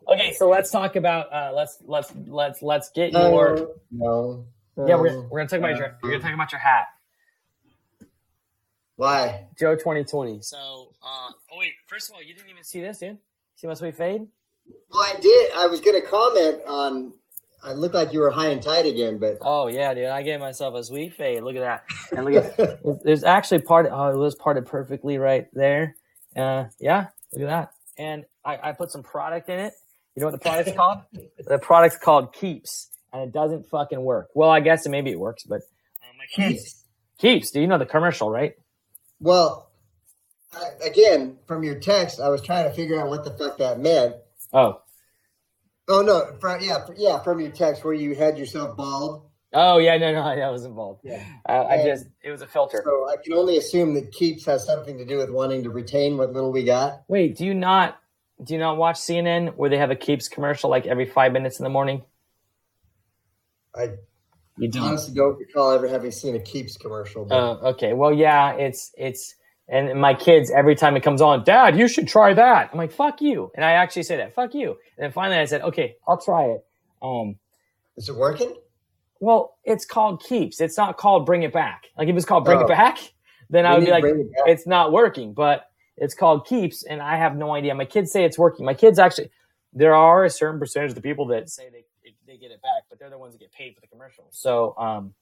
Okay, 0.08 0.32
so 0.32 0.48
let's 0.48 0.70
talk 0.70 0.96
about 0.96 1.32
uh, 1.32 1.52
let's 1.54 1.78
let's 1.84 2.12
let's 2.26 2.62
let's 2.62 2.90
get 2.90 3.12
your 3.12 3.56
No. 3.56 3.74
no. 3.90 4.46
Yeah 4.76 4.96
we're, 4.96 5.22
we're 5.28 5.38
gonna 5.38 5.48
talk 5.48 5.58
about 5.58 5.76
your 5.76 5.96
we're 6.02 6.10
gonna 6.10 6.22
talk 6.22 6.34
about 6.34 6.52
your 6.52 6.60
hat, 6.60 6.86
Why? 8.96 9.46
Joe 9.58 9.74
2020. 9.74 10.40
So 10.42 10.92
uh, 11.02 11.30
oh 11.52 11.58
wait, 11.58 11.72
first 11.86 12.08
of 12.08 12.14
all, 12.14 12.22
you 12.22 12.34
didn't 12.34 12.50
even 12.50 12.64
see 12.64 12.80
this, 12.80 12.98
dude. 12.98 13.18
See 13.56 13.66
my 13.66 13.74
sweet 13.74 13.96
fade? 13.96 14.26
Well, 14.90 15.00
I 15.02 15.18
did. 15.20 15.52
I 15.56 15.66
was 15.66 15.80
going 15.80 16.00
to 16.00 16.06
comment 16.06 16.60
on. 16.66 17.12
I 17.64 17.72
look 17.72 17.94
like 17.94 18.12
you 18.12 18.20
were 18.20 18.30
high 18.30 18.48
and 18.48 18.62
tight 18.62 18.84
again, 18.86 19.18
but 19.18 19.38
Oh 19.40 19.66
yeah, 19.68 19.94
dude. 19.94 20.06
I 20.06 20.22
gave 20.22 20.40
myself 20.40 20.74
a 20.74 20.84
sweet 20.84 21.14
fade. 21.14 21.42
Look 21.42 21.56
at 21.56 21.60
that. 21.60 21.84
And 22.12 22.24
look 22.26 22.58
at 22.58 22.80
there's 23.04 23.24
actually 23.24 23.62
part. 23.62 23.88
Oh, 23.90 24.08
it 24.08 24.16
was 24.16 24.34
parted 24.34 24.66
perfectly 24.66 25.18
right 25.18 25.46
there. 25.52 25.96
Uh, 26.36 26.66
yeah, 26.78 27.06
look 27.32 27.42
at 27.42 27.48
that. 27.48 27.70
And 27.98 28.24
I, 28.44 28.58
I 28.62 28.72
put 28.72 28.90
some 28.92 29.02
product 29.02 29.48
in 29.48 29.58
it, 29.58 29.72
You 30.14 30.20
know 30.20 30.26
what 30.26 30.32
the 30.32 30.38
product's 30.38 30.72
called? 30.72 30.98
The 31.38 31.58
product's 31.58 31.96
called 31.98 32.34
Keeps, 32.34 32.88
and 33.16 33.28
it 33.28 33.32
doesn't 33.32 33.68
fucking 33.70 34.00
work. 34.00 34.28
Well, 34.34 34.50
I 34.50 34.60
guess 34.60 34.86
maybe 34.86 35.10
it 35.10 35.18
works, 35.18 35.44
but 35.44 35.62
um, 36.02 36.16
my 36.18 36.26
kids 36.30 36.84
Keeps. 37.18 37.50
Do 37.50 37.60
you 37.60 37.66
know 37.66 37.78
the 37.78 37.86
commercial, 37.86 38.30
right? 38.30 38.52
Well, 39.20 39.70
I, 40.54 40.86
again, 40.86 41.38
from 41.46 41.62
your 41.62 41.76
text, 41.80 42.20
I 42.20 42.28
was 42.28 42.42
trying 42.42 42.68
to 42.68 42.74
figure 42.74 43.00
out 43.00 43.08
what 43.08 43.24
the 43.24 43.30
fuck 43.30 43.58
that 43.58 43.80
meant. 43.80 44.16
Oh, 44.52 44.82
Oh 45.88 46.02
no, 46.02 46.36
from, 46.40 46.60
yeah, 46.60 46.84
fr- 46.84 46.94
yeah, 46.96 47.22
from 47.22 47.40
your 47.40 47.52
text 47.52 47.84
where 47.84 47.94
you 47.94 48.14
had 48.14 48.36
yourself 48.38 48.76
bald. 48.76 49.30
oh 49.52 49.78
yeah, 49.78 49.96
no, 49.96 50.12
no, 50.12 50.20
I 50.20 50.50
was 50.50 50.64
involved. 50.64 51.02
Yeah. 51.04 51.22
Uh, 51.48 51.64
I 51.64 51.84
just 51.84 52.06
it 52.24 52.30
was 52.32 52.42
a 52.42 52.46
filter. 52.46 52.82
So 52.84 53.08
I 53.08 53.16
can 53.22 53.32
only 53.34 53.56
assume 53.56 53.94
that 53.94 54.10
keeps 54.12 54.44
has 54.46 54.66
something 54.66 54.98
to 54.98 55.04
do 55.04 55.18
with 55.18 55.30
wanting 55.30 55.62
to 55.62 55.70
retain 55.70 56.16
what 56.18 56.32
little 56.32 56.50
we 56.52 56.64
got. 56.64 57.02
Wait, 57.08 57.36
do 57.36 57.46
you 57.46 57.54
not 57.54 57.98
do 58.42 58.54
you 58.54 58.58
not 58.60 58.76
watch 58.78 58.96
CNN 58.96 59.54
where 59.54 59.70
they 59.70 59.78
have 59.78 59.92
a 59.92 59.96
Keeps 59.96 60.28
commercial 60.28 60.68
like 60.70 60.86
every 60.86 61.06
five 61.06 61.32
minutes 61.32 61.60
in 61.60 61.64
the 61.64 61.70
morning? 61.70 62.02
I 63.78 63.90
You 64.58 64.68
don't. 64.70 64.82
honestly 64.82 65.14
don't 65.14 65.38
recall 65.38 65.72
ever 65.72 65.88
having 65.88 66.10
seen 66.10 66.34
a 66.36 66.40
keeps 66.40 66.76
commercial. 66.76 67.24
But 67.24 67.36
Oh, 67.36 67.68
okay. 67.70 67.92
Well, 67.92 68.12
yeah, 68.12 68.52
it's 68.54 68.92
it's 68.96 69.34
and 69.68 70.00
my 70.00 70.14
kids 70.14 70.50
every 70.50 70.74
time 70.76 70.96
it 70.96 71.02
comes 71.02 71.20
on, 71.20 71.44
Dad, 71.44 71.76
you 71.78 71.88
should 71.88 72.06
try 72.08 72.32
that. 72.34 72.70
I'm 72.72 72.78
like, 72.78 72.92
fuck 72.92 73.20
you, 73.20 73.50
and 73.56 73.64
I 73.64 73.72
actually 73.72 74.04
say 74.04 74.16
that, 74.18 74.34
fuck 74.34 74.54
you. 74.54 74.70
And 74.70 75.04
then 75.04 75.12
finally, 75.12 75.38
I 75.38 75.44
said, 75.44 75.62
okay, 75.62 75.96
I'll 76.06 76.20
try 76.20 76.44
it. 76.44 76.64
Um, 77.02 77.36
is 77.96 78.08
it 78.08 78.14
working? 78.16 78.54
well, 79.20 79.56
it's 79.64 79.86
called 79.86 80.22
Keeps. 80.22 80.60
It's 80.60 80.76
not 80.76 80.98
called 80.98 81.24
Bring 81.26 81.42
It 81.42 81.52
Back. 81.52 81.86
Like 81.98 82.08
if 82.08 82.16
it's 82.16 82.26
called 82.26 82.44
Bring 82.44 82.58
Oh. 82.58 82.62
It 82.64 82.68
Back, 82.68 82.98
then 83.50 83.64
I 83.66 83.72
We 83.74 83.78
would 83.80 83.84
be 83.86 83.90
like, 83.90 84.04
it 84.04 84.26
it's 84.46 84.66
not 84.66 84.92
working. 84.92 85.32
But 85.32 85.68
it's 85.96 86.14
called 86.14 86.46
Keeps, 86.46 86.84
and 86.84 87.00
I 87.00 87.16
have 87.16 87.36
no 87.36 87.54
idea. 87.54 87.74
My 87.74 87.86
kids 87.86 88.12
say 88.12 88.24
it's 88.24 88.38
working. 88.38 88.64
My 88.66 88.74
kids 88.74 88.98
actually, 88.98 89.30
there 89.72 89.94
are 89.94 90.24
a 90.24 90.30
certain 90.30 90.60
percentage 90.60 90.90
of 90.90 90.94
the 90.96 91.00
people 91.02 91.26
that 91.28 91.48
say 91.48 91.68
they 91.70 91.84
they 92.36 92.48
get 92.48 92.52
it 92.52 92.62
back, 92.62 92.84
but 92.88 92.98
they're 92.98 93.10
the 93.10 93.18
ones 93.18 93.32
that 93.32 93.40
get 93.40 93.52
paid 93.52 93.74
for 93.74 93.80
the 93.80 93.86
commercial. 93.86 94.26
So 94.30 94.74
um, 94.78 95.14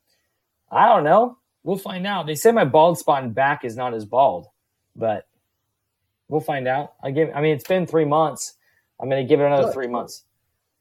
I 0.71 0.89
don't 0.89 1.05
know. 1.05 1.39
We'll 1.62 1.79
find 1.79 2.07
out. 2.07 2.27
They 2.27 2.35
say 2.35 2.53
my 2.53 2.65
bald 2.65 2.99
spot 2.99 3.25
in 3.25 3.33
back 3.33 3.65
is 3.65 3.77
not 3.77 3.95
as 3.95 4.05
bald, 4.05 4.47
but 4.95 5.27
we'll 6.29 6.41
find 6.41 6.69
out. 6.69 6.95
I 7.03 7.11
give. 7.11 7.31
I 7.35 7.41
mean, 7.41 7.55
it's 7.55 7.67
been 7.67 7.87
three 7.87 8.05
months. 8.05 8.55
I'm 9.01 9.09
going 9.09 9.25
to 9.25 9.29
give 9.29 9.41
it 9.41 9.45
another 9.45 9.65
Good. 9.65 9.75
three 9.75 9.87
months. 9.87 10.25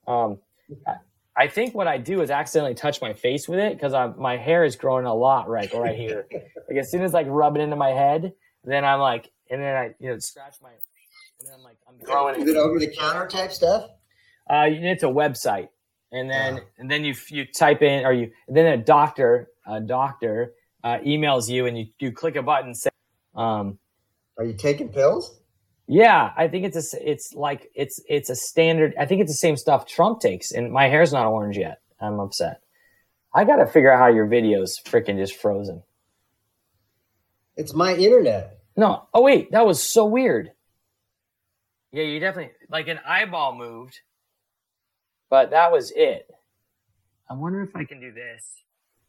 Um, 0.08 0.40
I, 0.86 0.96
I 1.36 1.48
think 1.48 1.74
what 1.74 1.88
I 1.88 1.98
do 1.98 2.22
is 2.22 2.30
accidentally 2.30 2.76
touch 2.76 3.02
my 3.02 3.14
face 3.14 3.48
with 3.48 3.60
it 3.60 3.74
because 3.74 3.94
my 4.18 4.38
hair 4.38 4.66
is 4.66 4.76
growing 4.76 5.06
a 5.06 5.14
lot 5.14 5.50
right 5.50 5.72
right 5.74 5.98
here. 5.98 6.28
like 6.32 6.78
as 6.78 6.92
soon 6.92 7.02
as 7.02 7.14
like 7.14 7.28
rub 7.30 7.56
it 7.56 7.62
into 7.62 7.76
my 7.76 7.90
head, 7.90 8.34
then 8.64 8.84
I'm 8.86 9.00
like, 9.00 9.32
and 9.50 9.62
then 9.62 9.76
I 9.76 9.96
you 10.00 10.10
know 10.10 10.20
scratch 10.20 10.56
my, 10.62 10.70
and 10.70 11.48
then 11.48 11.54
I'm 11.56 11.64
like 11.64 11.78
I'm 11.88 11.98
growing 12.04 12.42
Is 12.42 12.48
it. 12.48 12.52
it 12.52 12.58
over 12.58 12.78
the 12.78 12.88
counter 12.88 13.28
type 13.28 13.52
stuff? 13.52 13.90
Uh, 14.50 14.68
it's 14.70 15.04
a 15.04 15.08
website, 15.08 15.70
and 16.14 16.30
then 16.30 16.60
Ah. 16.62 16.66
and 16.78 16.90
then 16.90 17.04
you 17.04 17.14
you 17.30 17.46
type 17.46 17.82
in 17.82 18.06
or 18.06 18.14
you 18.14 18.32
then 18.48 18.68
a 18.68 18.78
doctor 18.78 19.50
a 19.68 19.82
doctor 19.82 20.54
uh, 20.86 21.00
emails 21.00 21.50
you 21.50 21.66
and 21.66 21.78
you 21.78 21.88
you 22.00 22.12
click 22.14 22.36
a 22.38 22.42
button 22.44 22.74
say, 22.74 22.90
um, 23.36 23.78
Are 24.38 24.46
you 24.46 24.54
taking 24.54 24.90
pills? 24.90 25.40
yeah, 25.88 26.32
I 26.38 26.48
think 26.48 26.66
it's 26.66 26.94
a 26.94 27.12
it's 27.12 27.34
like 27.34 27.70
it's 27.76 28.00
it's 28.08 28.30
a 28.30 28.36
standard. 28.36 28.94
I 29.00 29.06
think 29.06 29.22
it's 29.22 29.32
the 29.32 29.38
same 29.38 29.58
stuff 29.58 29.86
Trump 29.86 30.22
takes, 30.22 30.52
and 30.54 30.72
my 30.72 30.88
hair's 30.88 31.12
not 31.12 31.28
orange 31.28 31.58
yet. 31.58 31.80
I'm 32.00 32.20
upset. 32.20 32.62
I 33.36 33.44
got 33.46 33.58
to 33.58 33.66
figure 33.66 33.92
out 33.92 34.00
how 34.00 34.08
your 34.08 34.28
video's 34.28 34.80
freaking 34.86 35.18
just 35.18 35.36
frozen. 35.36 35.82
It's 37.56 37.74
my 37.74 37.96
internet. 37.96 38.60
No. 38.76 39.08
Oh 39.14 39.22
wait, 39.22 39.52
that 39.52 39.66
was 39.66 39.82
so 39.82 40.06
weird. 40.06 40.52
Yeah, 41.92 42.04
you 42.04 42.20
definitely 42.20 42.54
like 42.70 42.88
an 42.88 43.00
eyeball 43.06 43.56
moved, 43.56 44.00
but 45.34 45.50
that 45.50 45.72
was 45.72 45.90
it. 45.96 46.30
I 47.28 47.34
wonder 47.34 47.64
if 47.64 47.76
I 47.76 47.86
can 47.86 48.00
do 48.00 48.12
this. 48.12 48.62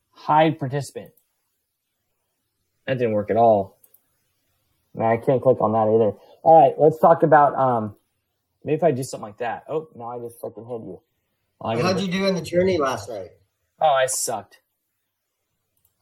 Hide 0.08 0.58
participant. 0.58 1.10
That 2.86 2.94
didn't 2.94 3.12
work 3.12 3.30
at 3.30 3.36
all. 3.36 3.76
Man, 4.94 5.06
I 5.06 5.18
can't 5.18 5.42
click 5.42 5.60
on 5.60 5.72
that 5.72 5.80
either. 5.80 6.16
All 6.42 6.62
right, 6.62 6.72
let's 6.78 6.98
talk 6.98 7.24
about 7.24 7.54
um. 7.56 7.94
Maybe 8.64 8.74
if 8.74 8.82
I 8.82 8.92
do 8.92 9.02
something 9.02 9.26
like 9.26 9.36
that. 9.36 9.64
Oh, 9.68 9.88
now 9.94 10.12
I 10.12 10.18
just 10.18 10.40
fucking 10.40 10.64
hit 10.64 10.80
you. 10.80 11.02
Oh, 11.60 11.82
How'd 11.82 12.00
you 12.00 12.10
do 12.10 12.24
in 12.24 12.34
the 12.34 12.40
journey 12.40 12.78
last 12.78 13.10
night? 13.10 13.32
Oh, 13.78 13.92
I 13.92 14.06
sucked. 14.06 14.60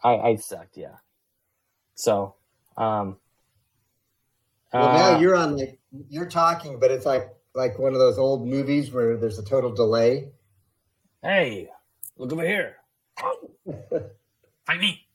I 0.04 0.18
I 0.18 0.36
sucked. 0.36 0.76
Yeah. 0.76 0.98
So, 1.96 2.36
um. 2.76 3.16
Well, 4.72 4.88
uh, 4.88 4.92
now 4.92 5.18
you're 5.18 5.34
on 5.34 5.56
like 5.56 5.80
you're 6.08 6.30
talking, 6.30 6.78
but 6.78 6.92
it's 6.92 7.06
like 7.06 7.28
like 7.54 7.78
one 7.78 7.92
of 7.92 7.98
those 7.98 8.18
old 8.18 8.46
movies 8.46 8.90
where 8.92 9.16
there's 9.16 9.38
a 9.38 9.44
total 9.44 9.72
delay. 9.72 10.28
Hey, 11.22 11.68
look 12.16 12.32
over 12.32 12.46
here. 12.46 12.76
Fight 14.66 14.80
me. 14.80 15.06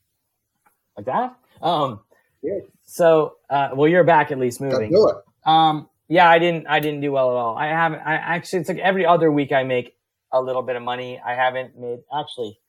Like 0.96 1.06
that? 1.06 1.36
Um 1.62 2.02
Yeah. 2.42 2.60
so 2.84 3.36
uh 3.50 3.70
well 3.76 3.88
you're 3.88 4.04
back 4.04 4.32
at 4.32 4.40
least 4.40 4.62
moving. 4.62 4.92
do 4.92 5.10
it. 5.10 5.16
Um 5.46 5.90
yeah, 6.08 6.30
I 6.30 6.40
didn't 6.40 6.68
I 6.68 6.80
didn't 6.80 7.02
do 7.02 7.12
well 7.12 7.30
at 7.32 7.36
all. 7.36 7.58
I 7.58 7.68
haven't 7.68 8.00
I 8.00 8.16
actually 8.16 8.60
it's 8.60 8.70
like 8.70 8.78
every 8.80 9.06
other 9.06 9.32
week 9.32 9.52
I 9.52 9.64
make 9.64 9.96
a 10.32 10.42
little 10.42 10.62
bit 10.62 10.76
of 10.76 10.84
money. 10.84 11.20
I 11.26 11.34
haven't 11.36 11.78
made 11.78 12.00
actually 12.18 12.60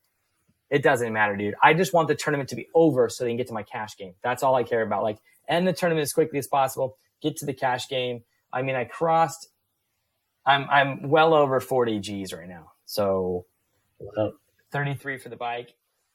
it 0.71 0.83
doesn't 0.83 1.13
matter, 1.13 1.35
dude. 1.37 1.55
I 1.63 1.73
just 1.75 1.95
want 1.95 2.09
the 2.09 2.15
tournament 2.15 2.51
to 2.51 2.57
be 2.57 2.69
over 2.75 3.09
so 3.09 3.25
they 3.25 3.31
can 3.31 3.39
get 3.39 3.47
to 3.49 3.55
my 3.55 3.63
cash 3.63 3.97
game. 3.97 4.15
That's 4.23 4.43
all 4.43 4.55
I 4.55 4.65
care 4.65 4.83
about. 4.83 5.03
Like 5.03 5.19
end 5.49 5.67
the 5.67 5.73
tournament 5.73 6.03
as 6.03 6.13
quickly 6.13 6.39
as 6.39 6.47
possible, 6.47 6.97
get 7.23 7.37
to 7.39 7.47
the 7.47 7.55
cash 7.55 7.89
game. 7.89 8.23
I 8.53 8.63
mean 8.63 8.75
I 8.75 8.85
crossed 8.85 9.49
I'm 10.49 10.69
I'm 10.71 11.09
well 11.11 11.35
over 11.35 11.61
40 11.61 12.01
G's 12.01 12.33
right 12.33 12.49
now. 12.49 12.73
So 12.87 13.45
uh, 14.17 14.31
33 14.73 15.19
for 15.19 15.29
the 15.29 15.37
bike, 15.37 15.75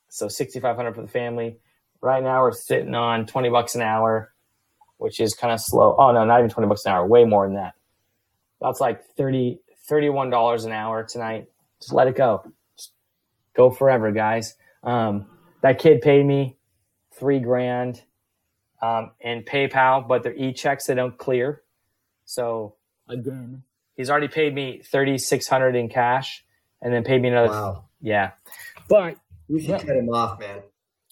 so 0.09 0.27
6,500 0.27 0.95
for 0.95 1.01
the 1.03 1.07
family. 1.07 1.57
Right 2.01 2.23
now 2.23 2.41
we're 2.41 2.51
sitting 2.51 2.95
on 2.95 3.27
20 3.27 3.49
bucks 3.49 3.75
an 3.75 3.81
hour, 3.83 4.33
which 4.97 5.19
is 5.19 5.35
kind 5.35 5.53
of 5.53 5.61
slow. 5.61 5.95
Oh 5.97 6.11
no, 6.11 6.25
not 6.25 6.39
even 6.39 6.49
20 6.49 6.67
bucks 6.67 6.85
an 6.85 6.93
hour, 6.93 7.05
way 7.07 7.25
more 7.25 7.45
than 7.45 7.55
that. 7.55 7.75
That's 8.59 8.79
like 8.79 9.03
30 9.17 9.59
$31 9.89 10.65
an 10.65 10.71
hour 10.71 11.03
tonight. 11.03 11.47
Just 11.79 11.93
let 11.93 12.07
it 12.07 12.15
go. 12.15 12.43
Just 12.77 12.91
go 13.55 13.69
forever, 13.69 14.11
guys. 14.11 14.55
Um, 14.83 15.27
that 15.61 15.79
kid 15.79 16.01
paid 16.01 16.25
me 16.25 16.57
three 17.11 17.39
grand 17.39 18.01
um, 18.81 19.11
in 19.19 19.43
PayPal, 19.43 20.07
but 20.07 20.23
they're 20.23 20.33
e-checks 20.33 20.87
they 20.87 20.95
don't 20.95 21.17
clear. 21.17 21.61
So 22.25 22.75
again, 23.07 23.63
he's 23.95 24.09
already 24.09 24.27
paid 24.27 24.53
me 24.53 24.81
3600 24.83 25.75
in 25.75 25.89
cash 25.89 26.43
and 26.81 26.93
then 26.93 27.03
paid 27.03 27.21
me 27.21 27.29
another 27.29 27.49
Wow. 27.49 27.85
yeah. 28.01 28.31
But 28.89 29.17
You 29.47 29.59
should 29.59 29.69
Yeah. 29.69 29.77
cut 29.79 29.95
him 29.97 30.09
off, 30.09 30.39
man. 30.39 30.63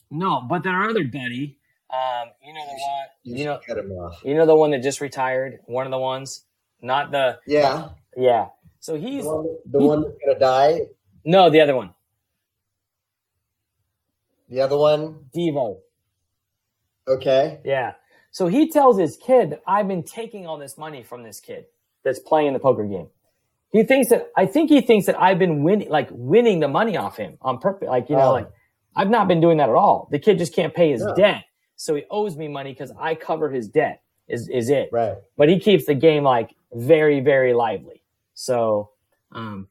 no, 0.10 0.42
but 0.42 0.64
then 0.64 0.74
our 0.74 0.90
other 0.90 1.04
buddy, 1.04 1.58
um, 1.90 2.30
you 2.46 2.54
know 2.54 2.62
the 2.66 2.72
one, 2.72 3.08
You, 3.24 3.32
you 3.34 3.38
should 3.40 3.46
know, 3.46 3.60
cut 3.66 3.78
him 3.78 3.92
off. 3.92 4.22
you 4.24 4.36
know 4.36 4.46
the 4.46 4.56
one 4.56 4.72
that 4.72 4.82
just 4.84 5.02
retired, 5.02 5.60
one 5.66 5.86
of 5.86 5.92
the 5.92 5.98
ones, 6.00 6.46
not 6.82 7.12
the 7.12 7.40
Yeah. 7.46 7.90
yeah. 8.18 8.50
So 8.80 8.94
The 8.94 9.00
he's 9.00 9.26
one, 9.26 9.58
the 9.66 9.80
one 9.80 10.02
that's 10.04 10.18
gonna 10.26 10.40
die. 10.40 10.82
no 11.26 11.50
the 11.50 11.62
other 11.62 11.76
one, 11.76 11.94
The 14.50 14.62
other 14.62 14.78
one. 14.78 15.30
Devo. 15.36 15.80
Okay. 17.08 17.60
Yeah. 17.64 17.94
So 18.32 18.48
he 18.48 18.70
tells 18.70 18.98
his 19.00 19.18
kid, 19.18 19.60
I've 19.68 19.88
been 19.88 20.04
taking 20.04 20.46
all 20.48 20.58
this 20.58 20.78
money 20.78 21.04
from 21.04 21.24
this 21.24 21.40
kid 21.40 21.66
that's 22.04 22.20
playing 22.20 22.54
the 22.54 22.60
poker 22.60 22.84
game. 22.86 23.08
He 23.72 23.84
thinks 23.84 24.10
that 24.10 24.32
I 24.36 24.46
think 24.46 24.70
he 24.70 24.82
thinks 24.82 25.06
that 25.06 25.20
I've 25.22 25.40
been 25.40 25.64
winning, 25.64 25.90
like 25.90 26.10
winning 26.12 26.60
the 26.60 26.68
money 26.68 26.98
off 26.98 27.18
him 27.18 27.38
on 27.42 27.58
purpose. 27.60 27.88
Like 27.88 28.10
you 28.10 28.16
know, 28.16 28.30
Oh. 28.30 28.34
like 28.34 28.48
I've 28.96 29.10
not 29.10 29.28
been 29.28 29.40
doing 29.42 29.58
that 29.58 29.70
at 29.70 29.76
all. 29.76 30.08
The 30.12 30.20
kid 30.20 30.38
just 30.38 30.54
can't 30.54 30.74
pay 30.74 30.92
his 30.92 31.02
No. 31.04 31.16
debt, 31.16 31.44
so 31.78 31.96
he 31.96 32.04
owes 32.12 32.36
me 32.36 32.48
money 32.50 32.72
because 32.74 32.92
I 33.00 33.16
covered 33.16 33.54
his 33.54 33.68
debt. 33.70 34.02
Is 34.28 34.48
is 34.50 34.70
it? 34.70 34.90
Right. 34.92 35.18
but 35.38 35.50
he 35.50 35.60
keeps 35.60 35.86
the 35.86 35.96
game 35.96 36.24
like 36.24 36.56
very 36.74 37.20
very 37.20 37.54
lively 37.54 38.02
so 38.34 38.92
um 39.34 39.68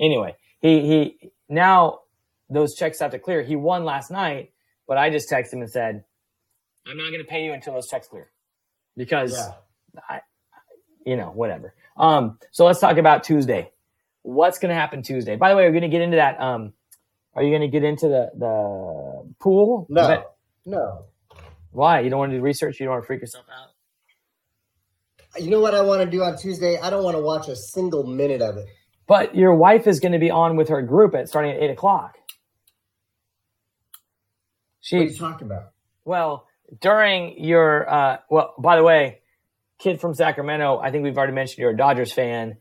anyway 0.00 0.34
he 0.60 0.80
he 0.80 1.30
now 1.50 2.00
those 2.48 2.74
checks 2.74 2.98
have 3.00 3.10
to 3.10 3.18
clear 3.18 3.42
he 3.42 3.54
won 3.54 3.84
last 3.84 4.10
night 4.10 4.50
but 4.86 4.96
i 4.96 5.10
just 5.10 5.28
texted 5.30 5.52
him 5.52 5.60
and 5.60 5.70
said 5.70 6.04
i'm 6.86 6.96
not 6.96 7.10
going 7.10 7.22
to 7.22 7.28
pay 7.28 7.44
you 7.44 7.52
until 7.52 7.74
those 7.74 7.86
checks 7.86 8.08
clear 8.08 8.30
because 8.96 9.32
Yeah. 9.36 10.00
i 10.08 10.20
you 11.08 11.16
know 11.16 11.30
whatever 11.30 11.74
um 11.96 12.38
so 12.50 12.64
let's 12.66 12.80
talk 12.80 12.96
about 12.98 13.24
tuesday 13.24 13.70
what's 14.22 14.58
going 14.58 14.68
to 14.68 14.74
happen 14.74 15.02
tuesday 15.02 15.36
by 15.36 15.48
the 15.50 15.56
way 15.56 15.64
we're 15.64 15.70
going 15.72 15.82
to 15.82 15.88
get 15.88 16.02
into 16.02 16.16
that 16.16 16.40
um 16.40 16.72
are 17.34 17.42
you 17.42 17.50
going 17.50 17.62
to 17.62 17.68
get 17.68 17.84
into 17.84 18.08
the 18.08 18.30
the 18.36 19.34
pool 19.40 19.86
No. 19.88 20.24
No. 20.66 21.06
why 21.70 22.00
you 22.00 22.10
don't 22.10 22.18
want 22.18 22.32
to 22.32 22.36
do 22.38 22.42
research 22.42 22.78
you 22.78 22.86
don't 22.86 22.92
want 22.94 23.04
to 23.04 23.06
freak 23.06 23.20
yourself 23.22 23.46
out 23.58 23.70
You 25.42 25.50
know 25.50 25.60
what 25.60 25.74
I 25.74 25.82
want 25.82 26.00
to 26.02 26.10
do 26.10 26.22
on 26.22 26.36
Tuesday? 26.36 26.78
I 26.80 26.90
don't 26.90 27.04
want 27.04 27.16
to 27.16 27.22
watch 27.22 27.48
a 27.48 27.54
single 27.54 28.02
minute 28.04 28.42
of 28.42 28.56
it. 28.56 28.66
But 29.06 29.36
your 29.36 29.54
wife 29.54 29.86
is 29.86 30.00
going 30.00 30.12
to 30.12 30.18
be 30.18 30.30
on 30.30 30.56
with 30.56 30.68
her 30.70 30.82
group 30.82 31.14
at 31.14 31.28
starting 31.28 31.52
at 31.52 31.62
eight 31.62 31.70
o'clock. 31.70 32.16
What 34.90 34.98
are 34.98 35.02
you 35.04 35.10
She 35.10 35.18
talking 35.18 35.46
about? 35.46 35.72
well 36.04 36.46
during 36.80 37.38
your 37.44 37.88
uh, 37.88 38.16
well. 38.30 38.54
By 38.58 38.76
the 38.76 38.82
way, 38.82 39.20
kid 39.78 40.00
from 40.00 40.14
Sacramento. 40.14 40.78
I 40.78 40.90
think 40.90 41.04
we've 41.04 41.16
already 41.16 41.32
mentioned 41.32 41.58
you're 41.58 41.70
a 41.70 41.76
Dodgers 41.76 42.12
fan. 42.12 42.58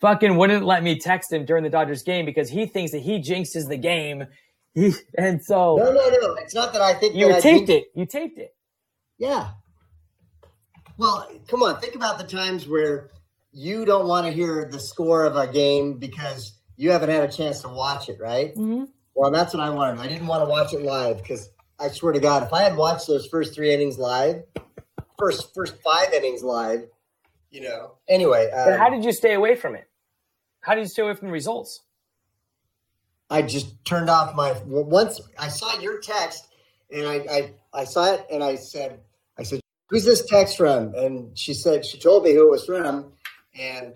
fucking 0.00 0.36
wouldn't 0.36 0.64
let 0.64 0.82
me 0.82 0.98
text 0.98 1.32
him 1.32 1.44
during 1.44 1.64
the 1.64 1.70
Dodgers 1.70 2.02
game 2.02 2.26
because 2.26 2.48
he 2.50 2.66
thinks 2.66 2.92
that 2.92 3.00
he 3.00 3.20
jinxes 3.20 3.68
the 3.68 3.78
game. 3.78 4.26
He, 4.76 4.92
and 5.16 5.42
so 5.42 5.76
No, 5.76 5.90
no, 5.90 6.10
no. 6.10 6.34
It's 6.34 6.54
not 6.54 6.74
that 6.74 6.82
I 6.82 6.92
think 6.92 7.14
you 7.14 7.40
taped 7.40 7.70
it. 7.70 7.86
You 7.94 8.04
taped 8.04 8.38
it. 8.38 8.54
Yeah. 9.16 9.52
Well, 10.98 11.26
come 11.48 11.62
on. 11.62 11.80
Think 11.80 11.94
about 11.94 12.18
the 12.18 12.24
times 12.24 12.68
where 12.68 13.08
you 13.52 13.86
don't 13.86 14.06
want 14.06 14.26
to 14.26 14.32
hear 14.34 14.68
the 14.70 14.78
score 14.78 15.24
of 15.24 15.34
a 15.34 15.50
game 15.50 15.98
because 15.98 16.58
you 16.76 16.90
haven't 16.90 17.08
had 17.08 17.22
a 17.22 17.32
chance 17.32 17.62
to 17.62 17.68
watch 17.68 18.10
it, 18.10 18.18
right? 18.20 18.54
Mm-hmm. 18.54 18.84
Well, 19.14 19.30
that's 19.30 19.54
what 19.54 19.62
I 19.62 19.70
wanted. 19.70 19.98
I 19.98 20.08
didn't 20.08 20.26
want 20.26 20.42
to 20.42 20.50
watch 20.50 20.74
it 20.74 20.82
live 20.82 21.22
because 21.22 21.48
I 21.80 21.88
swear 21.88 22.12
to 22.12 22.20
God, 22.20 22.42
if 22.42 22.52
I 22.52 22.62
had 22.62 22.76
watched 22.76 23.06
those 23.06 23.26
first 23.26 23.54
three 23.54 23.72
innings 23.72 23.96
live, 23.98 24.42
first 25.18 25.54
first 25.54 25.76
five 25.82 26.12
innings 26.12 26.42
live, 26.42 26.86
you 27.50 27.62
know. 27.62 27.92
Anyway, 28.08 28.48
But 28.52 28.74
um, 28.74 28.78
how 28.78 28.90
did 28.90 29.04
you 29.04 29.12
stay 29.12 29.34
away 29.34 29.54
from 29.54 29.74
it? 29.74 29.88
How 30.60 30.74
did 30.74 30.82
you 30.82 30.88
stay 30.88 31.02
away 31.02 31.14
from 31.14 31.28
the 31.28 31.32
results? 31.32 31.82
I 33.30 33.42
just 33.42 33.84
turned 33.84 34.08
off 34.08 34.34
my 34.34 34.52
well, 34.66 34.84
once 34.84 35.20
I 35.38 35.48
saw 35.48 35.78
your 35.80 36.00
text 36.00 36.48
and 36.90 37.06
I, 37.06 37.14
I 37.30 37.54
I 37.72 37.84
saw 37.84 38.14
it 38.14 38.26
and 38.30 38.42
I 38.42 38.54
said 38.54 39.00
I 39.38 39.42
said 39.42 39.60
who's 39.88 40.04
this 40.04 40.24
text 40.26 40.56
from 40.56 40.94
and 40.94 41.36
she 41.36 41.54
said 41.54 41.84
she 41.84 41.98
told 41.98 42.24
me 42.24 42.32
who 42.32 42.46
it 42.46 42.50
was 42.50 42.64
from 42.64 43.12
and 43.58 43.94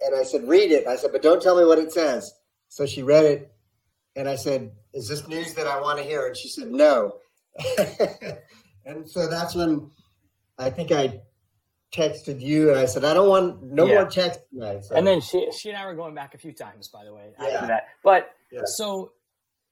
and 0.00 0.14
I 0.14 0.24
said 0.24 0.46
read 0.46 0.70
it 0.70 0.86
I 0.86 0.96
said 0.96 1.10
but 1.12 1.22
don't 1.22 1.40
tell 1.40 1.56
me 1.56 1.64
what 1.64 1.78
it 1.78 1.92
says 1.92 2.34
so 2.68 2.84
she 2.86 3.02
read 3.02 3.24
it 3.24 3.52
and 4.14 4.28
I 4.28 4.36
said 4.36 4.72
is 4.92 5.08
this 5.08 5.26
news 5.26 5.54
that 5.54 5.66
I 5.66 5.80
want 5.80 5.98
to 5.98 6.04
hear 6.04 6.26
and 6.26 6.36
she 6.36 6.48
said 6.48 6.70
no 6.70 7.16
and 8.84 9.08
so 9.08 9.26
that's 9.26 9.54
when 9.54 9.90
I 10.58 10.70
think 10.70 10.92
I 10.92 11.20
texted 11.92 12.40
you 12.40 12.70
and 12.70 12.78
I 12.78 12.84
said 12.86 13.04
I 13.04 13.14
don't 13.14 13.28
want 13.28 13.62
no 13.62 13.86
Yeah. 13.86 13.94
more 13.94 14.06
text 14.06 14.40
tonight 14.52 14.84
so, 14.84 14.96
And 14.96 15.06
then 15.06 15.20
she 15.20 15.50
she 15.52 15.68
and 15.70 15.78
I 15.78 15.86
were 15.86 15.94
going 15.94 16.14
back 16.14 16.34
a 16.34 16.38
few 16.38 16.52
times, 16.52 16.88
by 16.88 17.04
the 17.04 17.14
way, 17.14 17.32
after 17.38 17.66
that. 17.68 17.88
But 18.02 18.34
Yeah. 18.50 18.62
so 18.64 19.12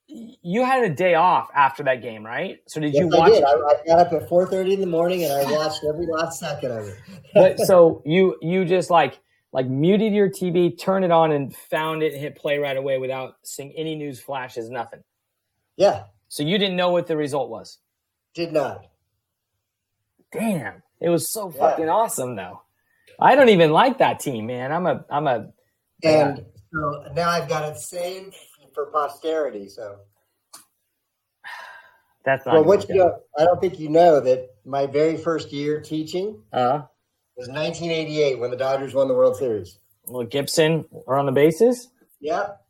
you 0.07 0.65
had 0.65 0.85
a 0.85 0.91
day 0.95 1.15
off 1.15 1.49
after 1.55 1.83
that 1.85 2.03
game, 2.03 2.25
right? 2.25 2.59
So 2.69 2.79
did 2.81 2.93
Yes, 2.95 3.01
you 3.01 3.09
I 3.15 3.19
watch? 3.19 3.33
did. 3.33 3.45
I, 3.45 3.51
I 3.53 3.75
got 3.87 3.99
up 4.07 4.13
at 4.13 4.29
four 4.29 4.47
thirty 4.47 4.75
in 4.75 4.81
the 4.81 4.87
morning 4.87 5.25
and 5.25 5.33
I 5.33 5.45
watched 5.53 5.83
every 5.89 6.07
last 6.07 6.39
second 6.39 6.71
of 6.73 6.87
it. 6.89 6.97
but 7.35 7.59
so 7.67 8.03
you 8.05 8.37
you 8.43 8.65
just 8.65 8.91
like 8.91 9.19
like 9.53 9.67
muted 9.67 10.13
your 10.13 10.29
TV, 10.29 10.77
turned 10.79 11.05
it 11.05 11.11
on, 11.11 11.33
and 11.33 11.55
found 11.55 12.03
it 12.03 12.13
and 12.13 12.21
hit 12.21 12.37
play 12.37 12.59
right 12.59 12.77
away 12.77 12.99
without 12.99 13.35
seeing 13.45 13.73
any 13.77 13.95
news 13.95 14.21
flashes, 14.21 14.69
nothing. 14.69 15.01
yeah, 15.77 16.05
So 16.29 16.43
you 16.43 16.59
didn't 16.59 16.77
know 16.77 16.91
what 16.91 17.07
the 17.07 17.17
result 17.17 17.51
was. 17.51 17.79
did 18.35 18.53
not. 18.53 18.85
Damn, 20.35 20.83
it 21.01 21.09
was 21.09 21.31
so 21.33 21.51
Yeah. 21.51 21.59
fucking 21.61 21.89
awesome 21.89 22.37
though. 22.37 22.61
I 23.21 23.35
don't 23.37 23.49
even 23.49 23.71
like 23.73 23.99
that 23.99 24.21
team, 24.21 24.47
man. 24.47 24.73
I'm 24.73 24.87
a 24.87 25.05
I'm 25.11 25.27
a 25.27 25.49
And 26.03 26.45
so 26.73 27.05
now 27.15 27.29
I've 27.31 27.49
got 27.49 27.71
it 27.71 27.79
saved 27.79 28.35
for 28.75 28.87
posterity. 28.87 29.69
So, 29.69 29.99
that's 32.25 32.45
not. 32.47 32.55
well, 32.55 32.65
what 32.65 32.89
you 32.89 32.97
know, 32.97 33.19
I 33.39 33.45
don't 33.45 33.61
think 33.61 33.79
you 33.79 33.89
know 33.89 34.21
that 34.21 34.49
my 34.65 34.87
very 34.87 35.17
first 35.17 35.53
year 35.53 35.81
teaching 35.81 36.43
Uh, 36.53 36.83
was 37.37 37.49
1988 37.49 38.39
when 38.39 38.51
the 38.51 38.57
Dodgers 38.57 38.95
won 38.95 39.09
the 39.09 39.15
World 39.15 39.37
Series. 39.37 39.79
well, 40.07 40.25
Gibson 40.27 40.85
are 41.07 41.17
on 41.17 41.27
the 41.27 41.33
bases. 41.33 41.89
Yep. 42.21 42.61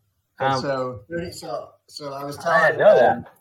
Um, 0.40 0.60
so, 0.60 1.00
so, 1.30 1.68
so 1.86 2.12
I 2.12 2.24
was 2.24 2.36
telling 2.36 2.60
I 2.60 2.70
know 2.72 2.94
that. 2.96 3.32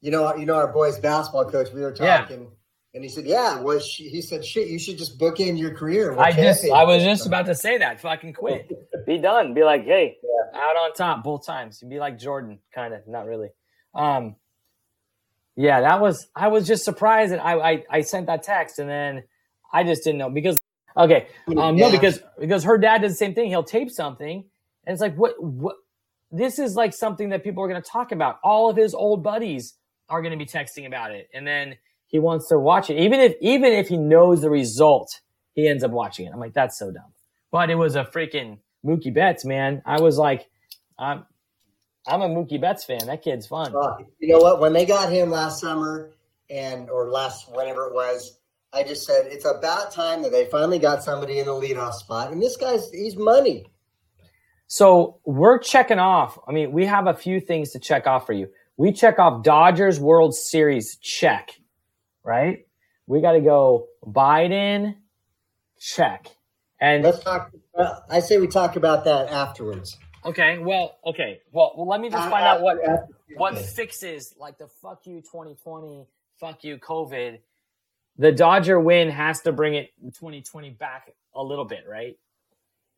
You 0.00 0.10
know, 0.10 0.34
you 0.34 0.44
know 0.44 0.56
our 0.56 0.66
boys 0.72 0.98
basketball 0.98 1.48
coach. 1.48 1.72
We 1.72 1.80
were 1.82 1.92
talking. 1.92 2.40
Yeah. 2.42 2.46
Talking, 2.92 2.96
and 2.96 3.04
he 3.04 3.08
said, 3.08 3.26
"Yeah, 3.26 3.60
well, 3.60 3.78
she, 3.78 4.08
he 4.08 4.22
said, 4.22 4.44
shit, 4.44 4.68
you 4.68 4.78
should 4.78 4.98
just 4.98 5.18
book 5.18 5.40
in 5.40 5.56
your 5.56 5.74
career." 5.74 6.10
with 6.10 6.20
I 6.20 6.32
just 6.32 6.64
I 6.70 6.84
was 6.84 7.02
just 7.02 7.26
about 7.26 7.46
to 7.46 7.54
say 7.54 7.78
that. 7.78 8.00
Fucking 8.00 8.34
quit. 8.34 8.70
Be 9.06 9.18
done. 9.18 9.54
Be 9.54 9.64
like, 9.64 9.84
hey, 9.84 10.16
out 10.54 10.76
on 10.76 10.92
top 10.94 11.24
both 11.24 11.44
times. 11.44 11.80
You'd 11.82 11.90
Be 11.90 11.98
like 11.98 12.18
Jordan, 12.18 12.58
kind 12.74 12.94
of. 12.94 13.06
Not 13.06 13.26
really. 13.26 13.48
Um, 13.94 14.36
yeah, 15.56 15.80
that 15.80 16.00
was. 16.00 16.28
I 16.34 16.48
was 16.48 16.66
just 16.66 16.84
surprised 16.84 17.32
that 17.32 17.44
I, 17.44 17.72
I 17.72 17.84
I 17.90 18.00
sent 18.02 18.26
that 18.26 18.42
text 18.42 18.78
and 18.78 18.88
then 18.88 19.24
I 19.72 19.84
just 19.84 20.04
didn't 20.04 20.18
know 20.18 20.30
because 20.30 20.60
okay, 20.96 21.28
um, 21.56 21.76
no, 21.76 21.90
because 21.90 22.20
because 22.38 22.64
her 22.64 22.78
dad 22.78 23.02
does 23.02 23.12
the 23.12 23.16
same 23.16 23.34
thing. 23.34 23.48
He'll 23.48 23.64
tape 23.64 23.90
something 23.90 24.44
and 24.86 24.92
it's 24.92 25.00
like 25.00 25.16
what 25.16 25.42
what. 25.42 25.76
This 26.34 26.58
is 26.58 26.76
like 26.76 26.94
something 26.94 27.28
that 27.28 27.44
people 27.44 27.62
are 27.62 27.68
going 27.68 27.82
to 27.82 27.86
talk 27.86 28.10
about. 28.10 28.38
All 28.42 28.70
of 28.70 28.76
his 28.78 28.94
old 28.94 29.22
buddies 29.22 29.74
are 30.08 30.22
going 30.22 30.32
to 30.32 30.38
be 30.38 30.46
texting 30.46 30.86
about 30.86 31.10
it, 31.10 31.28
and 31.34 31.46
then 31.46 31.76
he 32.12 32.18
wants 32.18 32.46
to 32.48 32.58
watch 32.58 32.90
it. 32.90 32.98
Even 32.98 33.18
if 33.18 33.34
even 33.40 33.72
if 33.72 33.88
he 33.88 33.96
knows 33.96 34.42
the 34.42 34.50
result, 34.50 35.20
he 35.54 35.66
ends 35.66 35.82
up 35.82 35.90
watching 35.90 36.26
it. 36.26 36.32
I'm 36.32 36.38
like, 36.38 36.54
that's 36.54 36.78
so 36.78 36.92
dumb. 36.92 37.12
But 37.50 37.70
it 37.70 37.74
was 37.74 37.96
a 37.96 38.04
freaking 38.04 38.58
Mookie 38.86 39.12
Betts, 39.12 39.44
man. 39.44 39.82
I 39.84 40.00
was 40.00 40.18
like, 40.18 40.48
I'm 40.98 41.26
I'm 42.06 42.20
a 42.20 42.28
Mookie 42.28 42.60
Betts 42.60 42.84
fan. 42.84 43.06
That 43.06 43.22
kid's 43.22 43.46
fun. 43.46 43.74
Uh, 43.74 43.96
you 44.20 44.28
know 44.28 44.38
what? 44.38 44.60
When 44.60 44.72
they 44.72 44.84
got 44.86 45.10
him 45.10 45.30
last 45.30 45.60
summer 45.60 46.10
and 46.50 46.90
or 46.90 47.10
last 47.10 47.50
whenever 47.50 47.86
it 47.86 47.94
was, 47.94 48.38
I 48.72 48.82
just 48.82 49.06
said 49.06 49.26
it's 49.26 49.44
about 49.44 49.92
time 49.92 50.22
that 50.22 50.32
they 50.32 50.46
finally 50.46 50.78
got 50.78 51.02
somebody 51.02 51.38
in 51.38 51.46
the 51.46 51.52
leadoff 51.52 51.94
spot. 51.94 52.30
And 52.30 52.42
this 52.42 52.56
guy's 52.56 52.90
he's 52.90 53.16
money. 53.16 53.66
So 54.66 55.18
we're 55.24 55.58
checking 55.58 55.98
off. 55.98 56.38
I 56.48 56.52
mean, 56.52 56.72
we 56.72 56.86
have 56.86 57.06
a 57.06 57.14
few 57.14 57.40
things 57.40 57.70
to 57.72 57.78
check 57.78 58.06
off 58.06 58.26
for 58.26 58.32
you. 58.32 58.48
We 58.78 58.90
check 58.92 59.18
off 59.18 59.44
Dodgers 59.44 60.00
World 60.00 60.34
Series 60.34 60.96
check, 60.96 61.50
right? 62.24 62.66
We 63.06 63.20
got 63.20 63.32
to 63.32 63.40
go 63.40 63.88
Biden 64.04 64.96
check. 65.78 66.28
And 66.80 67.04
Let's 67.04 67.20
talk. 67.20 67.52
Uh, 67.76 68.00
I 68.10 68.20
say 68.20 68.38
we 68.38 68.46
talk 68.48 68.76
about 68.76 69.04
that 69.04 69.28
afterwards. 69.30 69.98
okay, 70.24 70.58
well, 70.58 70.98
okay, 71.06 71.40
well, 71.52 71.72
well 71.76 71.86
let 71.88 72.00
me 72.00 72.10
just 72.10 72.22
Uh, 72.26 72.30
find 72.30 72.44
out 72.44 72.60
what 72.62 72.78
after- 72.84 73.14
what 73.36 73.56
fixes 73.58 74.34
like 74.38 74.58
the 74.58 74.66
fuck 74.68 75.06
you 75.06 75.20
2020, 75.22 76.06
fuck 76.38 76.62
you 76.64 76.76
COVID. 76.78 77.38
The 78.18 78.30
Dodger 78.32 78.78
win 78.78 79.08
has 79.08 79.40
to 79.42 79.52
bring 79.52 79.74
it 79.74 79.90
2020 80.02 80.70
back 80.70 81.14
a 81.34 81.42
little 81.42 81.64
bit, 81.64 81.84
right? 81.88 82.18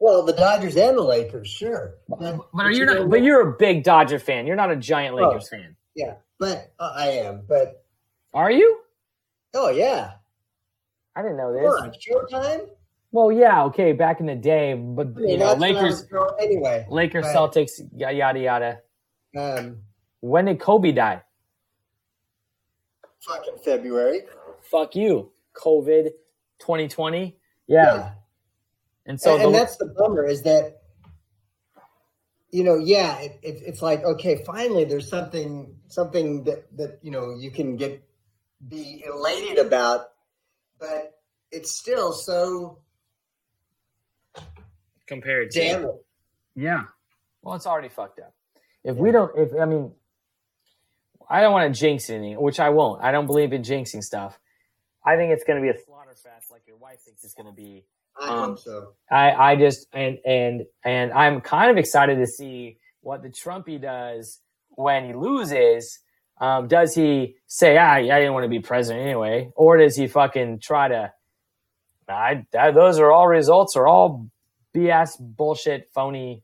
Well, 0.00 0.24
the 0.24 0.32
Dodgers 0.32 0.76
and 0.76 0.98
the 0.98 1.02
Lakers, 1.02 1.48
sure. 1.48 1.94
But, 2.08 2.18
But 2.52 2.66
are 2.66 2.72
you 2.72 2.80
you 2.80 2.84
know 2.86 2.94
not? 2.94 3.00
what? 3.02 3.10
But 3.10 3.22
you're 3.22 3.48
a 3.48 3.52
big 3.56 3.84
Dodger 3.84 4.18
fan. 4.18 4.46
You're 4.46 4.56
not 4.56 4.72
a 4.72 4.76
giant 4.76 5.14
Oh. 5.14 5.28
Lakers 5.28 5.48
fan, 5.48 5.76
yeah, 5.94 6.14
but 6.40 6.72
uh, 6.80 6.92
I 6.96 7.06
am. 7.10 7.42
But 7.48 7.84
are 8.34 8.50
you? 8.50 8.80
Oh 9.54 9.70
yeah, 9.70 10.12
I 11.16 11.22
didn't 11.22 11.36
know 11.36 11.52
this. 11.52 11.64
on, 11.64 11.92
Showtime. 11.92 12.68
Well, 13.12 13.30
yeah, 13.30 13.62
okay, 13.64 13.92
back 13.92 14.18
in 14.18 14.26
the 14.26 14.34
day, 14.34 14.74
but 14.74 15.08
I 15.16 15.20
you 15.20 15.38
know, 15.38 15.48
that's 15.48 15.60
when 15.60 15.76
I 15.76 15.80
Lakers, 15.80 16.06
anyway. 16.40 16.86
Lakers, 16.90 17.24
but, 17.32 17.34
Celtics, 17.34 17.80
yada 17.94 18.38
yada. 18.38 18.80
Um, 19.36 19.78
When 20.20 20.46
did 20.46 20.58
Kobe 20.58 20.90
die? 20.92 21.22
fucking 23.24 23.56
February. 23.64 24.22
Fuck 24.62 24.96
you, 24.96 25.32
COVID, 25.54 26.10
2020. 26.58 27.36
Yeah, 27.66 28.12
and 29.06 29.20
so 29.20 29.34
and, 29.34 29.40
the, 29.40 29.46
and 29.46 29.54
that's 29.54 29.76
the 29.76 29.86
bummer 29.86 30.26
is 30.26 30.42
that 30.42 30.82
you 32.50 32.62
know 32.62 32.76
yeah 32.76 33.18
it, 33.18 33.38
it, 33.42 33.62
it's 33.66 33.82
like 33.82 34.04
okay 34.04 34.44
finally 34.44 34.84
there's 34.84 35.08
something 35.08 35.74
something 35.88 36.44
that 36.44 36.64
that 36.76 36.98
you 37.02 37.10
know 37.10 37.34
you 37.34 37.50
can 37.50 37.76
get 37.76 38.02
be 38.68 39.04
elated 39.06 39.58
about 39.58 40.06
but 40.78 41.18
it's 41.50 41.72
still 41.72 42.12
so 42.12 42.78
compared 45.06 45.50
to 45.50 45.60
damn 45.60 45.90
Yeah. 46.54 46.84
Well, 47.42 47.54
it's 47.54 47.66
already 47.66 47.88
fucked 47.88 48.20
up. 48.20 48.34
If 48.84 48.96
we 48.96 49.12
don't, 49.12 49.30
if 49.36 49.50
I 49.58 49.64
mean, 49.64 49.92
I 51.28 51.40
don't 51.40 51.52
want 51.52 51.72
to 51.72 51.78
jinx 51.78 52.10
anything, 52.10 52.40
which 52.40 52.60
I 52.60 52.70
won't. 52.70 53.02
I 53.02 53.12
don't 53.12 53.26
believe 53.26 53.52
in 53.52 53.62
jinxing 53.62 54.02
stuff. 54.02 54.38
I 55.04 55.16
think 55.16 55.32
it's 55.32 55.44
going 55.44 55.62
to 55.62 55.62
be 55.62 55.76
a 55.76 55.82
slaughter 55.84 56.14
fest, 56.14 56.50
like 56.50 56.62
your 56.66 56.76
wife 56.76 57.00
thinks 57.00 57.24
it's 57.24 57.34
going 57.34 57.46
to 57.46 57.52
be. 57.52 57.84
i 58.20 58.28
Um, 58.28 58.50
hope 58.50 58.58
so 58.58 58.92
I, 59.10 59.32
I 59.32 59.56
just 59.56 59.86
and 59.92 60.18
and 60.24 60.62
and 60.84 61.12
I'm 61.12 61.40
kind 61.40 61.70
of 61.70 61.76
excited 61.76 62.16
to 62.16 62.26
see 62.26 62.78
what 63.00 63.22
the 63.22 63.28
Trumpy 63.28 63.80
does 63.80 64.40
when 64.70 65.06
he 65.06 65.14
loses. 65.14 66.00
Um, 66.44 66.68
does 66.68 66.94
he 66.94 67.36
say, 67.46 67.78
"Ah, 67.78 67.94
I 67.94 68.02
didn't 68.02 68.34
want 68.34 68.44
to 68.44 68.50
be 68.50 68.60
president 68.60 69.02
anyway," 69.02 69.50
or 69.56 69.78
does 69.78 69.96
he 69.96 70.08
fucking 70.08 70.58
try 70.60 70.88
to? 70.88 71.12
I 72.06 72.44
those 72.52 72.98
are 72.98 73.10
all 73.10 73.26
results 73.26 73.76
are 73.76 73.86
all 73.86 74.28
BS, 74.74 75.16
bullshit, 75.18 75.88
phony. 75.94 76.42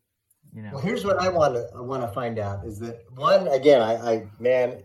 You 0.54 0.62
know. 0.62 0.70
well 0.72 0.80
here's 0.80 1.04
what 1.04 1.20
i 1.22 1.28
want 1.28 1.54
to 1.54 1.64
i 1.76 1.80
want 1.80 2.02
to 2.02 2.08
find 2.08 2.36
out 2.40 2.66
is 2.66 2.80
that 2.80 3.04
one 3.14 3.46
again 3.46 3.80
i 3.80 3.94
i 3.94 4.26
man 4.40 4.82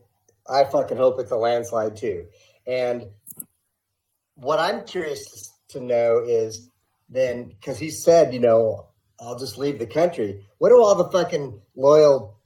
i 0.48 0.64
fucking 0.64 0.96
hope 0.96 1.20
it's 1.20 1.32
a 1.32 1.36
landslide 1.36 1.96
too 1.96 2.28
and 2.68 3.08
what 4.36 4.60
i'm 4.60 4.86
curious 4.86 5.52
to 5.70 5.80
know 5.80 6.20
is 6.20 6.70
then 7.10 7.46
because 7.46 7.80
he 7.80 7.90
said 7.90 8.32
you 8.32 8.40
know 8.40 8.86
i'll 9.20 9.40
just 9.40 9.58
leave 9.58 9.80
the 9.80 9.88
country 9.88 10.46
what 10.60 10.70
do 10.70 10.80
all 10.80 10.94
the 10.94 11.10
fucking 11.10 11.60
loyal 11.76 12.38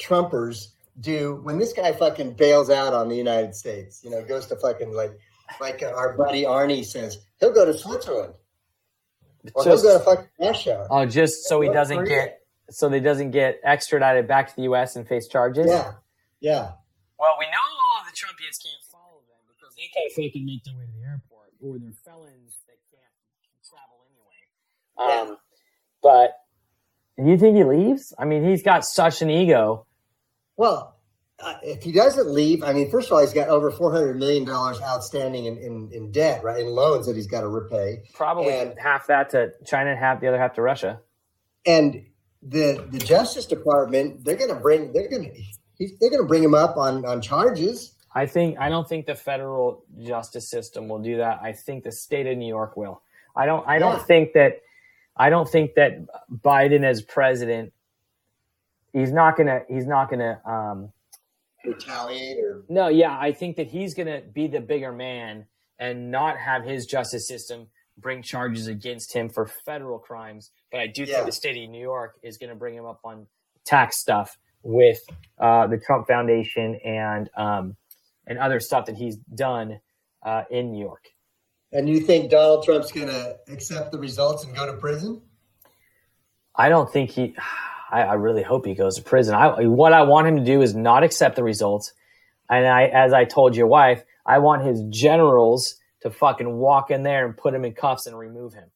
trumpers 0.00 0.68
do 1.00 1.40
when 1.44 1.58
this 1.58 1.72
guy 1.72 1.92
fucking 1.92 2.32
bails 2.34 2.70
out 2.70 2.92
on 2.92 3.08
the 3.08 3.14
united 3.16 3.54
states 3.54 4.00
you 4.02 4.10
know 4.10 4.22
goes 4.24 4.46
to 4.46 4.56
fucking 4.56 4.92
like 4.92 5.12
like 5.60 5.82
our 5.82 6.16
buddy 6.16 6.42
arnie 6.42 6.84
says 6.84 7.18
he'll 7.40 7.52
go 7.52 7.64
to 7.64 7.72
switzerland 7.72 8.34
Well, 9.54 9.64
Just- 9.64 9.84
he'll 9.84 9.92
go 9.92 9.98
to 9.98 10.04
fucking 10.04 10.28
Russia. 10.40 10.86
oh, 10.90 11.06
just 11.06 11.44
so 11.48 11.60
he 11.60 11.68
doesn't 11.68 11.98
Korea. 11.98 12.08
get 12.26 12.38
so 12.70 12.90
he 12.90 13.00
doesn't 13.00 13.30
get 13.30 13.60
extradited 13.64 14.26
back 14.28 14.48
to 14.48 14.56
the 14.56 14.62
U.S. 14.64 14.94
and 14.96 15.08
face 15.08 15.26
charges. 15.26 15.66
yeah, 15.68 15.92
yeah. 16.40 16.72
Well, 17.18 17.34
we 17.38 17.46
know 17.46 17.64
all 17.64 18.00
of 18.02 18.06
the 18.06 18.12
Trumpians 18.12 18.58
can't 18.62 18.84
follow 18.92 19.22
them 19.26 19.40
because 19.48 19.74
they 19.74 19.88
can't 19.94 20.12
fucking 20.12 20.44
make 20.44 20.64
their 20.64 20.74
way 20.76 20.84
to 20.84 20.92
the 20.92 21.06
airport, 21.06 21.48
or 21.62 21.78
they're 21.78 21.92
felons 22.04 22.58
that 22.66 22.76
can't 22.92 23.64
travel 23.64 24.04
anyway. 24.98 25.30
Um, 25.30 25.38
but 26.02 26.32
do 27.16 27.30
you 27.30 27.38
think 27.38 27.56
he 27.56 27.64
leaves? 27.64 28.12
I 28.18 28.26
mean, 28.26 28.44
he's 28.44 28.62
got 28.62 28.84
such 28.84 29.22
an 29.22 29.30
ego. 29.30 29.86
Well, 30.58 30.96
uh, 31.40 31.54
if 31.62 31.82
he 31.84 31.92
doesn't 31.92 32.28
leave, 32.28 32.62
I 32.64 32.72
mean, 32.72 32.90
first 32.90 33.06
of 33.08 33.12
all, 33.12 33.20
he's 33.20 33.32
got 33.32 33.48
over 33.48 33.70
four 33.70 33.92
hundred 33.92 34.18
million 34.18 34.44
dollars 34.44 34.80
outstanding 34.82 35.46
in, 35.46 35.56
in, 35.56 35.88
in 35.92 36.10
debt, 36.12 36.42
right? 36.44 36.60
In 36.60 36.66
loans 36.66 37.06
that 37.06 37.14
he's 37.16 37.28
got 37.28 37.40
to 37.42 37.48
repay, 37.48 38.02
Probably 38.12 38.52
And- 38.52 38.78
half 38.78 39.06
that 39.06 39.30
to 39.30 39.52
China 39.64 39.90
and 39.90 39.98
half 39.98 40.20
the 40.20 40.26
other 40.28 40.38
half 40.38 40.54
to 40.54 40.62
Russia. 40.62 41.00
and 41.64 42.04
the 42.42 42.86
the 42.90 42.98
Justice 42.98 43.46
Department 43.46 44.24
they're 44.24 44.36
going 44.36 44.48
to 44.54 44.60
bring 44.60 44.92
they're 44.92 45.08
going 45.08 45.24
to 45.24 45.88
they're 46.00 46.10
going 46.10 46.22
to 46.22 46.28
bring 46.28 46.42
him 46.44 46.54
up 46.54 46.76
on 46.76 47.04
on 47.06 47.20
charges. 47.22 47.94
I 48.14 48.26
think 48.26 48.58
I 48.58 48.68
don't 48.68 48.88
think 48.88 49.06
the 49.06 49.14
federal 49.16 49.84
justice 50.00 50.48
system 50.48 50.88
will 50.88 51.00
do 51.00 51.16
that. 51.18 51.40
I 51.42 51.52
think 51.52 51.84
the 51.84 51.92
state 51.92 52.26
of 52.26 52.36
New 52.38 52.46
York 52.48 52.76
will. 52.76 53.02
I 53.36 53.46
don't 53.46 53.66
I 53.68 53.78
don't 53.78 53.94
Yeah. 53.98 54.04
think 54.04 54.32
that 54.34 54.60
I 55.16 55.30
don't 55.30 55.48
think 55.48 55.74
that 55.74 55.98
Biden 56.32 56.84
as 56.84 57.02
president 57.02 57.72
he's 58.92 59.12
not 59.12 59.36
gonna 59.36 59.62
he's 59.68 59.86
not 59.86 60.10
gonna 60.10 60.40
um 60.44 60.92
retaliate 61.64 62.38
or 62.38 62.62
no 62.68 62.88
yeah 62.88 63.16
I 63.18 63.32
think 63.32 63.56
that 63.56 63.66
he's 63.68 63.94
gonna 63.94 64.20
be 64.20 64.46
the 64.46 64.60
bigger 64.60 64.92
man 64.92 65.46
and 65.78 66.10
not 66.10 66.38
have 66.38 66.64
his 66.64 66.86
justice 66.86 67.26
system 67.28 67.66
bring 67.98 68.22
charges 68.22 68.68
against 68.68 69.12
him 69.12 69.28
for 69.28 69.46
federal 69.66 69.98
crimes. 69.98 70.50
But 70.70 70.80
I 70.80 70.86
do 70.86 71.02
Yeah. 71.02 71.14
think 71.16 71.26
the 71.26 71.32
state 71.32 71.62
of 71.62 71.70
New 71.70 71.80
York 71.80 72.14
is 72.22 72.38
gonna 72.38 72.54
bring 72.54 72.74
him 72.74 72.84
up 72.86 73.00
on 73.04 73.26
tax 73.64 73.98
stuff 73.98 74.38
with 74.62 75.00
uh, 75.38 75.66
the 75.66 75.78
Trump 75.78 76.06
Foundation 76.06 76.76
and 76.84 77.28
um, 77.36 77.76
and 78.26 78.38
other 78.38 78.60
stuff 78.60 78.86
that 78.86 78.96
he's 78.96 79.16
done 79.16 79.80
uh, 80.22 80.44
in 80.50 80.70
New 80.72 80.80
York. 80.84 81.04
and 81.72 81.88
you 81.88 82.00
think 82.00 82.30
Donald 82.30 82.64
Trump's 82.64 82.90
going 82.92 83.06
to 83.08 83.36
accept 83.48 83.92
the 83.92 83.98
results 83.98 84.44
and 84.44 84.54
go 84.54 84.66
to 84.66 84.74
prison? 84.78 85.22
I 86.56 86.68
don't 86.68 86.90
think 86.92 87.10
he. 87.10 87.34
I, 87.90 88.02
I 88.02 88.14
really 88.14 88.42
hope 88.42 88.66
he 88.66 88.74
goes 88.74 88.96
to 88.96 89.02
prison. 89.02 89.34
I, 89.34 89.66
what 89.66 89.92
I 89.92 90.02
want 90.02 90.26
him 90.28 90.36
to 90.38 90.44
do 90.44 90.62
is 90.62 90.74
not 90.74 91.02
accept 91.02 91.36
the 91.36 91.42
results, 91.44 91.92
and 92.50 92.66
I, 92.66 92.84
as 92.84 93.12
I 93.12 93.24
told 93.24 93.56
your 93.56 93.66
wife, 93.66 94.02
I 94.26 94.38
want 94.38 94.62
his 94.62 94.82
generals 94.90 95.76
to 96.02 96.10
fucking 96.10 96.52
walk 96.56 96.90
in 96.90 97.02
there 97.02 97.24
and 97.26 97.36
put 97.36 97.54
him 97.54 97.64
in 97.64 97.72
cuffs 97.74 98.06
and 98.06 98.16
remove 98.18 98.54
him. 98.54 98.70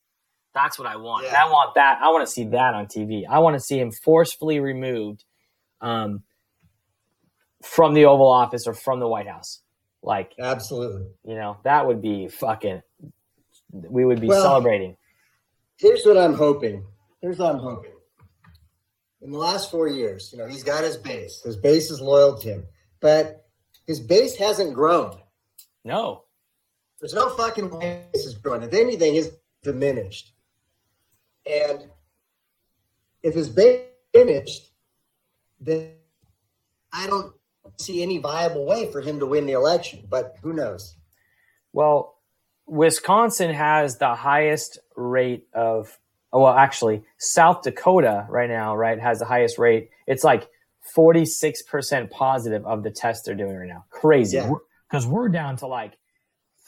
That's 0.54 0.78
what 0.78 0.88
I 0.88 0.96
want. 0.96 1.24
Yeah. 1.26 1.42
I 1.44 1.48
want 1.48 1.74
that. 1.76 1.98
I 2.02 2.10
want 2.10 2.26
to 2.26 2.32
see 2.32 2.44
that 2.44 2.74
on 2.74 2.86
TV. 2.86 3.22
I 3.28 3.38
want 3.38 3.54
to 3.54 3.60
see 3.60 3.78
him 3.78 3.90
forcefully 3.90 4.60
removed 4.60 5.24
um, 5.80 6.22
from 7.62 7.94
the 7.94 8.04
Oval 8.06 8.28
Office 8.28 8.66
or 8.66 8.74
from 8.74 9.00
the 9.00 9.08
White 9.08 9.28
House. 9.28 9.60
Like 10.02 10.32
Absolutely. 10.38 11.06
you 11.24 11.34
know, 11.36 11.58
that 11.64 11.86
would 11.86 12.02
be 12.02 12.28
fucking. 12.28 12.82
We 13.72 14.04
would 14.04 14.20
be 14.20 14.26
Well- 14.26 14.42
celebrating. 14.42 14.96
Here's 15.78 16.04
what 16.04 16.16
I'm 16.18 16.34
hoping. 16.34 16.84
Here's 17.20 17.38
what 17.38 17.54
I'm 17.54 17.60
hoping. 17.60 17.91
In 19.22 19.30
the 19.30 19.38
last 19.38 19.70
four 19.70 19.88
years, 19.88 20.30
you 20.32 20.38
know, 20.38 20.48
he's 20.48 20.64
got 20.64 20.82
his 20.82 20.96
base. 20.96 21.42
His 21.42 21.56
base 21.56 21.90
is 21.90 22.00
loyal 22.00 22.36
to 22.38 22.48
him, 22.48 22.66
but 23.00 23.46
his 23.86 24.00
base 24.00 24.36
hasn't 24.36 24.74
grown. 24.74 25.16
No, 25.84 26.24
There's 27.00 27.14
no 27.14 27.30
fucking 27.30 27.70
way 27.70 28.04
this 28.12 28.24
is 28.24 28.34
growing. 28.34 28.62
If 28.62 28.72
anything, 28.72 29.16
is 29.16 29.32
diminished. 29.62 30.32
And 31.44 31.88
if 33.22 33.34
his 33.34 33.48
base 33.48 33.86
diminished, 34.12 34.70
then 35.60 35.92
I 36.92 37.06
don't 37.08 37.32
see 37.78 38.02
any 38.02 38.18
viable 38.18 38.64
way 38.66 38.90
for 38.92 39.00
him 39.00 39.18
to 39.18 39.26
win 39.26 39.46
the 39.46 39.52
election. 39.52 40.06
But 40.08 40.36
who 40.42 40.52
knows? 40.52 40.96
Well, 41.72 42.18
Wisconsin 42.66 43.52
has 43.52 43.98
the 43.98 44.14
highest 44.14 44.78
rate 44.94 45.46
of, 45.52 45.98
well, 46.32 46.48
actually, 46.54 47.04
South 47.18 47.62
Dakota 47.62 48.26
right 48.28 48.48
now, 48.48 48.74
right, 48.76 48.98
has 48.98 49.18
the 49.18 49.24
highest 49.24 49.58
rate. 49.58 49.90
It's 50.06 50.24
like 50.24 50.48
46% 50.96 52.10
positive 52.10 52.64
of 52.66 52.82
the 52.82 52.90
tests 52.90 53.26
they're 53.26 53.34
doing 53.34 53.56
right 53.56 53.68
now. 53.68 53.84
Crazy. 53.90 54.38
Yeah. 54.38 54.50
Because 54.90 55.06
we're 55.06 55.28
down 55.28 55.56
to 55.58 55.66
like 55.66 55.98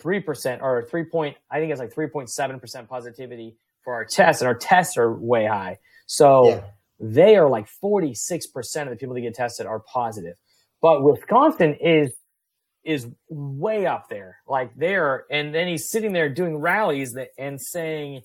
3% 0.03 0.62
or 0.62 0.85
3 0.85 1.05
point, 1.05 1.37
I 1.51 1.59
think 1.59 1.71
it's 1.73 1.81
like 1.81 1.95
3.7% 1.95 2.89
positivity 2.89 3.57
for 3.83 3.95
our 3.95 4.05
tests, 4.05 4.41
and 4.43 4.49
our 4.49 4.55
tests 4.55 4.97
are 4.97 5.12
way 5.15 5.47
high. 5.47 5.79
So 6.07 6.49
Yeah. 6.49 6.61
they 7.01 7.37
are 7.37 7.49
like 7.49 7.67
46% 7.83 8.83
of 8.83 8.91
the 8.91 8.97
people 8.97 9.15
that 9.15 9.21
get 9.23 9.35
tested 9.35 9.67
are 9.67 9.81
positive. 9.81 10.37
But 10.81 11.03
Wisconsin 11.03 11.75
is 11.75 12.15
is 12.85 13.09
way 13.31 13.87
up 13.87 14.09
there. 14.09 14.37
Like 14.47 14.75
there, 14.77 15.25
and 15.31 15.55
then 15.55 15.67
he's 15.67 15.89
sitting 15.89 16.12
there 16.12 16.29
doing 16.29 16.59
rallies 16.59 17.15
that 17.15 17.31
and 17.39 17.61
saying, 17.61 18.23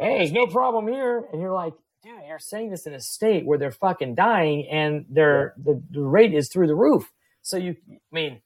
Hey, 0.00 0.16
there's 0.16 0.32
no 0.32 0.46
problem 0.46 0.88
here. 0.88 1.26
And 1.30 1.42
you're 1.42 1.52
like, 1.52 1.74
dude, 2.02 2.14
you're 2.26 2.38
saying 2.38 2.70
this 2.70 2.86
in 2.86 2.94
a 2.94 3.00
state 3.00 3.44
where 3.44 3.58
they're 3.58 3.70
fucking 3.70 4.14
dying 4.14 4.66
and 4.68 5.04
their 5.10 5.52
the, 5.62 5.82
the 5.90 6.00
rate 6.00 6.32
is 6.32 6.48
through 6.48 6.68
the 6.68 6.74
roof. 6.74 7.12
So 7.42 7.58
you 7.58 7.76
I 7.92 7.98
mean, 8.10 8.40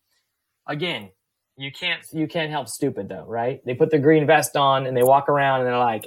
again, 0.67 1.11
you 1.57 1.71
can't 1.71 2.03
you 2.13 2.27
can't 2.27 2.51
help 2.51 2.69
stupid 2.69 3.09
though, 3.09 3.25
right? 3.27 3.65
They 3.65 3.75
put 3.75 3.91
the 3.91 4.01
green 4.01 4.27
vest 4.27 4.57
on 4.57 4.87
and 4.87 4.97
they 4.97 5.05
walk 5.05 5.29
around 5.29 5.61
and 5.61 5.69
they're 5.69 5.79
like, 5.79 6.07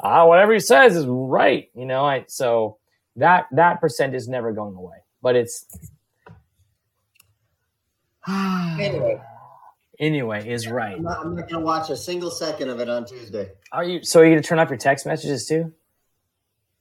ah, 0.00 0.26
whatever 0.26 0.52
he 0.52 0.60
says 0.60 0.96
is 0.96 1.06
right. 1.06 1.70
You 1.74 1.86
know, 1.86 2.04
I 2.04 2.24
so 2.26 2.78
that 3.14 3.46
that 3.52 3.80
percent 3.80 4.16
is 4.16 4.26
never 4.28 4.52
going 4.52 4.74
away. 4.74 4.98
But 5.22 5.36
it's 5.36 5.66
Anyway, 8.28 9.20
anyway 10.00 10.48
is 10.48 10.66
right. 10.66 10.96
I'm 10.96 11.02
not, 11.02 11.20
I'm 11.20 11.36
not 11.36 11.48
going 11.48 11.60
to 11.60 11.66
watch 11.66 11.90
a 11.90 11.96
single 11.96 12.30
second 12.30 12.68
of 12.70 12.80
it 12.80 12.88
on 12.88 13.04
Tuesday. 13.04 13.50
Are 13.72 13.84
you 13.84 14.02
so 14.02 14.20
are 14.20 14.24
you 14.24 14.30
gonna 14.30 14.42
turn 14.42 14.58
off 14.58 14.68
your 14.68 14.78
text 14.78 15.06
messages 15.06 15.46
too 15.46 15.72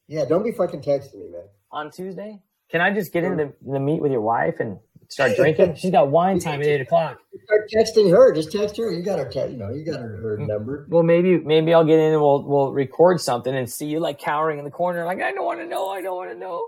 Yeah, 0.08 0.26
don't 0.26 0.44
be 0.44 0.52
fucking 0.52 0.82
texting 0.82 1.16
me, 1.16 1.30
man. 1.32 1.44
on 1.72 1.92
Tuesday? 1.92 2.40
Can 2.72 2.82
I 2.82 2.92
just 2.92 3.12
get 3.12 3.24
into 3.24 3.52
the 3.66 3.80
meet 3.80 4.02
with 4.02 4.12
your 4.12 4.22
wife 4.22 4.60
and 4.60 4.80
start 5.10 5.36
drinking? 5.36 5.76
She's 5.76 5.92
got 5.92 6.10
wine 6.10 6.40
time 6.40 6.62
at 6.62 6.68
eight 6.68 6.82
o'clock. 6.82 7.20
Start 7.46 7.70
texting 7.76 8.12
her. 8.12 8.32
Just 8.34 8.52
text 8.52 8.78
her. 8.78 8.92
You 8.92 9.04
got 9.04 9.20
her. 9.20 9.28
Te- 9.30 9.52
you 9.52 9.58
know, 9.58 9.72
you 9.72 9.84
got 9.84 10.00
her, 10.00 10.18
her 10.22 10.38
mm. 10.38 10.48
number. 10.48 10.88
Well, 10.90 11.04
maybe 11.04 11.40
maybe 11.40 11.74
I'll 11.74 11.86
get 11.86 12.00
in 12.00 12.14
and 12.14 12.22
we'll 12.22 12.44
we'll 12.44 12.72
record 12.72 13.20
something 13.20 13.54
and 13.54 13.70
see 13.70 13.88
you 13.88 14.00
like 14.00 14.20
cowering 14.20 14.60
in 14.60 14.66
the 14.66 14.72
corner, 14.72 15.06
like 15.06 15.22
I 15.22 15.32
don't 15.32 15.46
want 15.46 15.60
to 15.60 15.68
know, 15.68 15.90
I 15.90 16.02
don't 16.02 16.16
want 16.16 16.32
to 16.32 16.38
know. 16.38 16.66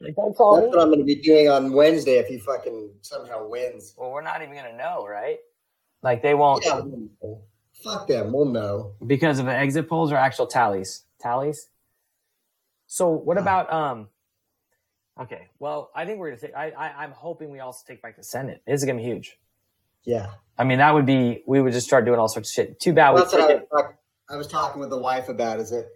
Like 0.00 0.14
don't 0.14 0.34
call 0.34 0.56
That's 0.56 0.64
me. 0.64 0.68
what 0.70 0.80
I'm 0.80 0.88
going 0.88 0.98
to 0.98 1.04
be 1.04 1.16
doing 1.16 1.48
on 1.48 1.72
Wednesday 1.72 2.18
if 2.18 2.26
he 2.26 2.38
fucking 2.38 2.90
somehow 3.00 3.48
wins. 3.48 3.94
Well, 3.96 4.10
we're 4.10 4.22
not 4.22 4.42
even 4.42 4.54
gonna 4.54 4.76
know, 4.76 5.06
right? 5.06 5.38
Like 6.06 6.22
they 6.22 6.34
won't 6.34 6.64
Yeah, 6.64 6.82
we'll 7.20 7.42
fuck 7.82 8.06
them. 8.06 8.32
We'll 8.32 8.44
know. 8.44 8.92
because 9.04 9.40
of 9.40 9.46
the 9.46 9.52
exit 9.52 9.88
polls 9.88 10.12
or 10.12 10.16
actual 10.16 10.46
tallies. 10.46 11.02
Tallies. 11.20 11.68
So 12.86 13.08
what 13.08 13.38
about 13.38 13.72
um? 13.72 14.06
Okay, 15.20 15.48
well 15.58 15.90
I 15.96 16.04
think 16.06 16.20
we're 16.20 16.30
gonna 16.30 16.40
take. 16.40 16.54
I, 16.54 16.70
I 16.70 17.02
I'm 17.02 17.10
hoping 17.10 17.50
we 17.50 17.58
also 17.58 17.82
take 17.88 18.02
back 18.02 18.16
the 18.16 18.22
Senate. 18.22 18.62
This 18.68 18.82
is 18.82 18.84
gonna 18.86 18.98
be 18.98 19.04
huge. 19.04 19.36
Yeah. 20.04 20.28
I 20.56 20.62
mean, 20.62 20.78
that 20.78 20.94
would 20.94 21.06
be 21.06 21.42
we 21.44 21.60
would 21.60 21.72
just 21.72 21.88
start 21.88 22.04
doing 22.04 22.20
all 22.20 22.28
sorts 22.28 22.50
of 22.50 22.54
shit. 22.54 22.78
Too 22.78 22.92
bad 22.92 23.12
we 23.12 23.22
That's 23.22 23.32
what 23.32 23.50
I 23.50 23.54
was, 23.56 23.94
I 24.30 24.36
was 24.36 24.46
talking 24.46 24.80
with 24.80 24.90
the 24.90 24.98
wife 24.98 25.28
about. 25.28 25.58
Is 25.58 25.70
that 25.70 25.88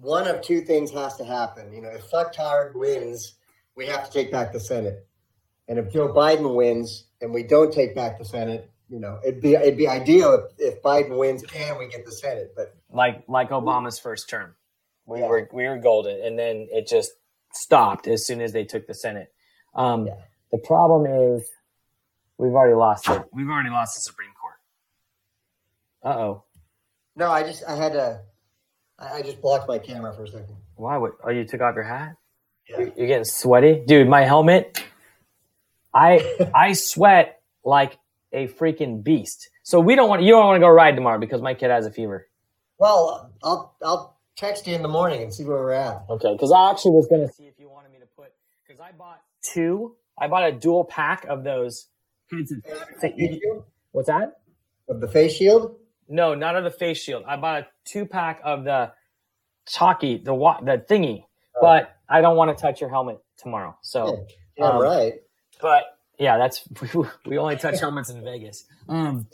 one 0.00 0.28
of 0.28 0.42
two 0.42 0.60
things 0.60 0.92
has 0.92 1.16
to 1.16 1.24
happen? 1.24 1.72
You 1.72 1.82
know, 1.82 1.88
if 1.88 2.08
fucktard 2.08 2.76
wins, 2.76 3.34
we 3.74 3.86
have 3.86 4.06
to 4.06 4.12
take 4.12 4.30
back 4.30 4.52
the 4.52 4.60
Senate, 4.60 5.08
and 5.66 5.76
if 5.76 5.92
Joe 5.92 6.14
Biden 6.14 6.54
wins 6.54 7.06
and 7.20 7.34
we 7.34 7.42
don't 7.42 7.72
take 7.72 7.96
back 7.96 8.16
the 8.16 8.24
Senate, 8.24 8.70
you 8.88 8.98
know, 9.00 9.18
it'd 9.24 9.40
be 9.40 9.54
it'd 9.54 9.76
be 9.76 9.88
ideal 9.88 10.34
if, 10.58 10.74
if 10.76 10.82
Biden 10.82 11.18
wins 11.18 11.44
and 11.54 11.78
we 11.78 11.88
get 11.88 12.04
the 12.06 12.12
Senate. 12.12 12.52
But 12.56 12.74
like 12.90 13.24
like 13.28 13.50
Obama's 13.50 13.98
first 13.98 14.28
term. 14.28 14.54
We 15.06 15.20
Yeah. 15.20 15.28
were 15.28 15.48
we 15.52 15.66
were 15.68 15.78
golden, 15.78 16.20
and 16.22 16.38
then 16.38 16.68
it 16.70 16.86
just 16.86 17.12
stopped 17.52 18.06
as 18.06 18.26
soon 18.26 18.40
as 18.40 18.52
they 18.52 18.64
took 18.64 18.86
the 18.86 18.94
Senate. 18.94 19.32
Um, 19.74 20.06
Yeah. 20.06 20.14
The 20.52 20.58
problem 20.58 21.06
is 21.06 21.48
we've 22.38 22.52
already 22.54 22.74
lost 22.74 23.08
it. 23.08 23.22
We've 23.32 23.48
already 23.48 23.70
lost 23.70 23.96
the 23.96 24.00
Supreme 24.00 24.30
Court. 24.40 24.54
Uh 26.02 26.18
oh. 26.20 26.44
no, 27.16 27.30
I 27.30 27.42
just 27.42 27.64
I 27.68 27.74
had 27.76 27.92
to. 27.92 28.20
I, 28.98 29.18
I 29.18 29.22
just 29.22 29.40
blocked 29.42 29.68
my 29.68 29.78
camera 29.78 30.14
for 30.14 30.24
a 30.24 30.28
second. 30.28 30.56
Why 30.76 30.96
would? 30.96 31.12
Oh, 31.24 31.30
you 31.30 31.44
took 31.44 31.60
off 31.60 31.74
your 31.74 31.84
hat. 31.84 32.14
Yeah. 32.68 32.90
You're 32.96 33.06
getting 33.06 33.24
sweaty, 33.24 33.82
dude. 33.86 34.08
My 34.08 34.24
helmet. 34.24 34.82
I 35.94 36.50
I 36.54 36.72
sweat 36.74 37.40
like 37.64 37.98
a 38.32 38.46
freaking 38.48 39.02
beast. 39.02 39.48
So 39.62 39.80
we 39.80 39.94
don't 39.94 40.08
want 40.08 40.22
you 40.22 40.32
don't 40.32 40.46
want 40.46 40.56
to 40.56 40.60
go 40.60 40.68
ride 40.68 40.94
tomorrow 40.96 41.18
because 41.18 41.40
my 41.42 41.54
kid 41.54 41.70
has 41.70 41.86
a 41.86 41.90
fever. 41.90 42.26
Well, 42.78 43.32
I'll 43.42 43.74
I'll 43.82 44.18
text 44.36 44.66
you 44.66 44.74
in 44.74 44.82
the 44.82 44.88
morning 44.88 45.22
and 45.22 45.32
see 45.34 45.44
where 45.44 45.56
we're 45.58 45.72
at. 45.72 46.02
Okay, 46.10 46.32
because 46.32 46.52
I 46.52 46.70
actually 46.70 46.92
was 46.92 47.06
gonna 47.08 47.28
see 47.32 47.44
if 47.46 47.58
you 47.58 47.68
wanted 47.68 47.92
me 47.92 47.98
to 47.98 48.06
put 48.16 48.32
because 48.66 48.80
I 48.80 48.92
bought 48.92 49.20
two. 49.42 49.96
I 50.18 50.28
bought 50.28 50.48
a 50.48 50.52
dual 50.52 50.84
pack 50.84 51.24
of 51.26 51.44
those. 51.44 51.86
heads 52.30 52.50
and- 52.52 52.62
Face 53.00 53.14
shield? 53.16 53.64
What's 53.92 54.08
that? 54.08 54.40
Of 54.88 55.00
the 55.00 55.08
face 55.08 55.32
shield? 55.34 55.76
No, 56.08 56.34
not 56.34 56.56
of 56.56 56.64
the 56.64 56.70
face 56.70 56.98
shield. 56.98 57.24
I 57.26 57.36
bought 57.36 57.62
a 57.62 57.66
two 57.84 58.04
pack 58.06 58.40
of 58.44 58.64
the 58.64 58.92
chalky, 59.66 60.18
the 60.18 60.34
wa- 60.34 60.60
the 60.60 60.78
thingy, 60.78 61.24
Oh. 61.56 61.60
but 61.60 61.90
I 62.08 62.20
don't 62.20 62.36
want 62.36 62.56
to 62.56 62.60
touch 62.60 62.80
your 62.80 62.90
helmet 62.90 63.18
tomorrow. 63.38 63.76
So, 63.82 64.26
Yeah, 64.56 64.64
Um, 64.70 64.82
right. 64.82 65.14
but 65.60 65.84
yeah, 66.18 66.36
that's 66.38 66.62
we 67.26 67.38
only 67.38 67.56
touch 67.56 67.80
helmets 67.80 68.10
in 68.10 68.22
Vegas. 68.22 68.64
Um, 68.88 69.26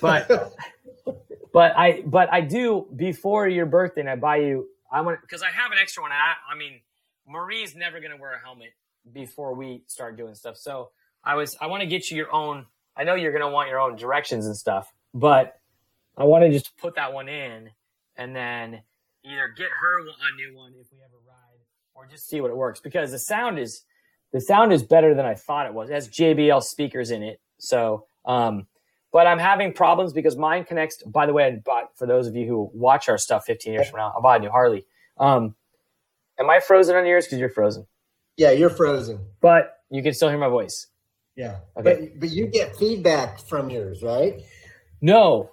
but 0.00 0.28
but 1.52 1.76
I 1.76 2.02
but 2.04 2.32
I 2.32 2.40
do 2.40 2.86
before 2.94 3.48
your 3.48 3.66
birthday. 3.66 4.00
And 4.02 4.10
I 4.10 4.16
buy 4.16 4.36
you. 4.36 4.68
I 4.90 5.00
want 5.02 5.20
because 5.22 5.42
I 5.42 5.50
have 5.50 5.72
an 5.72 5.78
extra 5.78 6.02
one. 6.02 6.12
I, 6.12 6.34
I 6.50 6.56
mean, 6.56 6.80
Marie's 7.26 7.74
never 7.74 8.00
gonna 8.00 8.16
wear 8.16 8.34
a 8.34 8.40
helmet 8.40 8.70
before 9.12 9.54
we 9.54 9.82
start 9.86 10.16
doing 10.16 10.34
stuff. 10.34 10.56
So 10.56 10.90
I 11.22 11.34
was 11.34 11.56
I 11.60 11.66
want 11.66 11.82
to 11.82 11.86
get 11.86 12.10
you 12.10 12.16
your 12.16 12.34
own. 12.34 12.66
I 12.96 13.04
know 13.04 13.14
you're 13.14 13.32
gonna 13.32 13.50
want 13.50 13.68
your 13.68 13.80
own 13.80 13.96
directions 13.96 14.46
and 14.46 14.56
stuff, 14.56 14.92
but 15.14 15.60
I 16.16 16.24
want 16.24 16.44
to 16.44 16.50
just 16.50 16.76
put 16.78 16.96
that 16.96 17.12
one 17.12 17.28
in 17.28 17.70
and 18.16 18.34
then 18.34 18.82
either 19.24 19.54
get 19.56 19.68
her 19.68 20.00
a 20.00 20.36
new 20.36 20.56
one 20.56 20.72
if 20.80 20.86
we 20.90 20.98
ever 20.98 21.16
ride, 21.26 21.60
or 21.94 22.06
just 22.06 22.28
see 22.28 22.40
what 22.40 22.50
it 22.50 22.56
works 22.56 22.80
because 22.80 23.12
the 23.12 23.18
sound 23.18 23.58
is 23.58 23.84
the 24.32 24.40
sound 24.40 24.72
is 24.72 24.82
better 24.82 25.14
than 25.14 25.24
I 25.26 25.34
thought 25.34 25.66
it 25.66 25.74
was. 25.74 25.90
It 25.90 25.94
has 25.94 26.08
JBL 26.08 26.62
speakers 26.62 27.10
in 27.10 27.22
it, 27.22 27.40
so 27.58 28.06
um, 28.24 28.66
but 29.12 29.26
I'm 29.26 29.38
having 29.38 29.72
problems 29.72 30.12
because 30.12 30.36
mine 30.36 30.64
connects. 30.64 31.02
By 31.04 31.26
the 31.26 31.32
way, 31.32 31.46
I 31.46 31.50
bought 31.64 31.96
for 31.96 32.06
those 32.06 32.26
of 32.26 32.36
you 32.36 32.46
who 32.46 32.70
watch 32.74 33.08
our 33.08 33.18
stuff 33.18 33.44
15 33.46 33.72
years 33.72 33.88
from 33.88 33.98
now, 34.00 34.12
I 34.16 34.20
bought 34.20 34.38
a 34.38 34.42
new 34.42 34.50
Harley. 34.50 34.84
Um, 35.18 35.54
am 36.38 36.48
I 36.50 36.60
frozen 36.60 36.94
on 36.96 37.06
yours? 37.06 37.24
Because 37.26 37.38
you're 37.38 37.48
frozen, 37.48 37.86
Yeah, 38.36 38.50
you're 38.50 38.70
frozen. 38.70 39.20
but 39.40 39.78
you 39.90 40.02
can 40.02 40.12
still 40.14 40.28
hear 40.28 40.38
my 40.38 40.48
voice. 40.48 40.86
Yeah. 41.36 41.58
Okay. 41.76 42.10
But 42.10 42.20
but 42.20 42.30
you 42.30 42.46
get 42.48 42.76
feedback 42.76 43.38
from 43.40 43.70
yours, 43.70 44.02
right? 44.02 44.42
No, 45.00 45.50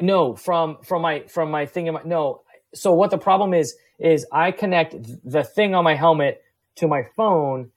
no, 0.00 0.34
from 0.36 0.78
from 0.82 1.02
my 1.02 1.24
from 1.26 1.50
my 1.50 1.66
thing 1.66 1.86
in 1.88 1.94
my 1.94 2.02
no. 2.04 2.42
So 2.74 2.92
what 2.94 3.10
the 3.10 3.18
problem 3.18 3.52
is 3.52 3.76
is 3.98 4.26
I 4.32 4.52
connect 4.52 4.94
the 5.28 5.42
thing 5.44 5.74
on 5.74 5.84
my 5.84 5.94
helmet 5.94 6.42
to 6.76 6.88
my 6.88 7.04
phone 7.16 7.70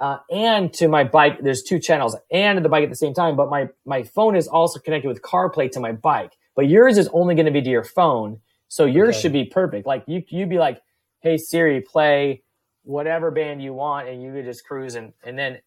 uh, 0.00 0.18
and 0.30 0.72
to 0.74 0.88
my 0.88 1.04
bike. 1.04 1.38
There's 1.42 1.62
two 1.62 1.78
channels 1.78 2.16
and 2.30 2.64
the 2.64 2.68
bike 2.68 2.84
at 2.84 2.90
the 2.90 2.96
same 2.96 3.14
time, 3.14 3.36
but 3.36 3.50
my 3.50 3.68
my 3.84 4.02
phone 4.02 4.36
is 4.36 4.48
also 4.48 4.78
connected 4.80 5.08
with 5.08 5.22
CarPlay 5.22 5.70
to 5.72 5.80
my 5.80 5.92
bike. 5.92 6.32
But 6.56 6.68
yours 6.68 6.98
is 6.98 7.08
only 7.12 7.34
going 7.34 7.46
to 7.46 7.52
be 7.52 7.62
to 7.62 7.70
your 7.70 7.84
phone, 7.84 8.40
so 8.68 8.84
yours 8.84 9.16
Okay. 9.16 9.22
should 9.22 9.32
be 9.32 9.44
perfect. 9.44 9.86
Like 9.86 10.04
you 10.06 10.22
you'd 10.28 10.48
be 10.50 10.58
like, 10.58 10.80
"Hey 11.20 11.36
Siri, 11.38 11.80
play 11.80 12.42
whatever 12.84 13.30
band 13.30 13.62
you 13.62 13.74
want," 13.74 14.08
and 14.08 14.22
you 14.22 14.32
could 14.32 14.44
just 14.44 14.66
cruise 14.66 14.94
and 14.94 15.12
and 15.24 15.38
then 15.38 15.58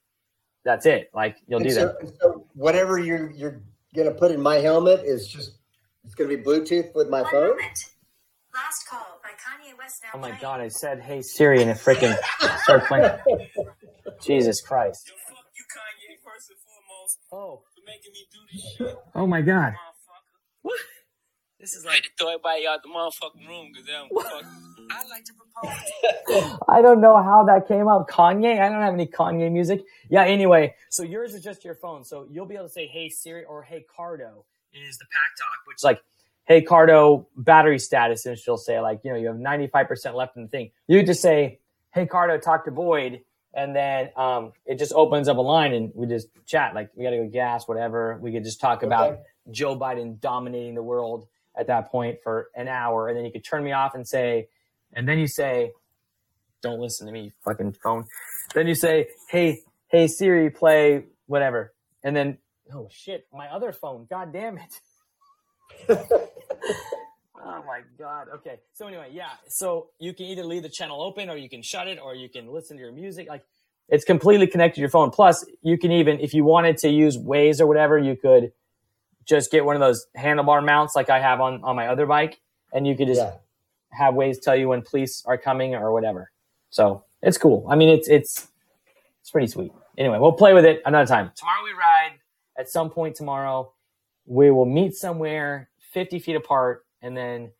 that's 0.65 0.85
it. 0.85 1.09
Like 1.13 1.37
you'll 1.47 1.59
And 1.61 1.69
do 1.69 1.75
so, 1.75 1.85
that. 2.01 2.13
so 2.21 2.47
whatever 2.53 2.97
you're 2.99 3.31
you're 3.31 3.61
gonna 3.95 4.11
put 4.11 4.31
in 4.31 4.41
my 4.41 4.57
helmet 4.57 5.01
is 5.05 5.27
just 5.27 5.57
it's 6.05 6.15
gonna 6.15 6.29
be 6.29 6.37
Bluetooth 6.37 6.93
with 6.95 7.09
my 7.09 7.21
One 7.21 7.31
phone. 7.31 7.49
moment. 7.49 7.85
Last 8.53 8.87
call 8.87 9.19
by 9.23 9.29
Kanye 9.31 9.71
West 9.77 9.79
now. 9.79 9.80
Oh 10.13 10.19
my 10.19 10.31
god! 10.39 10.61
I 10.61 10.67
said, 10.67 11.01
"Hey 11.01 11.21
Siri," 11.21 11.61
and 11.61 11.71
it 11.71 11.77
freaking 11.77 12.15
started 12.63 12.85
playing. 12.87 13.09
Jesus 14.21 14.61
Christ! 14.61 15.07
Yo, 15.09 15.13
fuck 15.35 15.45
you, 15.55 15.63
Kanye, 15.63 16.17
first 16.23 16.49
and 16.49 16.59
foremost, 16.59 17.19
Oh, 17.31 17.61
for 17.73 17.81
making 17.85 18.11
me 18.13 18.27
do 18.31 18.39
this 18.51 18.75
shit, 18.77 18.97
oh 19.15 19.27
my 19.27 19.41
god! 19.41 19.73
motherfucker. 19.73 20.71
This 21.59 21.73
is 21.75 21.85
I 21.85 21.93
had 21.95 22.03
to 22.03 22.09
throw 22.17 22.29
everybody 22.29 22.65
out 22.67 22.81
the 22.81 22.89
motherfucking 22.89 23.47
room 23.47 23.69
because 23.71 23.85
they 23.85 23.93
don't 23.93 24.09
fuck. 24.09 24.43
I 24.91 25.07
like 25.09 25.23
to 25.25 25.33
propose. 25.33 26.57
I 26.67 26.81
don't 26.81 27.01
know 27.01 27.21
how 27.21 27.43
that 27.45 27.67
came 27.67 27.87
up. 27.87 28.09
Kanye? 28.09 28.59
I 28.59 28.69
don't 28.69 28.81
have 28.81 28.93
any 28.95 29.05
Kanye 29.05 29.51
music. 29.51 29.83
Yeah. 30.09 30.23
Anyway, 30.25 30.73
so 30.89 31.03
yours 31.03 31.35
is 31.35 31.43
just 31.43 31.63
your 31.63 31.75
phone, 31.75 32.03
so 32.03 32.27
you'll 32.31 32.47
be 32.47 32.55
able 32.55 32.65
to 32.65 32.71
say, 32.71 32.87
"Hey 32.87 33.09
Siri" 33.09 33.43
or 33.45 33.61
"Hey 33.63 33.85
Cardo" 33.95 34.43
is 34.73 34.97
the 34.97 35.05
Packtalk, 35.05 35.67
which 35.67 35.77
is 35.77 35.83
like, 35.83 36.01
"Hey 36.45 36.61
Cardo, 36.61 37.25
battery 37.35 37.79
status," 37.79 38.25
and 38.25 38.37
she'll 38.37 38.57
say 38.57 38.79
like, 38.79 39.01
you 39.03 39.11
know, 39.11 39.17
you 39.17 39.27
have 39.27 39.39
ninety 39.39 39.67
five 39.67 39.87
percent 39.87 40.15
left 40.15 40.35
in 40.35 40.43
the 40.43 40.49
thing. 40.49 40.71
You 40.87 41.03
just 41.03 41.21
say, 41.21 41.59
"Hey 41.91 42.05
Cardo, 42.05 42.41
talk 42.41 42.65
to 42.65 42.71
Boyd." 42.71 43.21
And 43.53 43.75
then 43.75 44.11
um, 44.15 44.53
it 44.65 44.79
just 44.79 44.93
opens 44.93 45.27
up 45.27 45.37
a 45.37 45.41
line, 45.41 45.73
and 45.73 45.91
we 45.93 46.07
just 46.07 46.27
chat. 46.45 46.73
Like 46.73 46.89
we 46.95 47.03
got 47.03 47.09
to 47.11 47.17
go 47.17 47.27
gas, 47.27 47.67
whatever. 47.67 48.17
We 48.21 48.31
could 48.31 48.45
just 48.45 48.61
talk 48.61 48.81
about 48.83 49.19
Joe 49.49 49.77
Biden 49.77 50.19
dominating 50.19 50.75
the 50.75 50.83
world 50.83 51.27
at 51.57 51.67
that 51.67 51.91
point 51.91 52.19
for 52.23 52.49
an 52.55 52.67
hour, 52.67 53.09
and 53.09 53.17
then 53.17 53.25
you 53.25 53.31
could 53.31 53.43
turn 53.43 53.63
me 53.63 53.73
off 53.73 53.93
and 53.93 54.07
say, 54.07 54.47
and 54.93 55.07
then 55.07 55.19
you 55.19 55.27
say, 55.27 55.73
"Don't 56.61 56.79
listen 56.79 57.07
to 57.07 57.13
me, 57.13 57.33
fucking 57.43 57.75
phone." 57.83 58.05
Then 58.55 58.67
you 58.67 58.75
say, 58.75 59.07
"Hey, 59.29 59.59
hey 59.89 60.07
Siri, 60.07 60.49
play 60.49 61.03
whatever," 61.25 61.73
and 62.03 62.15
then 62.15 62.37
oh 62.73 62.87
shit, 62.89 63.27
my 63.33 63.47
other 63.47 63.73
phone. 63.73 64.07
God 64.09 64.31
damn 64.31 64.57
it. 64.57 64.79
oh 65.89 67.63
my 67.67 67.81
god. 67.97 68.27
Okay. 68.35 68.59
So 68.73 68.87
anyway, 68.87 69.09
yeah. 69.11 69.31
So 69.47 69.89
you 69.99 70.13
can 70.13 70.25
either 70.27 70.43
leave 70.43 70.63
the 70.63 70.69
channel 70.69 71.01
open, 71.01 71.29
or 71.29 71.37
you 71.37 71.49
can 71.49 71.61
shut 71.61 71.87
it, 71.87 71.99
or 72.01 72.15
you 72.15 72.29
can 72.29 72.51
listen 72.51 72.77
to 72.77 72.83
your 72.83 72.91
music. 72.91 73.27
Like 73.29 73.43
it's 73.89 74.05
completely 74.05 74.47
connected 74.47 74.75
to 74.75 74.81
your 74.81 74.89
phone. 74.89 75.09
Plus, 75.11 75.45
you 75.61 75.77
can 75.77 75.91
even, 75.91 76.19
if 76.19 76.33
you 76.33 76.43
wanted 76.45 76.77
to 76.77 76.89
use 76.89 77.17
Waze 77.17 77.59
or 77.59 77.67
whatever, 77.67 77.97
you 77.97 78.15
could 78.15 78.51
just 79.25 79.51
get 79.51 79.65
one 79.65 79.75
of 79.75 79.81
those 79.81 80.07
handlebar 80.17 80.63
mounts 80.63 80.95
like 80.95 81.09
I 81.09 81.19
have 81.19 81.41
on 81.41 81.63
on 81.63 81.75
my 81.75 81.87
other 81.87 82.05
bike, 82.05 82.39
and 82.73 82.87
you 82.87 82.95
could 82.95 83.07
just 83.07 83.21
Yeah. 83.21 83.33
have 83.91 84.13
Waze 84.13 84.41
tell 84.41 84.55
you 84.55 84.69
when 84.69 84.81
police 84.81 85.23
are 85.25 85.37
coming 85.37 85.75
or 85.75 85.91
whatever. 85.93 86.31
So 86.69 87.03
it's 87.21 87.37
cool. 87.37 87.65
I 87.69 87.75
mean, 87.75 87.89
it's 87.89 88.07
it's 88.07 88.47
it's 89.21 89.29
pretty 89.31 89.47
sweet. 89.47 89.71
Anyway, 89.97 90.17
we'll 90.19 90.31
play 90.31 90.53
with 90.53 90.65
it 90.65 90.81
another 90.85 91.05
time. 91.05 91.31
Tomorrow 91.35 91.63
we 91.63 91.71
ride. 91.71 92.17
At 92.57 92.69
some 92.69 92.89
point 92.89 93.15
tomorrow, 93.15 93.73
we 94.25 94.51
will 94.51 94.65
meet 94.65 94.93
somewhere 94.95 95.69
50 95.93 96.19
feet 96.19 96.35
apart, 96.35 96.85
and 97.01 97.15
then 97.15 97.51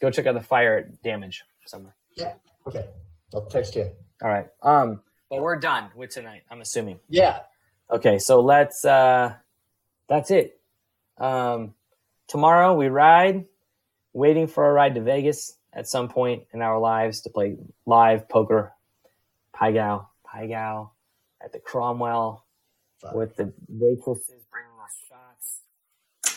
go 0.00 0.10
check 0.10 0.26
out 0.26 0.34
the 0.34 0.40
fire 0.40 0.90
damage 1.04 1.44
somewhere. 1.66 1.94
Yeah. 2.16 2.34
Okay. 2.66 2.86
I'll 3.34 3.46
text 3.46 3.76
you. 3.76 3.90
All 4.22 4.28
right. 4.28 4.46
Um, 4.62 5.00
but 5.30 5.40
we're 5.40 5.56
done 5.56 5.90
with 5.96 6.10
tonight. 6.10 6.42
I'm 6.50 6.60
assuming. 6.60 6.98
Yeah. 7.08 7.40
Okay, 7.90 8.18
so 8.18 8.40
let's. 8.40 8.84
uh 8.84 9.34
That's 10.08 10.30
it. 10.30 10.60
Um, 11.18 11.74
tomorrow 12.28 12.74
we 12.74 12.88
ride. 12.88 13.44
Waiting 14.14 14.46
for 14.46 14.68
a 14.68 14.72
ride 14.72 14.94
to 14.96 15.00
Vegas 15.00 15.56
at 15.72 15.88
some 15.88 16.08
point 16.08 16.44
in 16.52 16.60
our 16.60 16.78
lives 16.78 17.22
to 17.22 17.30
play 17.30 17.56
live 17.86 18.28
poker, 18.28 18.74
Pai 19.54 19.72
Gow, 19.72 20.08
Pai 20.26 20.48
Gow, 20.48 20.90
at 21.42 21.52
the 21.52 21.58
Cromwell 21.58 22.44
with 23.14 23.36
the 23.36 23.52
waitresses 23.68 24.26
bringing 24.26 24.30
us 24.30 24.36
shots. 24.36 24.41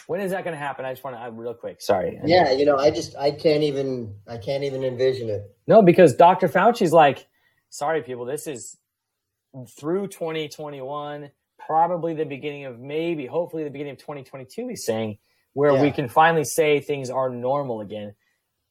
When 0.08 0.20
is 0.20 0.32
that 0.32 0.43
going 0.43 0.53
to 0.53 0.60
happen? 0.60 0.86
I 0.86 0.91
just 0.91 1.03
want 1.03 1.16
to, 1.16 1.32
real 1.32 1.53
quick. 1.53 1.82
Sorry. 1.82 2.20
Yeah. 2.26 2.51
You 2.51 2.66
know, 2.66 2.78
I 2.78 2.91
just 2.91 3.16
I 3.16 3.32
can't 3.32 3.64
even 3.64 4.14
I 4.28 4.38
can't 4.38 4.64
even 4.64 4.84
envision 4.84 5.30
it. 5.30 5.43
No, 5.68 5.82
because 5.82 6.16
Dr. 6.16 6.47
Fauci's 6.47 6.93
like, 6.93 7.28
sorry, 7.70 8.01
people, 8.01 8.26
this 8.26 8.47
is 8.47 8.78
through 9.78 10.08
2021, 10.08 11.32
probably 11.58 12.14
the 12.14 12.26
beginning 12.26 12.66
of 12.66 12.80
maybe, 12.80 13.26
hopefully, 13.26 13.64
the 13.64 13.70
beginning 13.70 13.93
of 13.93 13.99
2022, 13.99 14.68
he's 14.68 14.86
saying, 14.86 15.18
where 15.53 15.74
we 15.82 15.89
can 15.89 16.10
finally 16.10 16.43
say 16.43 16.82
things 16.82 17.10
are 17.10 17.30
normal 17.30 17.80
again. 17.82 18.14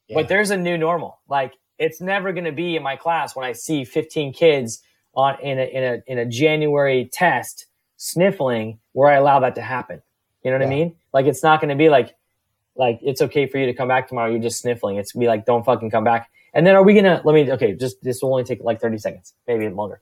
Yeah. 0.08 0.16
But 0.16 0.28
there's 0.28 0.50
a 0.50 0.56
new 0.56 0.76
normal. 0.76 1.18
Like, 1.28 1.54
it's 1.78 2.00
never 2.00 2.32
going 2.32 2.44
to 2.44 2.52
be 2.52 2.76
in 2.76 2.82
my 2.82 2.96
class 2.96 3.34
when 3.34 3.46
I 3.46 3.52
see 3.52 3.84
15 3.84 4.34
kids 4.34 4.82
on 5.14 5.40
in 5.40 5.58
a, 5.58 5.62
in 5.62 5.82
a 5.82 6.02
in 6.06 6.18
a 6.18 6.26
January 6.26 7.08
test 7.12 7.66
sniffling 7.96 8.80
where 8.92 9.10
I 9.10 9.14
allow 9.14 9.40
that 9.40 9.54
to 9.54 9.62
happen. 9.62 10.02
You 10.44 10.50
know 10.50 10.58
what 10.58 10.66
I 10.66 10.70
mean? 10.70 10.94
Like 11.12 11.26
it's 11.26 11.42
not 11.42 11.60
going 11.60 11.70
to 11.70 11.74
be 11.74 11.88
like 11.88 12.14
like 12.76 12.98
it's 13.02 13.22
okay 13.22 13.46
for 13.46 13.58
you 13.58 13.66
to 13.66 13.74
come 13.74 13.88
back 13.88 14.08
tomorrow. 14.08 14.30
You're 14.30 14.42
just 14.42 14.60
sniffling. 14.60 14.96
It's 14.96 15.12
be 15.12 15.26
like 15.26 15.46
don't 15.46 15.64
fucking 15.64 15.90
come 15.90 16.04
back. 16.04 16.30
And 16.52 16.66
then 16.66 16.76
are 16.76 16.82
we 16.82 16.94
gonna 16.94 17.20
let 17.24 17.34
me 17.34 17.50
okay? 17.52 17.74
Just 17.74 18.02
this 18.02 18.22
will 18.22 18.30
only 18.30 18.44
take 18.44 18.60
like 18.62 18.80
30 18.80 18.98
seconds, 18.98 19.34
maybe 19.46 19.68
longer. 19.68 20.00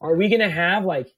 Are 0.00 0.16
we 0.16 0.28
gonna 0.28 0.50
have 0.50 0.84
like 0.84 1.14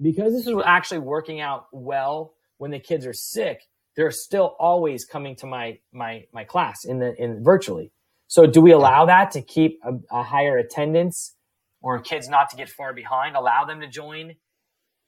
because 0.00 0.32
this 0.32 0.46
is 0.46 0.54
actually 0.64 0.98
working 0.98 1.40
out 1.40 1.66
well 1.72 2.34
when 2.58 2.70
the 2.70 2.78
kids 2.78 3.06
are 3.06 3.12
sick? 3.12 3.62
They're 3.96 4.10
still 4.10 4.56
always 4.58 5.04
coming 5.04 5.36
to 5.36 5.46
my 5.46 5.78
my 5.92 6.26
my 6.32 6.44
class 6.44 6.84
in 6.84 6.98
the 6.98 7.14
in 7.22 7.42
virtually. 7.42 7.92
So 8.26 8.46
do 8.46 8.62
we 8.62 8.72
allow 8.72 9.04
that 9.06 9.30
to 9.32 9.42
keep 9.42 9.80
a, 9.84 9.92
a 10.10 10.22
higher 10.22 10.56
attendance 10.56 11.34
or 11.82 12.00
kids 12.00 12.28
not 12.28 12.48
to 12.50 12.56
get 12.56 12.70
far 12.70 12.94
behind? 12.94 13.36
Allow 13.36 13.66
them 13.66 13.80
to 13.80 13.86
join 13.86 14.34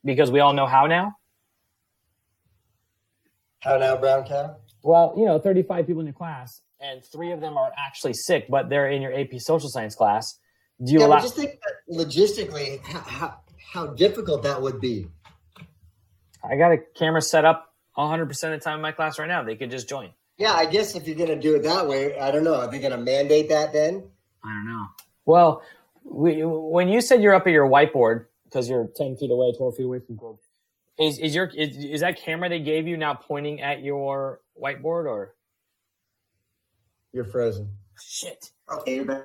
because 0.05 0.31
we 0.31 0.41
all 0.41 0.53
know 0.53 0.67
how 0.67 0.87
now. 0.87 1.17
How 3.65 3.79
now, 3.79 3.97
brown 3.97 4.25
cow? 4.27 4.57
Well, 4.83 5.15
you 5.17 5.25
know, 5.25 5.39
35 5.39 5.87
people 5.87 6.01
in 6.01 6.07
your 6.07 6.13
class 6.15 6.61
and 6.81 7.03
three 7.03 7.33
of 7.33 7.41
them 7.41 7.57
are 7.57 7.73
actually 7.79 8.13
sick, 8.13 8.45
but 8.51 8.69
they're 8.69 8.91
in 8.91 9.01
your 9.01 9.19
AP 9.19 9.39
social 9.39 9.71
science 9.71 9.95
class. 9.95 10.39
Do 10.85 10.93
you 10.93 11.01
Yeah, 11.01 11.07
allow? 11.07 11.17
but 11.17 11.23
just 11.23 11.37
think 11.37 11.59
logistically 11.91 12.85
how, 12.85 12.99
how 13.01 13.41
how 13.73 13.87
difficult 13.87 14.43
that 14.43 14.61
would 14.61 14.81
be. 14.81 15.07
I 16.49 16.57
got 16.57 16.73
a 16.73 16.77
camera 16.95 17.23
set 17.23 17.45
up 17.45 17.73
100% 17.97 18.23
of 18.31 18.51
the 18.51 18.59
time 18.59 18.77
in 18.77 18.83
my 18.83 18.93
class 18.93 19.19
right 19.19 19.27
now. 19.27 19.43
They 19.43 19.57
could 19.57 19.71
just 19.71 19.89
join. 19.89 20.11
Yeah, 20.37 20.53
I 20.53 20.67
guess 20.67 20.95
if 20.95 21.07
you're 21.09 21.17
gonna 21.17 21.41
do 21.41 21.55
it 21.57 21.63
that 21.63 21.89
way, 21.89 22.19
I 22.19 22.31
don't 22.31 22.45
know. 22.45 22.55
Are 22.57 22.71
they 22.71 22.79
gonna 22.81 22.99
mandate 22.99 23.49
that 23.49 23.73
then? 23.73 24.05
I 24.45 24.49
don't 24.53 24.67
know. 24.67 24.85
Well, 25.25 25.63
we, 26.05 26.43
when 26.45 26.89
you 26.89 27.01
said 27.01 27.23
you're 27.23 27.35
up 27.35 27.47
at 27.47 27.53
your 27.53 27.67
whiteboard 27.69 28.27
because 28.45 28.69
you're 28.69 28.89
10 28.95 29.17
feet 29.17 29.31
away, 29.31 29.53
12 29.57 29.77
feet 29.77 29.85
away 29.85 30.01
from 30.01 30.17
gold, 30.17 30.39
is, 30.99 31.19
is 31.19 31.35
your 31.35 31.47
is, 31.47 31.77
is 31.77 32.01
that 32.01 32.19
camera 32.21 32.49
they 32.49 32.61
gave 32.61 32.87
you 32.87 32.97
now 32.97 33.15
pointing 33.15 33.61
at 33.61 33.83
your 33.83 34.41
whiteboard 34.61 35.07
or 35.07 35.35
You're 37.13 37.25
frozen. 37.25 37.69
shit? 38.01 38.51
Okay, 38.73 38.97
you're 38.97 39.05
back. 39.05 39.25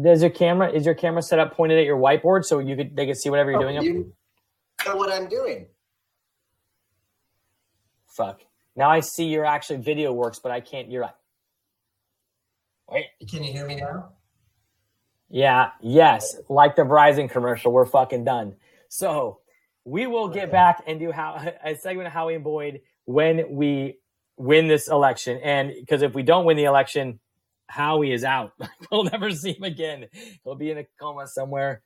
Does 0.00 0.22
your 0.22 0.30
camera 0.30 0.70
is 0.72 0.84
your 0.84 0.94
camera 0.94 1.22
set 1.22 1.38
up 1.38 1.54
pointed 1.54 1.78
at 1.78 1.84
your 1.84 1.98
whiteboard 1.98 2.44
so 2.44 2.58
you 2.58 2.76
could 2.76 2.96
they 2.96 3.06
could 3.06 3.16
see 3.16 3.30
whatever 3.30 3.50
you're 3.50 3.60
doing? 3.60 3.76
Oh, 3.76 3.80
up- 3.80 3.84
you 3.84 4.12
know 4.86 4.96
what 4.96 5.12
I'm 5.12 5.28
doing. 5.28 5.66
Fuck. 8.08 8.40
Now 8.76 8.90
I 8.90 9.00
see 9.00 9.26
your 9.26 9.44
actually 9.44 9.78
video 9.78 10.12
works, 10.12 10.38
but 10.38 10.52
I 10.52 10.60
can't. 10.60 10.90
You're 10.90 11.02
right. 11.02 11.14
Wait. 12.90 13.06
Can 13.28 13.42
you 13.42 13.52
hear 13.52 13.66
me 13.66 13.76
now? 13.76 14.10
Yeah. 15.30 15.70
Yes. 15.80 16.36
Like 16.48 16.76
the 16.76 16.82
Verizon 16.82 17.30
commercial, 17.30 17.72
we're 17.72 17.86
fucking 17.86 18.24
done. 18.24 18.54
So 18.88 19.40
we 19.84 20.06
will 20.06 20.28
get 20.28 20.50
back 20.50 20.82
and 20.86 20.98
do 20.98 21.12
how 21.12 21.52
a 21.62 21.74
segment 21.76 22.06
of 22.06 22.12
Howie 22.12 22.34
and 22.34 22.44
Boyd 22.44 22.80
when 23.04 23.54
we 23.54 23.98
win 24.36 24.66
this 24.66 24.88
election. 24.88 25.38
And 25.42 25.72
because 25.78 26.02
if 26.02 26.14
we 26.14 26.22
don't 26.22 26.44
win 26.44 26.56
the 26.56 26.64
election, 26.64 27.20
Howie 27.68 28.12
is 28.12 28.24
out. 28.24 28.52
we'll 28.90 29.04
never 29.04 29.30
see 29.30 29.52
him 29.52 29.64
again. 29.64 30.06
He'll 30.42 30.54
be 30.54 30.70
in 30.70 30.78
a 30.78 30.86
coma 31.00 31.26
somewhere, 31.26 31.82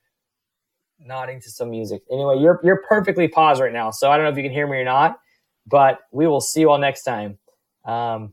nodding 0.98 1.40
to 1.40 1.50
some 1.50 1.70
music. 1.70 2.02
Anyway, 2.10 2.38
you're 2.38 2.60
you're 2.62 2.82
perfectly 2.88 3.28
paused 3.28 3.60
right 3.60 3.72
now, 3.72 3.90
so 3.90 4.10
I 4.10 4.16
don't 4.16 4.24
know 4.24 4.30
if 4.30 4.36
you 4.36 4.42
can 4.42 4.52
hear 4.52 4.66
me 4.66 4.78
or 4.78 4.84
not. 4.84 5.18
But 5.66 6.00
we 6.12 6.26
will 6.26 6.40
see 6.40 6.60
you 6.60 6.70
all 6.70 6.78
next 6.78 7.02
time. 7.02 7.38
Um, 7.84 8.32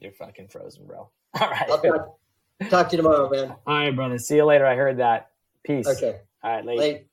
you're 0.00 0.12
fucking 0.12 0.48
frozen, 0.48 0.86
bro. 0.86 1.10
All 1.40 1.50
right. 1.50 1.68
Talk, 1.68 2.18
talk 2.70 2.88
to 2.88 2.96
you 2.96 3.02
tomorrow, 3.02 3.28
man. 3.28 3.54
All 3.66 3.78
right, 3.78 3.94
brother. 3.94 4.18
See 4.18 4.36
you 4.36 4.44
later. 4.44 4.66
I 4.66 4.74
heard 4.74 4.98
that. 4.98 5.30
Peace. 5.64 5.86
Okay. 5.86 6.20
All 6.42 6.50
right, 6.50 6.64
late. 6.64 6.78
Late. 6.78 7.07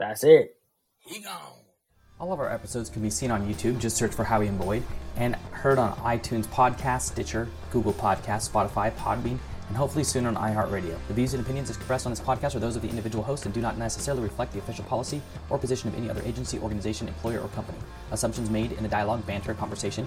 That's 0.00 0.24
it. 0.24 0.56
He 0.98 1.20
gone. 1.20 1.58
All 2.18 2.32
of 2.32 2.40
our 2.40 2.50
episodes 2.50 2.88
can 2.88 3.02
be 3.02 3.10
seen 3.10 3.30
on 3.30 3.46
YouTube. 3.46 3.78
Just 3.78 3.98
search 3.98 4.14
for 4.14 4.24
Howie 4.24 4.46
and 4.46 4.58
Boyd 4.58 4.82
and 5.16 5.36
heard 5.52 5.78
on 5.78 5.92
iTunes 5.98 6.46
Podcast, 6.46 7.02
Stitcher, 7.02 7.48
Google 7.70 7.92
Podcast, 7.92 8.50
Spotify, 8.50 8.90
Podbean, 8.92 9.38
and 9.68 9.76
hopefully 9.76 10.02
soon 10.02 10.24
on 10.24 10.36
iHeartRadio. 10.36 10.96
The 11.08 11.14
views 11.14 11.34
and 11.34 11.42
opinions 11.42 11.68
expressed 11.68 12.06
on 12.06 12.12
this 12.12 12.20
podcast 12.20 12.54
are 12.54 12.60
those 12.60 12.76
of 12.76 12.82
the 12.82 12.88
individual 12.88 13.22
host 13.22 13.44
and 13.44 13.54
do 13.54 13.60
not 13.60 13.76
necessarily 13.76 14.22
reflect 14.22 14.54
the 14.54 14.58
official 14.58 14.84
policy 14.84 15.20
or 15.50 15.58
position 15.58 15.90
of 15.90 15.94
any 15.94 16.08
other 16.08 16.22
agency, 16.24 16.58
organization, 16.58 17.06
employer, 17.06 17.40
or 17.40 17.48
company. 17.48 17.78
Assumptions 18.10 18.48
made 18.48 18.72
in 18.72 18.82
the 18.82 18.88
dialogue, 18.88 19.26
banter, 19.26 19.52
conversation 19.52 20.06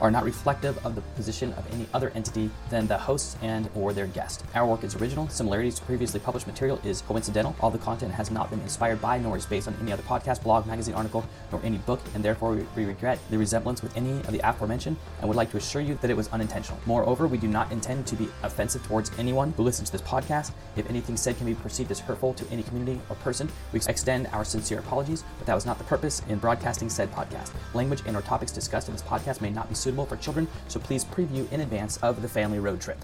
are 0.00 0.10
not 0.10 0.24
reflective 0.24 0.84
of 0.84 0.94
the 0.94 1.00
position 1.16 1.52
of 1.54 1.64
any 1.72 1.86
other 1.94 2.10
entity 2.14 2.50
than 2.70 2.86
the 2.86 2.98
hosts 2.98 3.36
and 3.42 3.68
or 3.74 3.92
their 3.92 4.06
guest. 4.06 4.44
Our 4.54 4.66
work 4.66 4.84
is 4.84 4.96
original. 4.96 5.28
Similarities 5.28 5.76
to 5.78 5.84
previously 5.84 6.20
published 6.20 6.46
material 6.46 6.80
is 6.84 7.02
coincidental. 7.02 7.56
All 7.60 7.70
the 7.70 7.78
content 7.78 8.12
has 8.12 8.30
not 8.30 8.50
been 8.50 8.60
inspired 8.60 9.00
by 9.00 9.18
nor 9.18 9.36
is 9.36 9.46
based 9.46 9.68
on 9.68 9.76
any 9.80 9.92
other 9.92 10.02
podcast, 10.02 10.42
blog, 10.42 10.66
magazine, 10.66 10.94
article, 10.94 11.24
nor 11.50 11.60
any 11.64 11.78
book, 11.78 12.00
and 12.14 12.24
therefore 12.24 12.52
we- 12.76 12.84
regret 12.84 13.18
the 13.30 13.38
resemblance 13.38 13.82
with 13.82 13.96
any 13.96 14.12
of 14.20 14.32
the 14.32 14.40
aforementioned 14.48 14.96
and 15.20 15.28
would 15.28 15.36
like 15.36 15.50
to 15.50 15.56
assure 15.56 15.80
you 15.80 15.98
that 16.02 16.10
it 16.10 16.16
was 16.16 16.28
unintentional. 16.28 16.78
Moreover, 16.86 17.26
we 17.26 17.38
do 17.38 17.48
not 17.48 17.72
intend 17.72 18.06
to 18.06 18.16
be 18.16 18.28
offensive 18.42 18.86
towards 18.86 19.10
anyone 19.18 19.52
who 19.56 19.62
listens 19.62 19.90
to 19.90 19.96
this 19.98 20.06
podcast. 20.06 20.52
If 20.76 20.88
anything 20.90 21.16
said 21.16 21.36
can 21.36 21.46
be 21.46 21.54
perceived 21.54 21.90
as 21.90 22.00
hurtful 22.00 22.34
to 22.34 22.44
any 22.50 22.62
community 22.62 23.00
or 23.08 23.16
person, 23.16 23.48
we 23.72 23.80
extend 23.88 24.26
our 24.28 24.44
sincere 24.44 24.78
apologies, 24.80 25.24
but 25.38 25.46
that 25.46 25.54
was 25.54 25.66
not 25.66 25.78
the 25.78 25.84
purpose 25.84 26.22
in 26.28 26.38
broadcasting 26.38 26.88
said 26.90 27.10
podcast. 27.12 27.50
Language 27.74 28.02
and 28.06 28.16
or 28.16 28.22
topics 28.22 28.52
discussed 28.52 28.88
in 28.88 28.94
this 28.94 29.02
podcast 29.02 29.40
may 29.40 29.50
not 29.50 29.68
be 29.68 29.74
suitable 29.84 30.06
for 30.06 30.16
children, 30.16 30.48
so 30.68 30.80
please 30.80 31.04
preview 31.04 31.50
in 31.52 31.60
advance 31.60 31.98
of 31.98 32.22
the 32.22 32.28
family 32.28 32.58
road 32.58 32.80
trip. 32.80 32.98